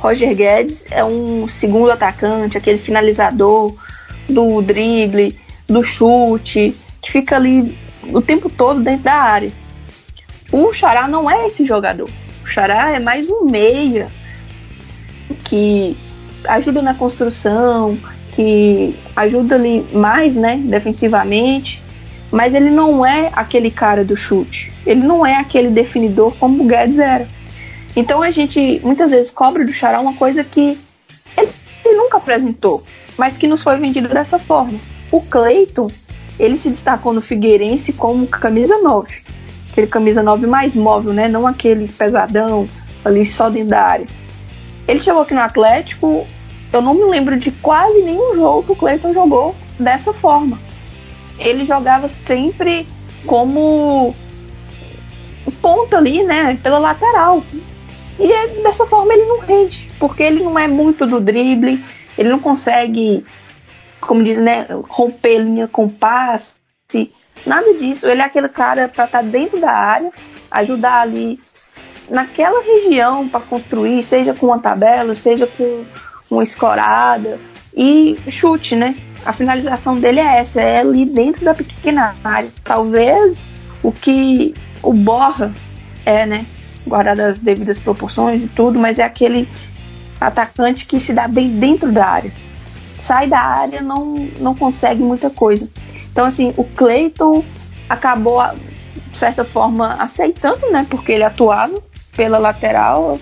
Roger 0.00 0.34
Guedes 0.34 0.84
é 0.90 1.04
um 1.04 1.48
segundo 1.48 1.92
atacante, 1.92 2.58
aquele 2.58 2.78
finalizador, 2.78 3.76
do 4.30 4.62
drible, 4.62 5.38
do 5.66 5.82
chute, 5.82 6.74
que 7.00 7.10
fica 7.10 7.36
ali 7.36 7.76
o 8.12 8.20
tempo 8.20 8.48
todo 8.50 8.80
dentro 8.80 9.04
da 9.04 9.14
área. 9.14 9.52
O 10.52 10.72
Xará 10.72 11.06
não 11.06 11.30
é 11.30 11.46
esse 11.46 11.64
jogador. 11.64 12.10
O 12.42 12.46
Xará 12.46 12.92
é 12.92 12.98
mais 12.98 13.28
um 13.28 13.44
meia 13.44 14.08
que 15.44 15.96
ajuda 16.44 16.82
na 16.82 16.94
construção, 16.94 17.96
que 18.34 18.94
ajuda 19.14 19.54
ali 19.54 19.86
mais, 19.92 20.34
né, 20.34 20.60
defensivamente, 20.64 21.80
mas 22.30 22.54
ele 22.54 22.70
não 22.70 23.04
é 23.04 23.30
aquele 23.32 23.70
cara 23.70 24.04
do 24.04 24.16
chute. 24.16 24.72
Ele 24.86 25.00
não 25.00 25.24
é 25.24 25.36
aquele 25.36 25.68
definidor 25.68 26.34
como 26.38 26.62
o 26.62 26.66
Guedes 26.66 26.98
era. 26.98 27.28
Então 27.94 28.22
a 28.22 28.30
gente 28.30 28.80
muitas 28.82 29.10
vezes 29.10 29.30
cobra 29.30 29.64
do 29.64 29.72
Xará 29.72 30.00
uma 30.00 30.14
coisa 30.14 30.42
que 30.44 30.78
ele, 31.36 31.50
ele 31.84 31.96
nunca 31.96 32.18
apresentou 32.18 32.84
mas 33.18 33.36
que 33.36 33.46
nos 33.46 33.62
foi 33.62 33.76
vendido 33.76 34.08
dessa 34.08 34.38
forma. 34.38 34.78
O 35.10 35.20
Cleiton, 35.20 35.90
ele 36.38 36.56
se 36.56 36.70
destacou 36.70 37.12
no 37.12 37.20
Figueirense 37.20 37.92
como 37.92 38.26
camisa 38.26 38.78
9. 38.78 39.12
Aquele 39.70 39.86
camisa 39.86 40.22
9 40.22 40.46
mais 40.46 40.74
móvel, 40.74 41.12
né? 41.12 41.28
Não 41.28 41.46
aquele 41.46 41.88
pesadão 41.88 42.68
ali 43.04 43.24
só 43.24 43.48
dentro 43.48 43.70
da 43.70 43.82
área. 43.82 44.06
Ele 44.86 45.00
chegou 45.00 45.22
aqui 45.22 45.34
no 45.34 45.40
Atlético, 45.40 46.26
eu 46.72 46.82
não 46.82 46.94
me 46.94 47.04
lembro 47.04 47.36
de 47.36 47.50
quase 47.50 48.02
nenhum 48.02 48.34
jogo 48.34 48.62
que 48.62 48.72
o 48.72 48.76
Cleiton 48.76 49.12
jogou 49.12 49.54
dessa 49.78 50.12
forma. 50.12 50.58
Ele 51.38 51.64
jogava 51.64 52.08
sempre 52.08 52.86
como 53.26 54.14
ponta 55.60 55.96
ali, 55.96 56.22
né? 56.22 56.58
Pela 56.62 56.78
lateral. 56.78 57.42
E 58.18 58.30
é, 58.30 58.48
dessa 58.62 58.86
forma 58.86 59.12
ele 59.14 59.24
não 59.24 59.40
rende, 59.40 59.90
porque 59.98 60.22
ele 60.22 60.42
não 60.42 60.58
é 60.58 60.68
muito 60.68 61.06
do 61.06 61.20
drible, 61.20 61.82
ele 62.20 62.28
não 62.28 62.38
consegue, 62.38 63.24
como 63.98 64.22
diz, 64.22 64.36
né, 64.36 64.66
romper 64.90 65.38
linha 65.38 65.66
com 65.66 65.88
passe, 65.88 66.58
nada 67.46 67.72
disso. 67.72 68.06
Ele 68.06 68.20
é 68.20 68.24
aquele 68.26 68.50
cara 68.50 68.88
para 68.88 69.06
estar 69.06 69.22
tá 69.22 69.22
dentro 69.22 69.58
da 69.58 69.72
área, 69.72 70.12
ajudar 70.50 71.00
ali 71.00 71.40
naquela 72.10 72.62
região 72.62 73.26
para 73.26 73.40
construir, 73.40 74.02
seja 74.02 74.34
com 74.34 74.46
uma 74.46 74.58
tabela, 74.58 75.14
seja 75.14 75.46
com 75.46 75.84
uma 76.30 76.42
escorada 76.42 77.40
e 77.74 78.18
chute, 78.28 78.76
né? 78.76 78.94
A 79.24 79.32
finalização 79.32 79.94
dele 79.94 80.20
é 80.20 80.40
essa, 80.40 80.60
é 80.60 80.80
ali 80.80 81.06
dentro 81.06 81.42
da 81.42 81.54
pequena 81.54 82.14
área. 82.22 82.50
Talvez 82.62 83.48
o 83.82 83.90
que 83.90 84.54
o 84.82 84.92
Borra 84.92 85.54
é, 86.04 86.26
né? 86.26 86.44
Guardado 86.86 87.20
as 87.20 87.38
devidas 87.38 87.78
proporções 87.78 88.44
e 88.44 88.48
tudo, 88.48 88.78
mas 88.78 88.98
é 88.98 89.04
aquele 89.04 89.48
atacante 90.20 90.86
que 90.86 91.00
se 91.00 91.12
dá 91.12 91.26
bem 91.26 91.56
dentro 91.56 91.90
da 91.90 92.06
área. 92.06 92.32
Sai 92.96 93.26
da 93.26 93.40
área, 93.40 93.80
não, 93.80 94.28
não 94.38 94.54
consegue 94.54 95.02
muita 95.02 95.30
coisa. 95.30 95.68
Então, 96.12 96.26
assim, 96.26 96.52
o 96.56 96.64
Clayton 96.64 97.44
acabou, 97.88 98.42
de 99.12 99.18
certa 99.18 99.44
forma, 99.44 99.94
aceitando, 99.94 100.70
né? 100.70 100.86
Porque 100.88 101.12
ele 101.12 101.24
atuava 101.24 101.80
pela 102.14 102.38
lateral 102.38 103.18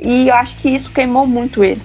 e 0.00 0.28
eu 0.28 0.34
acho 0.34 0.56
que 0.56 0.68
isso 0.68 0.90
queimou 0.90 1.26
muito 1.26 1.62
ele. 1.62 1.82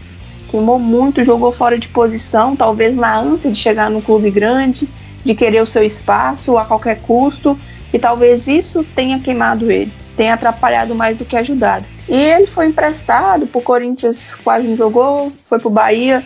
Queimou 0.50 0.80
muito, 0.80 1.24
jogou 1.24 1.52
fora 1.52 1.78
de 1.78 1.88
posição, 1.88 2.56
talvez 2.56 2.96
na 2.96 3.18
ânsia 3.18 3.52
de 3.52 3.60
chegar 3.60 3.90
num 3.90 4.02
clube 4.02 4.30
grande, 4.30 4.88
de 5.26 5.34
querer 5.34 5.62
o 5.62 5.68
seu 5.68 5.84
espaço 5.84 6.58
a 6.58 6.66
qualquer 6.66 7.02
custo, 7.02 7.58
e 7.92 8.00
talvez 8.00 8.48
isso 8.48 8.84
tenha 8.96 9.20
queimado 9.20 9.72
ele, 9.72 9.92
tenha 10.16 10.34
atrapalhado 10.34 10.96
mais 10.96 11.18
do 11.18 11.26
que 11.26 11.36
ajudado. 11.36 11.86
E 12.08 12.16
ele 12.16 12.48
foi 12.48 12.68
emprestado, 12.68 13.48
pro 13.48 13.62
Corinthians 13.62 14.36
quase 14.36 14.68
não 14.68 14.78
jogou, 14.78 15.32
foi 15.48 15.60
pro 15.60 15.70
Bahia, 15.70 16.24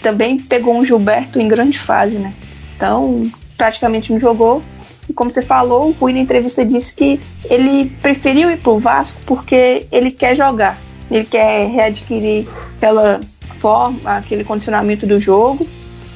também 0.00 0.38
pegou 0.38 0.76
um 0.76 0.84
Gilberto 0.84 1.40
em 1.40 1.48
grande 1.48 1.78
fase, 1.78 2.16
né? 2.18 2.32
Então, 2.76 3.30
praticamente 3.56 4.12
não 4.12 4.20
jogou. 4.20 4.62
E 5.08 5.12
como 5.12 5.30
você 5.30 5.42
falou, 5.42 5.88
o 5.88 5.92
Rui 5.92 6.12
na 6.12 6.18
entrevista 6.18 6.64
disse 6.64 6.94
que 6.94 7.20
ele 7.44 7.90
preferiu 8.02 8.50
ir 8.50 8.58
pro 8.58 8.78
Vasco 8.78 9.18
porque 9.24 9.86
ele 9.90 10.10
quer 10.10 10.36
jogar. 10.36 10.78
Ele 11.10 11.24
quer 11.24 11.66
readquirir 11.68 12.48
aquela 12.76 13.20
forma, 13.60 13.98
aquele 14.04 14.44
condicionamento 14.44 15.06
do 15.06 15.20
jogo. 15.20 15.66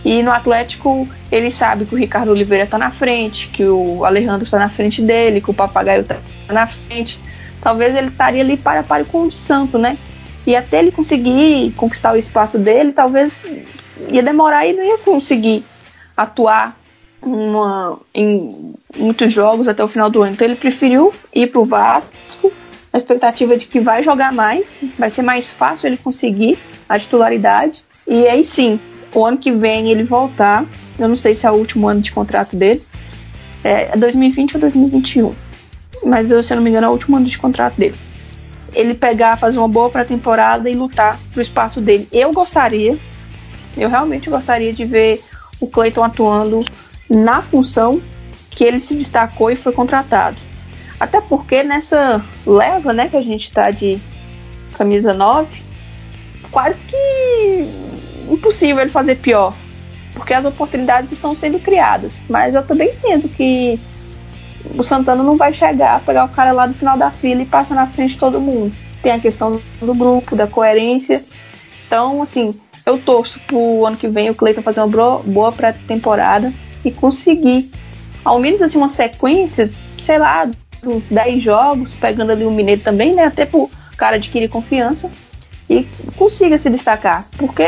E 0.04 0.22
no 0.22 0.32
Atlético, 0.32 1.06
ele 1.30 1.50
sabe 1.50 1.84
que 1.84 1.94
o 1.94 1.98
Ricardo 1.98 2.30
Oliveira 2.30 2.64
está 2.64 2.78
na 2.78 2.90
frente, 2.90 3.48
que 3.48 3.64
o 3.64 4.04
Alejandro 4.04 4.44
está 4.44 4.58
na 4.58 4.68
frente 4.68 5.02
dele, 5.02 5.40
que 5.40 5.50
o 5.50 5.54
Papagaio 5.54 6.02
está 6.02 6.18
na 6.48 6.66
frente. 6.66 7.18
Talvez 7.60 7.94
ele 7.94 8.08
estaria 8.08 8.42
ali 8.42 8.56
para 8.56 8.82
para 8.82 9.04
com 9.04 9.24
o 9.24 9.32
Santo, 9.32 9.78
né? 9.78 9.98
E 10.46 10.56
até 10.56 10.78
ele 10.78 10.90
conseguir 10.90 11.72
conquistar 11.76 12.14
o 12.14 12.16
espaço 12.16 12.58
dele, 12.58 12.92
talvez 12.92 13.44
ia 14.08 14.22
demorar 14.22 14.66
e 14.66 14.72
não 14.72 14.82
ia 14.82 14.98
conseguir 14.98 15.64
atuar 16.16 16.76
uma, 17.22 17.98
em 18.14 18.74
muitos 18.96 19.32
jogos 19.32 19.68
até 19.68 19.84
o 19.84 19.88
final 19.88 20.08
do 20.08 20.22
ano. 20.22 20.32
Então 20.32 20.46
ele 20.46 20.56
preferiu 20.56 21.12
ir 21.34 21.48
para 21.48 21.60
o 21.60 21.66
Vasco, 21.66 22.52
a 22.92 22.96
expectativa 22.96 23.56
de 23.56 23.66
que 23.66 23.80
vai 23.80 24.02
jogar 24.02 24.32
mais, 24.32 24.74
vai 24.98 25.10
ser 25.10 25.22
mais 25.22 25.50
fácil 25.50 25.86
ele 25.86 25.96
conseguir 25.96 26.58
a 26.88 26.98
titularidade. 26.98 27.84
E 28.06 28.26
aí 28.26 28.42
sim, 28.42 28.80
o 29.14 29.26
ano 29.26 29.38
que 29.38 29.50
vem 29.50 29.90
ele 29.90 30.04
voltar, 30.04 30.64
eu 30.98 31.08
não 31.08 31.16
sei 31.16 31.34
se 31.34 31.46
é 31.46 31.50
o 31.50 31.54
último 31.54 31.88
ano 31.88 32.00
de 32.00 32.12
contrato 32.12 32.56
dele, 32.56 32.82
é 33.62 33.96
2020 33.96 34.54
ou 34.54 34.60
2021, 34.60 35.34
mas 36.04 36.28
se 36.28 36.52
eu 36.52 36.56
não 36.56 36.62
me 36.62 36.70
engano 36.70 36.86
é 36.86 36.88
o 36.88 36.92
último 36.92 37.16
ano 37.16 37.26
de 37.26 37.38
contrato 37.38 37.76
dele. 37.76 37.96
Ele 38.72 38.94
pegar, 38.94 39.36
fazer 39.36 39.58
uma 39.58 39.68
boa 39.68 39.90
pré-temporada 39.90 40.70
e 40.70 40.74
lutar 40.74 41.18
pro 41.32 41.42
espaço 41.42 41.80
dele. 41.80 42.06
Eu 42.12 42.32
gostaria, 42.32 42.96
eu 43.76 43.88
realmente 43.88 44.30
gostaria 44.30 44.72
de 44.72 44.84
ver 44.84 45.20
o 45.60 45.66
Clayton 45.66 46.04
atuando 46.04 46.64
na 47.08 47.42
função 47.42 48.00
que 48.50 48.62
ele 48.62 48.78
se 48.78 48.94
destacou 48.94 49.50
e 49.50 49.56
foi 49.56 49.72
contratado. 49.72 50.36
Até 51.00 51.20
porque 51.20 51.62
nessa 51.62 52.24
leva, 52.46 52.92
né, 52.92 53.08
que 53.08 53.16
a 53.16 53.22
gente 53.22 53.50
tá 53.50 53.70
de 53.70 53.98
camisa 54.76 55.12
9, 55.12 55.62
quase 56.50 56.82
que 56.84 57.89
impossível 58.30 58.82
ele 58.82 58.90
fazer 58.90 59.16
pior. 59.16 59.54
Porque 60.14 60.34
as 60.34 60.44
oportunidades 60.44 61.12
estão 61.12 61.34
sendo 61.34 61.58
criadas. 61.58 62.20
Mas 62.28 62.54
eu 62.54 62.62
também 62.62 62.88
entendo 62.90 63.28
que 63.28 63.78
o 64.76 64.82
Santana 64.82 65.22
não 65.22 65.36
vai 65.36 65.52
chegar, 65.52 66.00
pegar 66.00 66.24
o 66.24 66.28
cara 66.28 66.52
lá 66.52 66.66
do 66.66 66.74
final 66.74 66.96
da 66.96 67.10
fila 67.10 67.42
e 67.42 67.46
passar 67.46 67.74
na 67.74 67.86
frente 67.86 68.12
de 68.12 68.18
todo 68.18 68.40
mundo. 68.40 68.72
Tem 69.02 69.12
a 69.12 69.18
questão 69.18 69.60
do 69.80 69.94
grupo, 69.94 70.36
da 70.36 70.46
coerência. 70.46 71.24
Então, 71.86 72.22
assim, 72.22 72.54
eu 72.84 72.98
torço 72.98 73.40
pro 73.46 73.86
ano 73.86 73.96
que 73.96 74.08
vem 74.08 74.30
o 74.30 74.34
Cleiton 74.34 74.62
fazer 74.62 74.80
uma 74.80 75.18
boa 75.24 75.52
pré-temporada 75.52 76.52
e 76.84 76.90
conseguir, 76.90 77.70
ao 78.24 78.38
menos 78.38 78.60
assim, 78.60 78.78
uma 78.78 78.88
sequência, 78.88 79.70
sei 80.04 80.18
lá, 80.18 80.50
uns 80.84 81.08
10 81.08 81.42
jogos, 81.42 81.92
pegando 81.92 82.32
ali 82.32 82.44
o 82.44 82.50
Mineiro 82.50 82.80
também, 82.80 83.14
né? 83.14 83.24
Até 83.24 83.46
pro 83.46 83.70
cara 83.96 84.16
adquirir 84.16 84.48
confiança 84.48 85.10
e 85.68 85.86
consiga 86.16 86.58
se 86.58 86.70
destacar. 86.70 87.26
Porque 87.36 87.64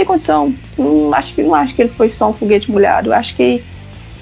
tem 0.00 0.06
condição. 0.06 0.54
Não 0.78 1.12
acho, 1.12 1.34
que, 1.34 1.42
não 1.42 1.54
acho 1.54 1.74
que 1.74 1.82
ele 1.82 1.90
foi 1.90 2.08
só 2.08 2.30
um 2.30 2.32
foguete 2.32 2.70
molhado. 2.70 3.12
Acho 3.12 3.36
que 3.36 3.62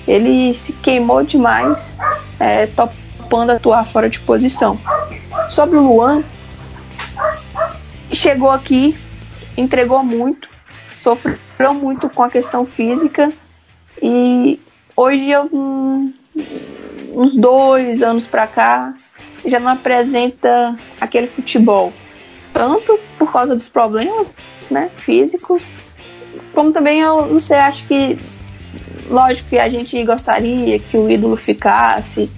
ele 0.07 0.53
se 0.55 0.73
queimou 0.73 1.23
demais, 1.23 1.97
é, 2.41 2.67
topando 2.67 3.51
atuar 3.51 3.87
fora 3.87 4.11
de 4.11 4.19
posição. 4.19 4.79
Sobre 5.49 5.77
o 5.77 5.83
Luan, 5.87 6.25
chegou 8.13 8.51
aqui, 8.51 8.97
entregou 9.57 10.03
muito, 10.03 10.49
sofreu 10.97 11.75
muito 11.75 12.09
com 12.09 12.25
a 12.25 12.31
questão 12.31 12.67
física 12.67 13.31
e 14.03 14.61
hoje, 14.97 15.31
eu, 15.31 15.49
um, 15.53 16.13
uns 17.15 17.37
dois 17.37 18.03
anos 18.03 18.27
para 18.27 18.49
cá, 18.49 18.95
já 19.45 19.61
não 19.61 19.71
apresenta 19.71 20.77
aquele 21.01 21.29
futebol. 21.29 21.93
Tanto 22.53 22.99
por 23.19 23.33
causa 23.33 23.55
dos 23.55 23.69
problemas 23.69 24.27
né, 24.71 24.91
físicos, 24.97 25.63
como 26.55 26.73
também 26.73 27.01
eu 27.01 27.27
não 27.27 27.41
sei, 27.41 27.59
acho 27.59 27.87
que 27.87 28.17
lógico 29.09 29.49
que 29.49 29.59
a 29.59 29.69
gente 29.69 30.03
gostaria 30.05 30.79
que 30.79 30.97
o 30.97 31.11
ídolo 31.11 31.37
ficasse 31.37 32.31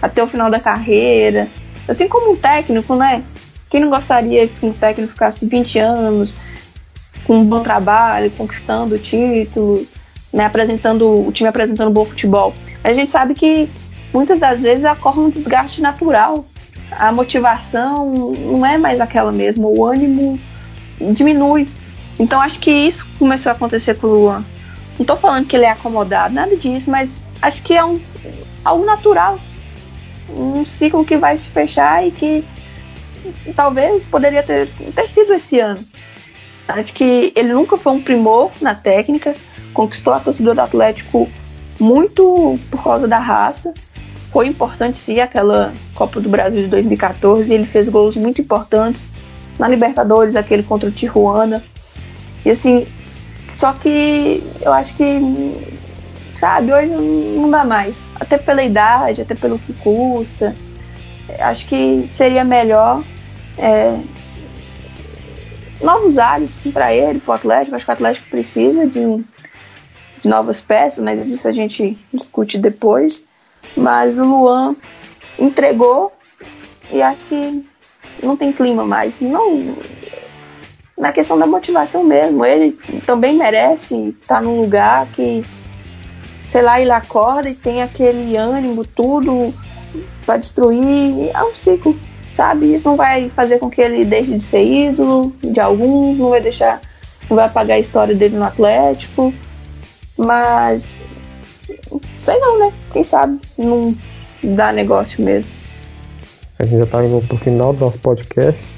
até 0.00 0.22
o 0.22 0.26
final 0.26 0.50
da 0.50 0.60
carreira, 0.60 1.48
assim 1.88 2.08
como 2.08 2.32
um 2.32 2.36
técnico, 2.36 2.94
né? 2.94 3.22
Quem 3.70 3.80
não 3.80 3.90
gostaria 3.90 4.46
que 4.48 4.64
um 4.64 4.72
técnico 4.72 5.12
ficasse 5.12 5.46
20 5.46 5.78
anos 5.78 6.36
com 7.26 7.36
um 7.36 7.44
bom 7.44 7.62
trabalho, 7.62 8.30
conquistando 8.30 8.94
o 8.94 8.98
título, 8.98 9.84
né, 10.32 10.44
apresentando 10.44 11.26
o 11.26 11.32
time 11.32 11.48
apresentando 11.48 11.90
bom 11.90 12.04
futebol. 12.04 12.54
A 12.84 12.94
gente 12.94 13.10
sabe 13.10 13.34
que 13.34 13.68
muitas 14.12 14.38
das 14.38 14.60
vezes 14.60 14.84
ocorre 14.84 15.20
um 15.20 15.30
desgaste 15.30 15.80
natural. 15.80 16.46
A 16.98 17.12
motivação 17.12 18.32
não 18.32 18.64
é 18.64 18.78
mais 18.78 19.00
aquela 19.00 19.30
mesma, 19.30 19.66
o 19.68 19.84
ânimo 19.84 20.38
diminui. 21.12 21.68
Então 22.18 22.40
acho 22.40 22.58
que 22.58 22.70
isso 22.70 23.06
começou 23.18 23.50
a 23.50 23.54
acontecer 23.54 23.94
com 23.94 24.06
o 24.06 24.10
Luan. 24.10 24.44
Não 24.98 25.02
estou 25.02 25.16
falando 25.16 25.46
que 25.46 25.54
ele 25.54 25.66
é 25.66 25.70
acomodado, 25.70 26.34
nada 26.34 26.56
disso, 26.56 26.90
mas 26.90 27.20
acho 27.42 27.62
que 27.62 27.74
é 27.74 27.84
um, 27.84 28.00
algo 28.64 28.84
natural. 28.84 29.38
Um 30.30 30.64
ciclo 30.64 31.04
que 31.04 31.16
vai 31.16 31.36
se 31.36 31.48
fechar 31.48 32.06
e 32.06 32.10
que 32.10 32.44
talvez 33.54 34.06
poderia 34.06 34.42
ter, 34.42 34.68
ter 34.68 35.08
sido 35.08 35.34
esse 35.34 35.60
ano. 35.60 35.84
Acho 36.66 36.92
que 36.92 37.32
ele 37.36 37.52
nunca 37.52 37.76
foi 37.76 37.92
um 37.92 38.02
primor 38.02 38.50
na 38.60 38.74
técnica, 38.74 39.34
conquistou 39.72 40.12
a 40.12 40.20
torcida 40.20 40.52
do 40.52 40.60
Atlético 40.60 41.28
muito 41.78 42.58
por 42.70 42.82
causa 42.82 43.06
da 43.06 43.18
raça. 43.18 43.72
Foi 44.30 44.46
importante 44.46 44.98
sim 44.98 45.20
aquela 45.20 45.72
Copa 45.94 46.20
do 46.20 46.28
Brasil 46.28 46.62
de 46.62 46.68
2014. 46.68 47.52
Ele 47.52 47.64
fez 47.64 47.88
gols 47.88 48.16
muito 48.16 48.40
importantes 48.40 49.06
na 49.58 49.68
Libertadores, 49.68 50.36
aquele 50.36 50.62
contra 50.62 50.88
o 50.88 50.92
Tijuana. 50.92 51.62
E 52.44 52.50
assim, 52.50 52.86
só 53.54 53.72
que 53.72 54.42
eu 54.60 54.72
acho 54.72 54.94
que, 54.96 55.20
sabe, 56.34 56.72
hoje 56.72 56.88
não 56.88 57.50
dá 57.50 57.64
mais. 57.64 58.06
Até 58.18 58.38
pela 58.38 58.62
idade, 58.62 59.22
até 59.22 59.34
pelo 59.34 59.58
que 59.58 59.72
custa. 59.72 60.54
Acho 61.38 61.66
que 61.66 62.06
seria 62.08 62.44
melhor 62.44 63.02
é, 63.58 63.98
novos 65.82 66.18
ares 66.18 66.60
para 66.72 66.94
ele, 66.94 67.20
para 67.20 67.32
o 67.32 67.34
Atlético. 67.34 67.76
Acho 67.76 67.84
que 67.84 67.90
o 67.90 67.94
Atlético 67.94 68.28
precisa 68.28 68.86
de 68.86 69.24
de 70.26 70.28
novas 70.28 70.60
peças, 70.60 71.02
mas 71.02 71.26
isso 71.28 71.46
a 71.46 71.52
gente 71.52 71.96
discute 72.12 72.58
depois. 72.58 73.24
Mas 73.76 74.18
o 74.18 74.24
Luan 74.24 74.76
entregou 75.38 76.12
e 76.90 77.00
acho 77.00 77.24
que 77.26 77.64
não 78.22 78.36
tem 78.36 78.52
clima 78.52 78.84
mais. 78.84 79.20
Não 79.20 79.76
na 80.96 81.12
questão 81.12 81.38
da 81.38 81.46
motivação 81.46 82.02
mesmo. 82.02 82.44
Ele 82.44 82.72
também 83.04 83.36
merece 83.36 84.14
estar 84.20 84.40
num 84.40 84.60
lugar 84.60 85.06
que, 85.08 85.44
sei 86.44 86.62
lá, 86.62 86.80
ele 86.80 86.90
acorda 86.90 87.48
e 87.48 87.54
tem 87.54 87.82
aquele 87.82 88.36
ânimo, 88.36 88.84
tudo 88.84 89.52
para 90.24 90.38
destruir. 90.38 91.30
É 91.34 91.42
um 91.42 91.54
ciclo. 91.54 91.96
sabe? 92.34 92.72
Isso 92.72 92.88
não 92.88 92.96
vai 92.96 93.28
fazer 93.28 93.58
com 93.58 93.70
que 93.70 93.80
ele 93.80 94.04
deixe 94.04 94.32
de 94.32 94.42
ser 94.42 94.62
ídolo 94.62 95.34
de 95.42 95.60
algum, 95.60 96.14
não 96.14 96.30
vai 96.30 96.40
deixar, 96.40 96.80
não 97.28 97.36
vai 97.36 97.46
apagar 97.46 97.76
a 97.76 97.80
história 97.80 98.14
dele 98.14 98.36
no 98.36 98.44
Atlético, 98.44 99.32
mas 100.18 100.98
sei 102.26 102.40
não, 102.40 102.58
né? 102.58 102.72
Quem 102.92 103.04
sabe 103.04 103.40
não 103.56 103.94
dá 104.42 104.72
negócio 104.72 105.24
mesmo. 105.24 105.50
A 106.58 106.64
gente 106.64 106.78
já 106.78 106.86
tá 106.86 107.04
indo 107.04 107.24
pro 107.26 107.36
final 107.38 107.72
do 107.72 107.84
nosso 107.84 107.98
podcast. 107.98 108.74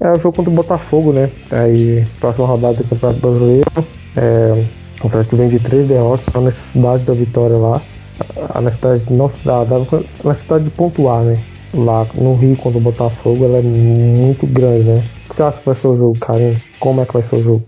É 0.00 0.10
o 0.10 0.16
jogo 0.16 0.36
contra 0.36 0.50
o 0.50 0.54
Botafogo, 0.54 1.12
né? 1.12 1.30
Aí, 1.52 2.04
próxima 2.18 2.46
rodada 2.46 2.74
do 2.74 2.84
Campeonato 2.84 3.20
Brasileiro. 3.20 3.70
É, 4.16 4.64
o 5.02 5.06
Atlético 5.06 5.36
vem 5.36 5.48
de 5.48 5.60
três 5.60 5.86
derrotas, 5.86 6.34
a 6.34 6.40
necessidade 6.40 7.04
da 7.04 7.14
vitória 7.14 7.56
lá. 7.56 7.80
A 8.54 8.60
necessidade, 8.60 9.04
da, 9.44 9.64
da, 9.64 9.76
a 9.76 10.28
necessidade 10.28 10.64
de 10.64 10.70
pontuar, 10.70 11.22
né? 11.22 11.38
Lá 11.74 12.06
no 12.14 12.34
Rio 12.34 12.56
contra 12.56 12.78
o 12.78 12.82
Botafogo, 12.82 13.44
ela 13.44 13.58
é 13.58 13.62
muito 13.62 14.46
grande, 14.46 14.84
né? 14.84 15.04
O 15.26 15.28
que 15.28 15.36
você 15.36 15.42
acha 15.42 15.58
que 15.58 15.66
vai 15.66 15.74
ser 15.74 15.86
o 15.88 15.96
jogo, 15.96 16.18
Karen? 16.18 16.54
Como 16.80 17.00
é 17.00 17.04
que 17.04 17.12
vai 17.12 17.22
ser 17.22 17.36
o 17.36 17.42
jogo? 17.42 17.64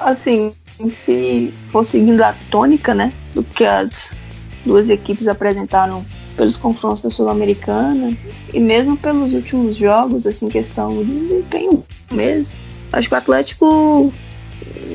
Assim, 0.00 0.52
se 0.90 1.52
for 1.70 1.84
seguindo 1.84 2.20
a 2.22 2.34
tônica, 2.50 2.94
né? 2.94 3.12
Do 3.34 3.42
que 3.42 3.64
as 3.64 4.12
duas 4.64 4.88
equipes 4.88 5.28
apresentaram 5.28 6.04
pelos 6.36 6.56
confrontos 6.56 7.02
da 7.02 7.10
Sul-Americana 7.10 8.16
e 8.52 8.58
mesmo 8.58 8.96
pelos 8.96 9.32
últimos 9.32 9.76
jogos, 9.76 10.26
assim, 10.26 10.48
questão 10.48 11.02
de 11.04 11.20
desempenho 11.20 11.84
mesmo. 12.10 12.56
Acho 12.92 13.08
que 13.08 13.14
o 13.14 13.18
Atlético 13.18 14.12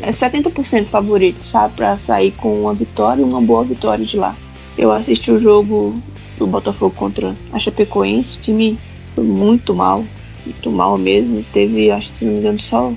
é 0.01 0.09
70% 0.09 0.87
favorito, 0.87 1.43
sabe, 1.43 1.75
para 1.75 1.97
sair 1.97 2.31
com 2.31 2.61
uma 2.61 2.73
vitória 2.73 3.23
uma 3.23 3.41
boa 3.41 3.63
vitória 3.63 4.05
de 4.05 4.17
lá. 4.17 4.35
Eu 4.77 4.91
assisti 4.91 5.31
o 5.31 5.39
jogo 5.39 6.01
do 6.37 6.47
Botafogo 6.47 6.95
contra 6.95 7.35
a 7.51 7.59
Chapecoense, 7.59 8.37
o 8.37 8.41
time 8.41 8.79
foi 9.13 9.23
muito 9.23 9.73
mal, 9.73 10.05
muito 10.45 10.71
mal 10.71 10.97
mesmo. 10.97 11.43
Teve, 11.51 11.91
acho 11.91 12.09
que 12.09 12.15
se 12.15 12.25
não 12.25 12.33
me 12.33 12.39
engano, 12.39 12.59
só 12.59 12.93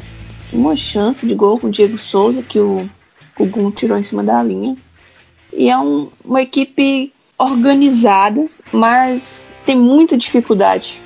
uma 0.53 0.77
chance 0.77 1.27
de 1.27 1.35
gol 1.35 1.59
com 1.59 1.69
o 1.69 1.71
Diego 1.71 1.99
Souza 1.99 2.43
que 2.43 2.59
o, 2.59 2.89
o 3.39 3.47
Gum 3.47 3.71
tirou 3.71 3.99
em 3.99 4.03
cima 4.03 4.23
da 4.23 4.43
linha. 4.43 4.77
E 5.53 5.69
é 5.69 5.79
um, 5.79 6.09
uma 6.25 6.43
equipe 6.43 7.13
organizada, 7.39 8.45
mas 8.73 9.49
tem 9.65 9.77
muita 9.77 10.17
dificuldade 10.17 11.01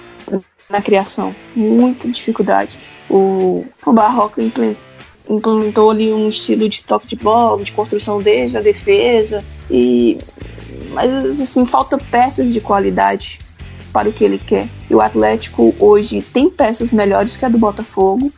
na 0.69 0.83
criação, 0.83 1.35
muita 1.55 2.09
dificuldade. 2.09 2.79
O, 3.09 3.65
o 3.85 3.93
Barroca 3.93 4.43
implementou 4.43 5.91
ali 5.91 6.13
um 6.13 6.29
estilo 6.29 6.69
de 6.69 6.83
toque 6.83 7.09
de 7.09 7.17
bola, 7.17 7.63
de 7.63 7.73
construção 7.73 8.19
desde 8.19 8.57
a 8.57 8.61
defesa, 8.61 9.45
e 9.71 10.19
mas 10.93 11.41
assim 11.41 11.67
falta 11.67 11.99
peças 11.99 12.53
de 12.53 12.61
qualidade 12.61 13.39
para 13.93 14.09
o 14.09 14.13
que 14.13 14.25
ele 14.25 14.39
quer. 14.39 14.67
E 14.91 14.95
o 14.95 15.01
Atlético 15.01 15.75
hoje 15.79 16.21
tem 16.21 16.51
peças 16.51 16.93
melhores 16.93 17.37
que 17.37 17.45
a 17.45 17.49
do 17.49 17.59
Botafogo. 17.59 18.33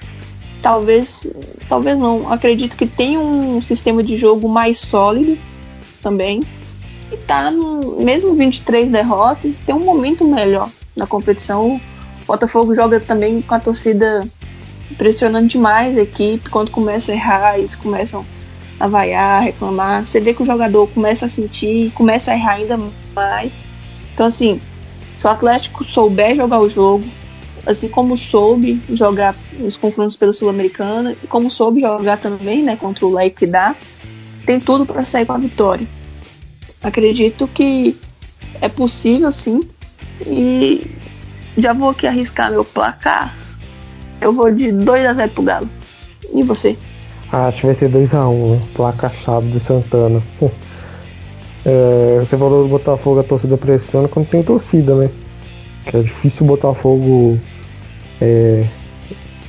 Talvez, 0.62 1.32
talvez 1.68 1.98
não. 1.98 2.32
Acredito 2.32 2.76
que 2.76 2.86
tem 2.86 3.16
um 3.16 3.62
sistema 3.62 4.02
de 4.02 4.16
jogo 4.16 4.48
mais 4.48 4.78
sólido 4.78 5.38
também 6.02 6.42
e 7.12 7.16
tá 7.16 7.50
no 7.50 7.96
mesmo 8.02 8.34
23 8.34 8.90
derrotas, 8.90 9.58
tem 9.58 9.74
um 9.74 9.84
momento 9.84 10.24
melhor 10.26 10.68
na 10.94 11.06
competição. 11.06 11.80
O 12.22 12.26
Botafogo 12.26 12.74
joga 12.74 13.00
também 13.00 13.40
com 13.40 13.54
a 13.54 13.60
torcida 13.60 14.20
pressionando 14.96 15.48
demais 15.48 15.96
a 15.96 16.02
equipe, 16.02 16.50
quando 16.50 16.70
começa 16.70 17.12
a 17.12 17.14
errar, 17.14 17.58
eles 17.58 17.76
começam 17.76 18.24
a 18.78 18.86
vaiar, 18.86 19.42
reclamar. 19.42 20.04
Você 20.04 20.20
vê 20.20 20.34
que 20.34 20.42
o 20.42 20.46
jogador 20.46 20.86
começa 20.88 21.26
a 21.26 21.28
sentir, 21.28 21.90
começa 21.92 22.30
a 22.30 22.34
errar 22.34 22.54
ainda 22.54 22.78
mais. 23.14 23.58
Então 24.14 24.26
assim, 24.26 24.60
se 25.16 25.26
o 25.26 25.30
Atlético 25.30 25.84
souber 25.84 26.36
jogar 26.36 26.60
o 26.60 26.68
jogo, 26.68 27.04
assim 27.68 27.86
como 27.86 28.16
soube 28.16 28.80
jogar 28.94 29.36
os 29.60 29.76
confrontos 29.76 30.16
pela 30.16 30.32
Sul-Americana 30.32 31.14
e 31.22 31.26
como 31.26 31.50
soube 31.50 31.82
jogar 31.82 32.18
também, 32.18 32.62
né, 32.62 32.76
contra 32.76 33.04
o 33.04 33.14
Leipzig, 33.14 33.52
tem 34.46 34.58
tudo 34.58 34.86
para 34.86 35.04
sair 35.04 35.26
com 35.26 35.34
a 35.34 35.38
vitória. 35.38 35.86
Acredito 36.82 37.46
que 37.46 37.94
é 38.62 38.68
possível 38.68 39.30
sim. 39.30 39.60
E 40.26 40.90
já 41.58 41.74
vou 41.74 41.90
aqui 41.90 42.06
arriscar 42.06 42.50
meu 42.50 42.64
placar. 42.64 43.36
Eu 44.20 44.32
vou 44.32 44.50
de 44.50 44.72
2 44.72 45.04
a 45.04 45.12
0 45.12 45.30
pro 45.32 45.42
Galo. 45.42 45.68
E 46.34 46.42
você? 46.42 46.76
Ah, 47.30 47.48
acho 47.48 47.60
que 47.60 47.66
vai 47.66 47.74
ser 47.74 47.90
2x1, 47.90 48.30
um? 48.30 48.60
Placa 48.74 49.10
chave 49.10 49.48
do 49.48 49.60
Santana. 49.60 50.22
é, 51.66 52.20
você 52.20 52.36
falou 52.36 52.62
do 52.62 52.68
Botafogo, 52.70 53.20
a 53.20 53.24
torcida 53.24 53.58
pressiona 53.58 54.08
quando 54.08 54.28
tem 54.28 54.42
torcida, 54.42 54.94
né? 54.94 55.10
Que 55.84 55.98
é 55.98 56.00
difícil 56.00 56.44
o 56.44 56.48
Botafogo 56.48 57.38
é, 58.20 58.64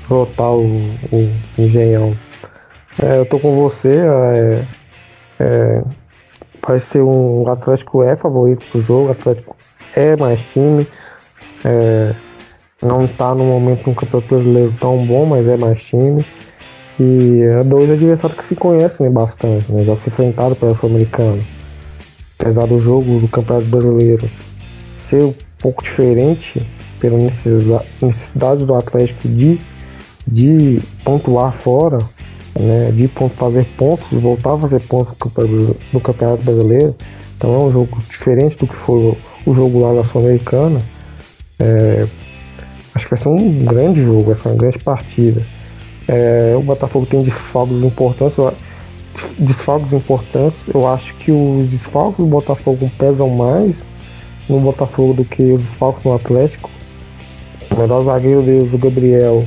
rotar 0.07 0.51
o, 0.51 0.65
o 1.11 1.31
engenhão. 1.57 2.15
É, 3.01 3.17
eu 3.17 3.25
tô 3.25 3.39
com 3.39 3.55
você, 3.55 3.91
é, 3.91 4.65
é, 5.39 5.83
vai 6.65 6.79
ser 6.79 7.01
um. 7.01 7.43
O 7.43 7.49
Atlético 7.49 8.03
é 8.03 8.15
favorito 8.15 8.65
pro 8.71 8.81
jogo, 8.81 9.07
o 9.07 9.11
Atlético 9.11 9.55
é 9.95 10.15
mais 10.15 10.41
time. 10.51 10.85
É, 11.63 12.13
não 12.81 13.05
está 13.05 13.35
no 13.35 13.43
momento 13.43 13.89
um 13.89 13.93
campeonato 13.93 14.35
brasileiro 14.35 14.73
tão 14.79 15.05
bom, 15.05 15.25
mas 15.25 15.47
é 15.47 15.57
mais 15.57 15.81
time. 15.83 16.25
E 16.99 17.41
é 17.41 17.63
dois 17.63 17.89
adversários 17.89 18.39
que 18.39 18.45
se 18.45 18.55
conhecem 18.55 19.09
bastante, 19.09 19.71
né? 19.71 19.85
Já 19.85 19.95
se 19.95 20.09
enfrentaram 20.09 20.55
pela 20.55 20.75
Sul-Americana. 20.75 21.41
Apesar 22.37 22.67
do 22.67 22.79
jogo 22.79 23.19
do 23.19 23.27
Campeonato 23.27 23.67
Brasileiro 23.67 24.29
ser 24.97 25.23
um 25.23 25.33
pouco 25.57 25.83
diferente 25.83 26.65
pela 26.99 27.17
necessidade 27.17 28.65
do 28.65 28.73
Atlético 28.75 29.27
de, 29.27 29.59
de 30.27 30.81
pontuar 31.03 31.53
fora, 31.53 31.97
né, 32.57 32.91
de 32.91 33.07
fazer 33.07 33.65
pontos, 33.77 34.07
voltar 34.11 34.53
a 34.53 34.57
fazer 34.57 34.79
pontos 34.81 35.15
no 35.93 36.01
Campeonato 36.01 36.43
Brasileiro. 36.43 36.95
Então 37.37 37.53
é 37.55 37.57
um 37.59 37.71
jogo 37.71 37.97
diferente 38.09 38.57
do 38.57 38.67
que 38.67 38.75
foi 38.75 39.17
o 39.45 39.53
jogo 39.53 39.79
lá 39.79 39.93
na 39.93 40.03
Sul-Americana. 40.03 40.81
É, 41.57 42.05
acho 42.93 43.05
que 43.05 43.15
vai 43.15 43.23
ser 43.23 43.29
um 43.29 43.65
grande 43.65 44.03
jogo, 44.03 44.33
vai 44.33 44.35
ser 44.35 44.49
uma 44.49 44.57
grande 44.57 44.79
partida. 44.79 45.41
É, 46.07 46.55
o 46.57 46.61
Botafogo 46.61 47.05
tem 47.05 47.21
desfalques 47.21 47.81
importantes. 47.83 48.37
Desfalques 49.37 49.93
importantes. 49.93 50.59
Eu 50.73 50.87
acho 50.87 51.13
que 51.15 51.31
os 51.31 51.67
desfalques 51.69 52.17
do 52.17 52.25
Botafogo 52.25 52.91
pesam 52.97 53.29
mais 53.29 53.85
no 54.49 54.59
Botafogo 54.59 55.13
do 55.13 55.23
que 55.23 55.43
os 55.43 55.61
desfalques 55.61 56.03
no 56.03 56.13
Atlético. 56.15 56.69
O 57.71 57.75
melhor 57.79 58.03
zagueiro 58.03 58.41
deles, 58.41 58.73
o 58.73 58.77
Gabriel, 58.77 59.45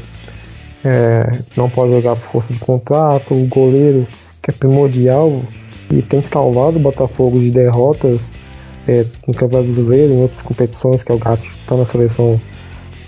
é, 0.84 1.30
não 1.56 1.68
pode 1.68 1.92
jogar 1.92 2.16
por 2.16 2.30
força 2.32 2.52
de 2.52 2.58
contrato, 2.58 3.34
o 3.34 3.46
goleiro 3.46 4.06
que 4.42 4.50
é 4.50 4.54
primordial 4.54 5.42
e 5.90 6.02
tem 6.02 6.22
salvado 6.22 6.78
o 6.78 6.80
Botafogo 6.80 7.38
de 7.38 7.50
derrotas 7.50 8.20
é, 8.88 9.04
no 9.26 9.34
Campeonato 9.34 9.72
Brasileiro, 9.72 10.14
em 10.14 10.22
outras 10.22 10.42
competições, 10.42 11.02
que 11.02 11.12
é 11.12 11.14
o 11.14 11.18
Gato 11.18 11.44
está 11.44 11.76
na 11.76 11.86
seleção 11.86 12.40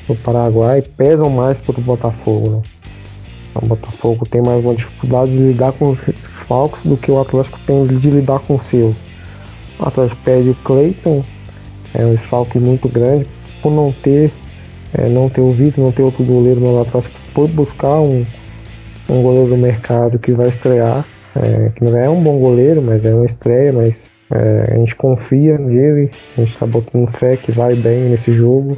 do 0.07 0.15
Paraguai, 0.17 0.83
pesam 0.83 1.29
mais 1.31 1.57
para 1.59 1.79
o 1.79 1.83
Botafogo. 1.83 2.51
Né? 2.51 2.63
O 3.55 3.67
Botafogo 3.67 4.27
tem 4.29 4.43
mais 4.43 4.65
uma 4.65 4.75
dificuldade 4.75 5.33
de 5.33 5.39
lidar 5.39 5.73
com 5.73 5.91
os 5.91 5.99
falcos 6.47 6.81
do 6.85 6.97
que 6.97 7.11
o 7.11 7.21
Atlético 7.21 7.59
tem 7.67 7.87
de 7.87 8.11
lidar 8.11 8.41
com 8.41 8.57
os 8.57 8.65
seus. 8.67 8.97
O 9.79 9.87
Atlético 9.87 10.21
perde 10.23 10.51
o 10.51 10.55
Cleiton, 10.57 11.25
é 11.95 12.05
um 12.05 12.15
desfalque 12.15 12.59
muito 12.59 12.89
grande, 12.89 13.27
por 13.63 13.73
não 13.73 13.93
ter, 13.93 14.31
é, 14.95 15.09
não 15.09 15.29
ter 15.29 15.41
o 15.41 15.53
Vitor, 15.53 15.85
não 15.85 15.93
ter 15.93 16.03
outro 16.03 16.25
goleiro 16.25 16.61
no 16.61 16.81
Atlético 16.81 17.15
por 17.33 17.49
buscar 17.49 18.01
um, 18.01 18.25
um 19.09 19.23
goleiro 19.23 19.51
do 19.51 19.57
mercado 19.57 20.19
que 20.19 20.33
vai 20.33 20.49
estrear, 20.49 21.05
é, 21.37 21.71
que 21.75 21.85
não 21.85 21.97
é 21.97 22.09
um 22.09 22.23
bom 22.23 22.39
goleiro, 22.39 22.81
mas 22.81 23.05
é 23.05 23.15
uma 23.15 23.27
estreia, 23.27 23.73
mas 23.73 24.11
é, 24.31 24.73
a 24.73 24.77
gente 24.77 24.95
confia 24.95 25.59
nele, 25.59 26.11
a 26.37 26.41
gente 26.41 26.53
está 26.53 26.67
botando 26.67 27.07
fé 27.09 27.37
que 27.37 27.53
vai 27.53 27.75
bem 27.75 28.09
nesse 28.11 28.33
jogo. 28.33 28.77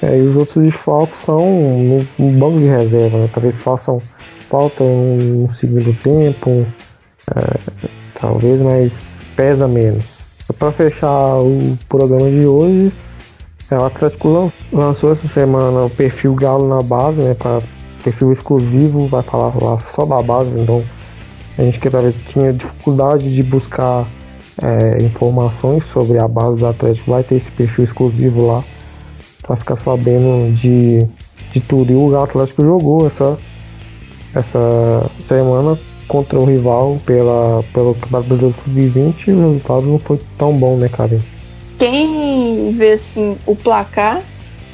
É, 0.00 0.18
e 0.18 0.22
os 0.22 0.36
outros 0.36 0.64
desfalques 0.64 1.20
são 1.20 1.44
no, 1.48 2.06
no, 2.18 2.38
banco 2.38 2.58
de 2.58 2.66
reserva, 2.66 3.18
né? 3.18 3.28
talvez 3.32 3.56
façam 3.58 4.00
falta 4.48 4.82
um, 4.82 5.44
um 5.44 5.48
segundo 5.50 5.94
tempo, 6.02 6.66
é, 7.34 7.58
talvez, 8.20 8.60
mas 8.60 8.92
pesa 9.36 9.68
menos. 9.68 10.22
Para 10.58 10.72
fechar 10.72 11.38
o 11.38 11.78
programa 11.88 12.28
de 12.28 12.44
hoje, 12.44 12.92
é, 13.70 13.76
o 13.76 13.84
Atlético 13.84 14.52
lançou 14.72 15.12
essa 15.12 15.26
semana 15.28 15.84
o 15.84 15.90
perfil 15.90 16.34
Galo 16.34 16.68
na 16.68 16.82
base, 16.82 17.20
né? 17.20 17.34
Para 17.34 17.62
perfil 18.02 18.32
exclusivo, 18.32 19.06
vai 19.06 19.22
falar 19.22 19.54
lá 19.62 19.78
só 19.86 20.04
da 20.04 20.20
base, 20.20 20.58
então 20.58 20.82
a 21.56 21.62
gente 21.62 21.78
queria 21.78 22.12
tinha 22.26 22.52
dificuldade 22.52 23.34
de 23.34 23.42
buscar 23.42 24.06
é, 24.60 25.02
informações 25.02 25.84
sobre 25.86 26.18
a 26.18 26.26
base 26.26 26.58
do 26.58 26.66
Atlético, 26.66 27.10
vai 27.10 27.22
ter 27.22 27.36
esse 27.36 27.50
perfil 27.52 27.84
exclusivo 27.84 28.46
lá 28.46 28.64
para 29.42 29.56
ficar 29.56 29.76
sabendo 29.76 30.52
de, 30.54 31.06
de 31.52 31.60
tudo. 31.60 31.92
E 31.92 31.94
o 31.94 32.20
Atlético 32.20 32.64
jogou 32.64 33.06
essa, 33.06 33.38
essa 34.34 35.10
semana 35.26 35.78
contra 36.08 36.38
o 36.38 36.44
rival 36.44 36.98
pela, 37.06 37.62
pelo 37.72 37.94
Campeonato 37.94 38.28
Brasileiro 38.28 38.56
Sub-20 38.64 39.28
e 39.28 39.32
o 39.32 39.40
resultado 39.48 39.86
não 39.86 39.98
foi 39.98 40.20
tão 40.36 40.52
bom, 40.52 40.76
né, 40.76 40.88
Karen? 40.88 41.20
quem 41.82 42.31
vê 42.70 42.92
assim 42.92 43.36
o 43.46 43.56
placar 43.56 44.22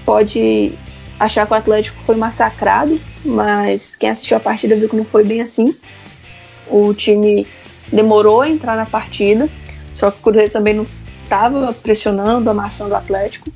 pode 0.05 0.73
achar 1.19 1.47
que 1.47 1.53
o 1.53 1.57
Atlético 1.57 2.01
foi 2.05 2.17
massacrado, 2.17 2.99
mas 3.25 3.97
quem 3.97 4.09
assistiu 4.09 4.37
a 4.37 4.41
partida 4.41 4.77
viu 4.77 4.89
que 4.89 4.97
não 4.97 5.05
foi 5.05 5.25
bem 5.25 5.41
assim. 5.41 5.75
O 6.71 6.95
time 6.95 7.47
demorou 7.93 8.43
a 8.43 8.49
entrar 8.49 8.77
na 8.77 8.87
partida, 8.87 9.49
só 9.93 10.11
que 10.11 10.19
o 10.19 10.23
Cruzeiro 10.23 10.51
também 10.51 10.75
não 10.75 10.87
estava 11.25 11.73
pressionando, 11.73 12.49
amassando 12.49 12.93
o 12.93 12.97
Atlético. 12.97 13.51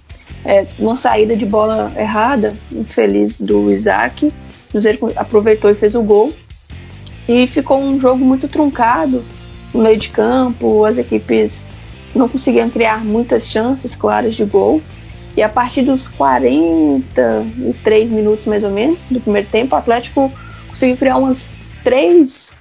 É, 0.45 0.67
uma 0.79 0.97
saída 0.97 1.37
de 1.37 1.47
bola 1.47 1.93
errada, 1.97 2.55
infeliz 2.73 3.39
do 3.41 3.71
Isaac. 3.71 4.27
O 4.27 4.71
Cruzeiro 4.73 5.13
aproveitou 5.17 5.71
e 5.71 5.75
fez 5.75 5.95
o 5.95 6.03
gol. 6.03 6.33
E 7.29 7.47
ficou 7.47 7.79
um 7.79 8.01
jogo 8.01 8.25
muito 8.25 8.49
truncado 8.49 9.23
no 9.73 9.83
meio 9.83 9.97
de 9.97 10.09
campo, 10.09 10.85
as 10.85 10.99
equipes 10.99 11.65
não 12.15 12.29
conseguiam 12.29 12.71
criar 12.71 13.05
muitas 13.05 13.47
chances 13.47 13.95
claras 13.95 14.35
de 14.35 14.45
gol. 14.45 14.83
E 15.37 15.43
a 15.43 15.49
partir 15.49 15.83
dos 15.83 16.09
43 16.09 18.11
minutos 18.11 18.47
mais 18.47 18.65
ou 18.65 18.71
menos 18.71 18.99
do 19.11 19.21
primeiro 19.21 19.49
tempo, 19.49 19.75
o 19.75 19.79
Atlético 19.79 20.33
conseguiu 20.69 20.97
criar 20.97 21.17
umas 21.17 21.55
três 21.83 22.55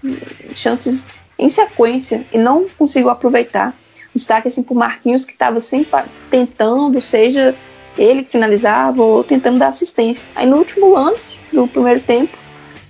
chances 0.55 1.05
em 1.37 1.49
sequência 1.49 2.25
e 2.31 2.37
não 2.37 2.67
conseguiu 2.77 3.09
aproveitar. 3.09 3.75
Destaque 4.13 4.47
assim 4.47 4.63
para 4.63 4.75
Marquinhos 4.75 5.25
que 5.25 5.33
estava 5.33 5.59
sempre 5.59 6.03
tentando, 6.29 6.99
seja 7.01 7.55
ele 7.97 8.23
que 8.23 8.31
finalizava 8.31 9.01
ou 9.01 9.23
tentando 9.23 9.59
dar 9.59 9.69
assistência. 9.69 10.27
Aí 10.35 10.45
no 10.45 10.57
último 10.57 10.93
lance 10.93 11.39
do 11.51 11.67
primeiro 11.67 11.99
tempo, 11.99 12.37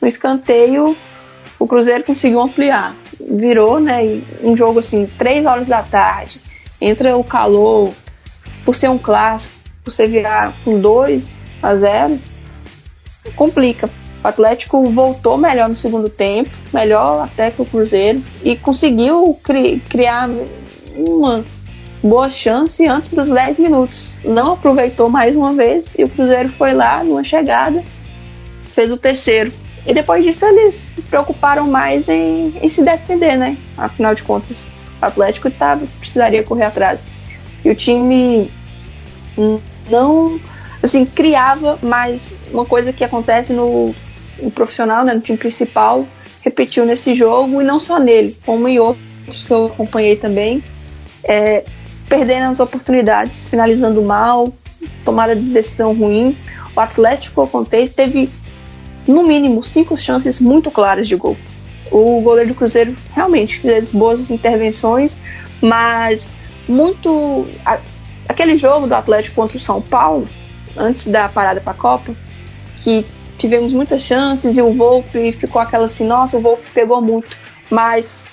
no 0.01 0.07
escanteio, 0.07 0.95
o 1.59 1.67
Cruzeiro 1.67 2.03
conseguiu 2.03 2.41
ampliar. 2.41 2.95
Virou, 3.19 3.79
né? 3.79 4.21
Um 4.43 4.57
jogo 4.57 4.79
assim, 4.79 5.07
três 5.17 5.45
horas 5.45 5.67
da 5.67 5.83
tarde, 5.83 6.39
entra 6.81 7.15
o 7.15 7.23
calor, 7.23 7.93
por 8.65 8.75
ser 8.75 8.89
um 8.89 8.97
clássico, 8.97 9.53
você 9.85 10.07
virar 10.07 10.53
com 10.65 10.79
2 10.79 11.39
a 11.61 11.75
0, 11.75 12.19
complica. 13.35 13.89
O 14.23 14.27
Atlético 14.27 14.83
voltou 14.89 15.37
melhor 15.37 15.69
no 15.69 15.75
segundo 15.75 16.09
tempo, 16.09 16.51
melhor 16.73 17.23
até 17.23 17.49
que 17.49 17.61
o 17.61 17.65
Cruzeiro, 17.65 18.21
e 18.43 18.55
conseguiu 18.55 19.37
cri 19.43 19.79
criar 19.89 20.29
uma 20.95 21.43
boa 22.03 22.29
chance 22.29 22.85
antes 22.87 23.09
dos 23.09 23.29
10 23.29 23.59
minutos. 23.59 24.17
Não 24.23 24.53
aproveitou 24.53 25.09
mais 25.09 25.35
uma 25.35 25.53
vez 25.53 25.93
e 25.97 26.03
o 26.03 26.09
Cruzeiro 26.09 26.49
foi 26.49 26.73
lá 26.73 27.03
numa 27.03 27.23
chegada, 27.23 27.83
fez 28.65 28.91
o 28.91 28.97
terceiro. 28.97 29.51
E 29.85 29.93
depois 29.93 30.23
disso 30.23 30.45
eles 30.45 30.75
se 30.75 31.01
preocuparam 31.01 31.67
mais 31.67 32.07
em, 32.07 32.53
em 32.61 32.69
se 32.69 32.83
defender, 32.83 33.35
né? 33.35 33.57
Afinal 33.75 34.13
de 34.13 34.21
contas, 34.21 34.67
Atlético 35.01 35.49
tava, 35.49 35.85
precisaria 35.99 36.43
correr 36.43 36.65
atrás. 36.65 37.05
E 37.63 37.69
o 37.69 37.75
time 37.75 38.51
não 39.89 40.39
assim 40.81 41.05
criava 41.05 41.77
mais 41.81 42.33
uma 42.51 42.65
coisa 42.65 42.91
que 42.91 43.03
acontece 43.03 43.53
no, 43.53 43.93
no, 44.41 44.51
profissional, 44.51 45.05
né, 45.05 45.13
no 45.13 45.21
time 45.21 45.37
principal, 45.37 46.07
repetiu 46.41 46.85
nesse 46.85 47.13
jogo 47.13 47.61
e 47.61 47.65
não 47.65 47.79
só 47.79 47.99
nele, 47.99 48.35
como 48.45 48.67
em 48.67 48.79
outros 48.79 49.43
que 49.45 49.51
eu 49.51 49.67
acompanhei 49.67 50.15
também, 50.15 50.63
é, 51.23 51.63
perdendo 52.09 52.51
as 52.51 52.59
oportunidades, 52.59 53.47
finalizando 53.47 54.01
mal, 54.01 54.51
tomada 55.05 55.35
de 55.35 55.43
decisão 55.43 55.93
ruim. 55.93 56.35
O 56.75 56.79
Atlético, 56.79 57.41
eu 57.41 57.47
contei, 57.47 57.87
teve 57.87 58.29
no 59.07 59.23
mínimo 59.23 59.63
cinco 59.63 59.95
chances 59.97 60.39
muito 60.39 60.71
claras 60.71 61.07
de 61.07 61.15
gol. 61.15 61.37
O 61.91 62.21
goleiro 62.21 62.49
do 62.49 62.55
Cruzeiro 62.55 62.95
realmente 63.13 63.59
fez 63.59 63.91
boas 63.91 64.31
intervenções, 64.31 65.17
mas 65.61 66.29
muito 66.67 67.45
aquele 68.27 68.55
jogo 68.55 68.87
do 68.87 68.95
Atlético 68.95 69.35
contra 69.35 69.57
o 69.57 69.59
São 69.59 69.81
Paulo, 69.81 70.27
antes 70.77 71.05
da 71.07 71.27
parada 71.27 71.59
para 71.59 71.73
a 71.73 71.75
Copa, 71.75 72.15
que 72.81 73.05
tivemos 73.37 73.73
muitas 73.73 74.01
chances 74.01 74.57
e 74.57 74.61
o 74.61 74.71
Volpe 74.73 75.33
ficou 75.33 75.61
aquela 75.61 75.85
assim, 75.85 76.05
nossa, 76.05 76.37
o 76.37 76.41
Volpe 76.41 76.63
pegou 76.73 77.01
muito. 77.01 77.35
Mas, 77.69 78.27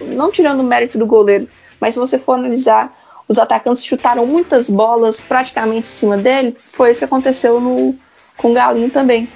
não 0.00 0.30
tirando 0.30 0.60
o 0.60 0.64
mérito 0.64 0.98
do 0.98 1.06
goleiro, 1.06 1.48
mas 1.80 1.94
se 1.94 2.00
você 2.00 2.18
for 2.18 2.34
analisar, 2.34 2.96
os 3.28 3.38
atacantes 3.38 3.84
chutaram 3.84 4.24
muitas 4.26 4.70
bolas 4.70 5.20
praticamente 5.20 5.88
em 5.88 5.90
cima 5.90 6.16
dele. 6.16 6.56
Foi 6.58 6.90
isso 6.90 7.00
que 7.00 7.04
aconteceu 7.04 7.60
no, 7.60 7.94
com 8.36 8.50
o 8.50 8.54
Galinho 8.54 8.90
também. 8.90 9.28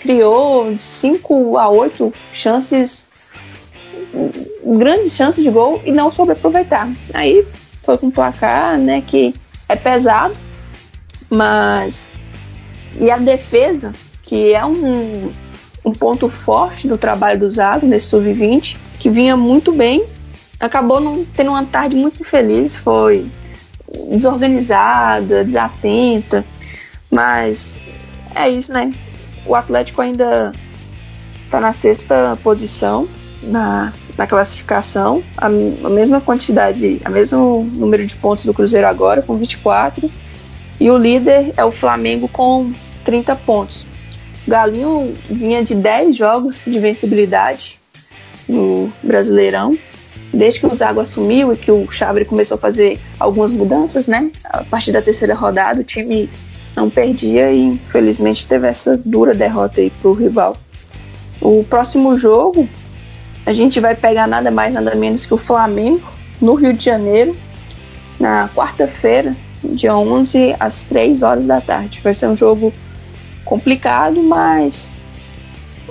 Criou 0.00 0.72
de 0.72 0.82
5 0.82 1.58
a 1.58 1.68
8 1.68 2.12
chances, 2.32 3.01
grandes 4.64 5.14
chances 5.14 5.42
de 5.42 5.50
gol 5.50 5.80
e 5.84 5.92
não 5.92 6.12
soube 6.12 6.32
aproveitar. 6.32 6.88
Aí 7.14 7.44
foi 7.82 7.98
com 7.98 8.08
o 8.08 8.12
placar, 8.12 8.78
né, 8.78 9.02
que 9.06 9.34
é 9.68 9.76
pesado, 9.76 10.34
mas. 11.30 12.06
E 13.00 13.10
a 13.10 13.16
defesa, 13.16 13.92
que 14.22 14.52
é 14.52 14.64
um, 14.64 15.32
um 15.84 15.92
ponto 15.92 16.28
forte 16.28 16.86
do 16.86 16.98
trabalho 16.98 17.40
do 17.40 17.50
Zago 17.50 17.86
nesse 17.86 18.08
sub-20, 18.08 18.76
que 18.98 19.08
vinha 19.08 19.36
muito 19.36 19.72
bem, 19.72 20.04
acabou 20.60 21.00
não 21.00 21.24
tendo 21.24 21.50
uma 21.50 21.64
tarde 21.64 21.96
muito 21.96 22.22
feliz, 22.22 22.76
foi 22.76 23.26
desorganizada, 24.10 25.44
desatenta, 25.44 26.44
mas 27.10 27.76
é 28.34 28.48
isso, 28.48 28.72
né? 28.72 28.92
O 29.46 29.54
Atlético 29.54 30.02
ainda 30.02 30.52
está 31.44 31.60
na 31.60 31.72
sexta 31.72 32.38
posição 32.42 33.08
na, 33.42 33.92
na 34.16 34.26
classificação, 34.26 35.22
a, 35.36 35.46
a 35.46 35.90
mesma 35.90 36.20
quantidade, 36.20 37.00
a 37.04 37.10
mesmo 37.10 37.68
número 37.72 38.06
de 38.06 38.14
pontos 38.16 38.44
do 38.44 38.54
Cruzeiro 38.54 38.86
agora, 38.86 39.22
com 39.22 39.36
24, 39.36 40.10
e 40.78 40.90
o 40.90 40.96
líder 40.96 41.52
é 41.56 41.64
o 41.64 41.70
Flamengo 41.70 42.28
com 42.28 42.72
30 43.04 43.36
pontos. 43.36 43.86
Galinho 44.46 45.14
vinha 45.30 45.62
de 45.62 45.74
10 45.74 46.16
jogos 46.16 46.62
de 46.64 46.78
vencibilidade 46.78 47.78
no 48.48 48.92
Brasileirão, 49.02 49.78
desde 50.32 50.60
que 50.60 50.66
o 50.66 50.74
Zago 50.74 51.00
assumiu 51.00 51.52
e 51.52 51.56
que 51.56 51.70
o 51.70 51.90
Chabre 51.90 52.24
começou 52.24 52.56
a 52.56 52.58
fazer 52.58 52.98
algumas 53.18 53.52
mudanças, 53.52 54.06
né? 54.06 54.30
A 54.44 54.64
partir 54.64 54.92
da 54.92 55.00
terceira 55.00 55.34
rodada, 55.34 55.80
o 55.80 55.84
time 55.84 56.28
não 56.74 56.90
perdia 56.90 57.52
e 57.52 57.62
infelizmente 57.62 58.46
teve 58.46 58.66
essa 58.66 58.96
dura 58.96 59.34
derrota 59.34 59.80
aí 59.80 59.90
pro 59.90 60.12
rival. 60.12 60.56
O 61.40 61.64
próximo 61.64 62.16
jogo 62.16 62.68
a 63.44 63.52
gente 63.52 63.80
vai 63.80 63.94
pegar 63.94 64.26
nada 64.26 64.50
mais, 64.50 64.74
nada 64.74 64.94
menos 64.94 65.26
que 65.26 65.34
o 65.34 65.38
Flamengo 65.38 66.02
no 66.40 66.54
Rio 66.54 66.72
de 66.72 66.84
Janeiro, 66.84 67.36
na 68.18 68.48
quarta-feira, 68.48 69.36
dia 69.64 69.96
11, 69.96 70.56
às 70.58 70.84
3 70.84 71.22
horas 71.22 71.46
da 71.46 71.60
tarde. 71.60 72.00
Vai 72.02 72.14
ser 72.14 72.26
um 72.28 72.36
jogo 72.36 72.72
complicado, 73.44 74.22
mas 74.22 74.90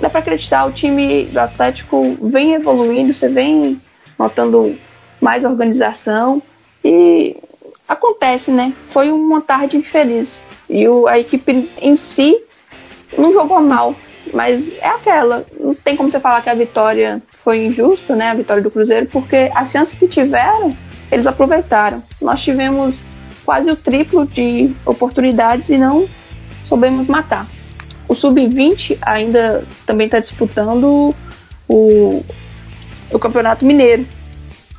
dá 0.00 0.08
para 0.08 0.20
acreditar. 0.20 0.66
O 0.66 0.72
time 0.72 1.24
do 1.26 1.38
Atlético 1.38 2.16
vem 2.22 2.54
evoluindo, 2.54 3.12
você 3.12 3.28
vem 3.28 3.80
notando 4.18 4.76
mais 5.20 5.44
organização 5.44 6.42
e 6.84 7.36
acontece, 7.88 8.50
né? 8.50 8.72
Foi 8.86 9.10
uma 9.10 9.40
tarde 9.40 9.76
infeliz 9.76 10.44
e 10.68 10.88
o, 10.88 11.06
a 11.06 11.18
equipe 11.18 11.70
em 11.80 11.96
si 11.96 12.38
não 13.16 13.32
jogou 13.32 13.60
mal. 13.60 13.94
Mas 14.32 14.76
é 14.78 14.88
aquela, 14.88 15.44
não 15.58 15.74
tem 15.74 15.96
como 15.96 16.10
você 16.10 16.20
falar 16.20 16.42
que 16.42 16.50
a 16.50 16.54
vitória 16.54 17.22
foi 17.42 17.66
injusta, 17.66 18.14
né? 18.14 18.30
A 18.30 18.34
vitória 18.34 18.62
do 18.62 18.70
Cruzeiro, 18.70 19.06
porque 19.06 19.50
as 19.54 19.70
chances 19.70 19.94
que 19.94 20.06
tiveram, 20.06 20.76
eles 21.10 21.26
aproveitaram. 21.26 22.02
Nós 22.20 22.42
tivemos 22.42 23.04
quase 23.44 23.70
o 23.70 23.76
triplo 23.76 24.26
de 24.26 24.74
oportunidades 24.86 25.68
e 25.68 25.76
não 25.76 26.08
soubemos 26.64 27.08
matar. 27.08 27.46
O 28.08 28.14
Sub-20 28.14 28.98
ainda 29.02 29.64
também 29.86 30.06
está 30.06 30.18
disputando 30.20 31.14
o, 31.68 32.24
o 33.10 33.18
Campeonato 33.18 33.64
Mineiro. 33.64 34.06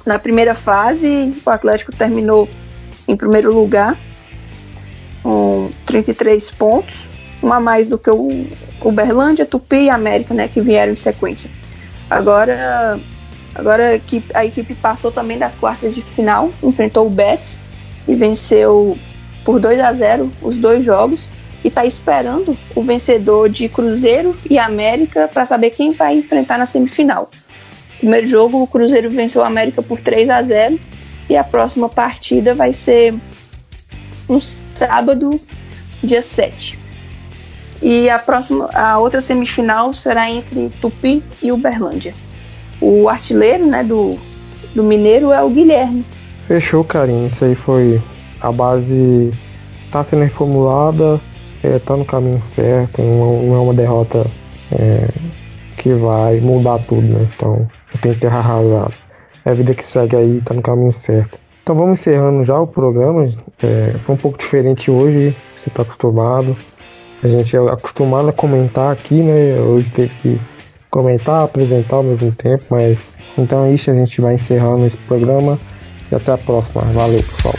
Na 0.05 0.19
primeira 0.19 0.53
fase, 0.53 1.33
o 1.45 1.49
Atlético 1.49 1.95
terminou 1.95 2.47
em 3.07 3.15
primeiro 3.15 3.53
lugar, 3.53 3.97
com 5.21 5.69
33 5.85 6.49
pontos 6.51 7.13
uma 7.43 7.59
mais 7.59 7.87
do 7.87 7.97
que 7.97 8.09
o 8.09 8.47
Uberlândia, 8.81 9.45
Tupi 9.45 9.83
e 9.83 9.89
América, 9.89 10.33
né, 10.33 10.47
que 10.47 10.61
vieram 10.61 10.93
em 10.93 10.95
sequência. 10.95 11.51
Agora, 12.13 12.99
agora 13.55 13.89
a 13.89 13.95
equipe, 13.95 14.29
a 14.35 14.45
equipe 14.45 14.75
passou 14.75 15.11
também 15.11 15.39
das 15.39 15.55
quartas 15.55 15.95
de 15.95 16.03
final, 16.03 16.51
enfrentou 16.61 17.07
o 17.07 17.09
Betis 17.09 17.59
e 18.07 18.13
venceu 18.13 18.95
por 19.43 19.59
2 19.59 19.79
a 19.79 19.91
0 19.91 20.31
os 20.41 20.55
dois 20.57 20.85
jogos 20.85 21.27
e 21.63 21.69
está 21.69 21.85
esperando 21.85 22.55
o 22.75 22.83
vencedor 22.83 23.49
de 23.49 23.67
Cruzeiro 23.67 24.35
e 24.47 24.59
América 24.59 25.27
para 25.27 25.45
saber 25.47 25.71
quem 25.71 25.91
vai 25.91 26.15
enfrentar 26.15 26.59
na 26.59 26.67
semifinal. 26.67 27.31
Primeiro 27.97 28.27
jogo, 28.27 28.61
o 28.61 28.67
Cruzeiro 28.67 29.09
venceu 29.09 29.41
o 29.41 29.45
América 29.45 29.81
por 29.81 29.99
3 29.99 30.29
a 30.29 30.43
0 30.43 30.79
e 31.27 31.35
a 31.35 31.43
próxima 31.43 31.89
partida 31.89 32.53
vai 32.53 32.73
ser 32.73 33.15
no 34.29 34.39
sábado, 34.39 35.41
dia 36.03 36.21
7. 36.21 36.82
E 37.83 38.09
a 38.09 38.17
próxima, 38.17 38.69
a 38.73 38.97
outra 38.97 39.19
semifinal 39.19 39.93
será 39.93 40.31
entre 40.31 40.69
Tupi 40.81 41.21
e 41.41 41.51
Uberlândia. 41.51 42.13
O 42.79 43.09
artilheiro, 43.09 43.67
né, 43.67 43.83
do, 43.83 44.17
do 44.73 44.81
Mineiro 44.81 45.33
é 45.33 45.43
o 45.43 45.49
Guilherme. 45.49 46.05
Fechou, 46.47 46.83
Karim. 46.83 47.27
Isso 47.27 47.43
aí 47.43 47.55
foi 47.55 48.01
a 48.39 48.51
base 48.51 49.31
tá 49.91 50.03
sendo 50.03 50.23
reformulada. 50.23 51.19
é, 51.63 51.77
tá 51.77 51.95
no 51.95 52.03
caminho 52.03 52.41
certo, 52.43 53.01
não, 53.01 53.43
não 53.43 53.55
é 53.55 53.59
uma 53.59 53.73
derrota 53.73 54.25
é, 54.71 55.07
que 55.77 55.93
vai 55.93 56.39
mudar 56.39 56.79
tudo, 56.79 57.01
né? 57.01 57.27
Então, 57.35 57.67
tem 58.01 58.13
que 58.13 58.19
ter 58.19 58.27
arrasado. 58.27 58.93
É 59.45 59.51
a 59.51 59.53
vida 59.53 59.73
que 59.73 59.85
segue 59.85 60.15
aí, 60.15 60.41
tá 60.41 60.53
no 60.53 60.61
caminho 60.61 60.91
certo. 60.91 61.37
Então 61.61 61.75
vamos 61.75 61.99
encerrando 61.99 62.43
já 62.43 62.59
o 62.59 62.67
programa. 62.67 63.29
É, 63.61 63.93
foi 64.05 64.15
um 64.15 64.17
pouco 64.17 64.37
diferente 64.37 64.89
hoje, 64.89 65.35
você 65.63 65.69
tá 65.69 65.83
acostumado. 65.83 66.55
A 67.23 67.27
gente 67.27 67.55
é 67.55 67.59
acostumado 67.59 68.27
a 68.27 68.33
comentar 68.33 68.91
aqui, 68.91 69.15
né? 69.15 69.57
Hoje 69.61 69.89
teve 69.91 70.11
que 70.21 70.41
comentar, 70.91 71.41
apresentar 71.41 71.95
ao 71.95 72.03
mesmo 72.03 72.31
tempo, 72.33 72.65
mas 72.69 72.99
então 73.37 73.63
é 73.63 73.73
isso, 73.73 73.89
a 73.89 73.93
gente 73.93 74.19
vai 74.19 74.35
encerrando 74.35 74.85
esse 74.85 74.97
programa 74.97 75.57
e 76.11 76.15
até 76.15 76.33
a 76.33 76.37
próxima. 76.37 76.83
Valeu, 76.91 77.23
pessoal. 77.23 77.53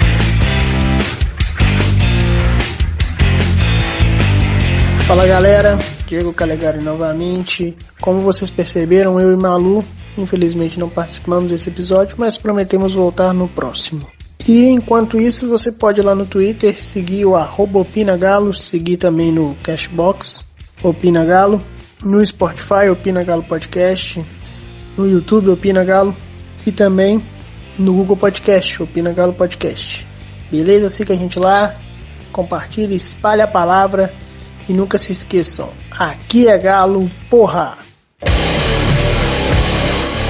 Fala 5.07 5.27
galera, 5.27 5.79
Diego 6.07 6.35
Calegari 6.35 6.81
novamente. 6.81 7.75
Como 8.03 8.21
vocês 8.21 8.51
perceberam, 8.51 9.19
eu 9.19 9.33
e 9.33 9.37
Malu 9.37 9.83
infelizmente 10.17 10.79
não 10.79 10.89
participamos 10.89 11.51
desse 11.51 11.71
episódio, 11.71 12.17
mas 12.19 12.37
prometemos 12.37 12.95
voltar 12.95 13.33
no 13.33 13.49
próximo. 13.49 14.14
E 14.47 14.67
enquanto 14.67 15.19
isso, 15.19 15.49
você 15.49 15.73
pode 15.73 16.01
ir 16.01 16.03
lá 16.03 16.15
no 16.15 16.27
Twitter 16.27 16.81
seguir 16.81 17.25
o 17.25 17.35
arroba 17.35 17.79
OpinaGalo, 17.79 18.53
seguir 18.53 18.99
também 18.99 19.33
no 19.33 19.57
Cashbox 19.63 20.45
Opina 20.83 21.25
Galo, 21.25 21.63
no 22.03 22.25
Spotify 22.25 22.91
Opina 22.93 23.25
Galo 23.25 23.43
Podcast, 23.43 24.23
no 24.99 25.09
YouTube 25.09 25.49
Opina 25.49 25.83
Galo 25.83 26.15
e 26.67 26.71
também 26.71 27.23
no 27.79 27.95
Google 27.95 28.19
Podcast 28.19 28.83
Opina 28.83 29.13
Galo 29.13 29.33
Podcast. 29.33 30.07
Beleza? 30.51 30.91
Siga 30.91 31.15
a 31.15 31.17
gente 31.17 31.39
lá, 31.39 31.75
compartilhe, 32.31 32.95
espalhe 32.95 33.41
a 33.41 33.47
palavra 33.47 34.13
e 34.69 34.75
nunca 34.75 34.99
se 34.99 35.13
esqueçam, 35.13 35.71
aqui 35.91 36.49
é 36.49 36.59
Galo, 36.59 37.11
porra! 37.31 37.79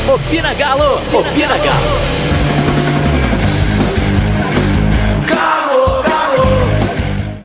Opina 0.06 0.54
Galo! 0.54 0.94
Opina 1.12 1.58
Galo! 1.58 2.33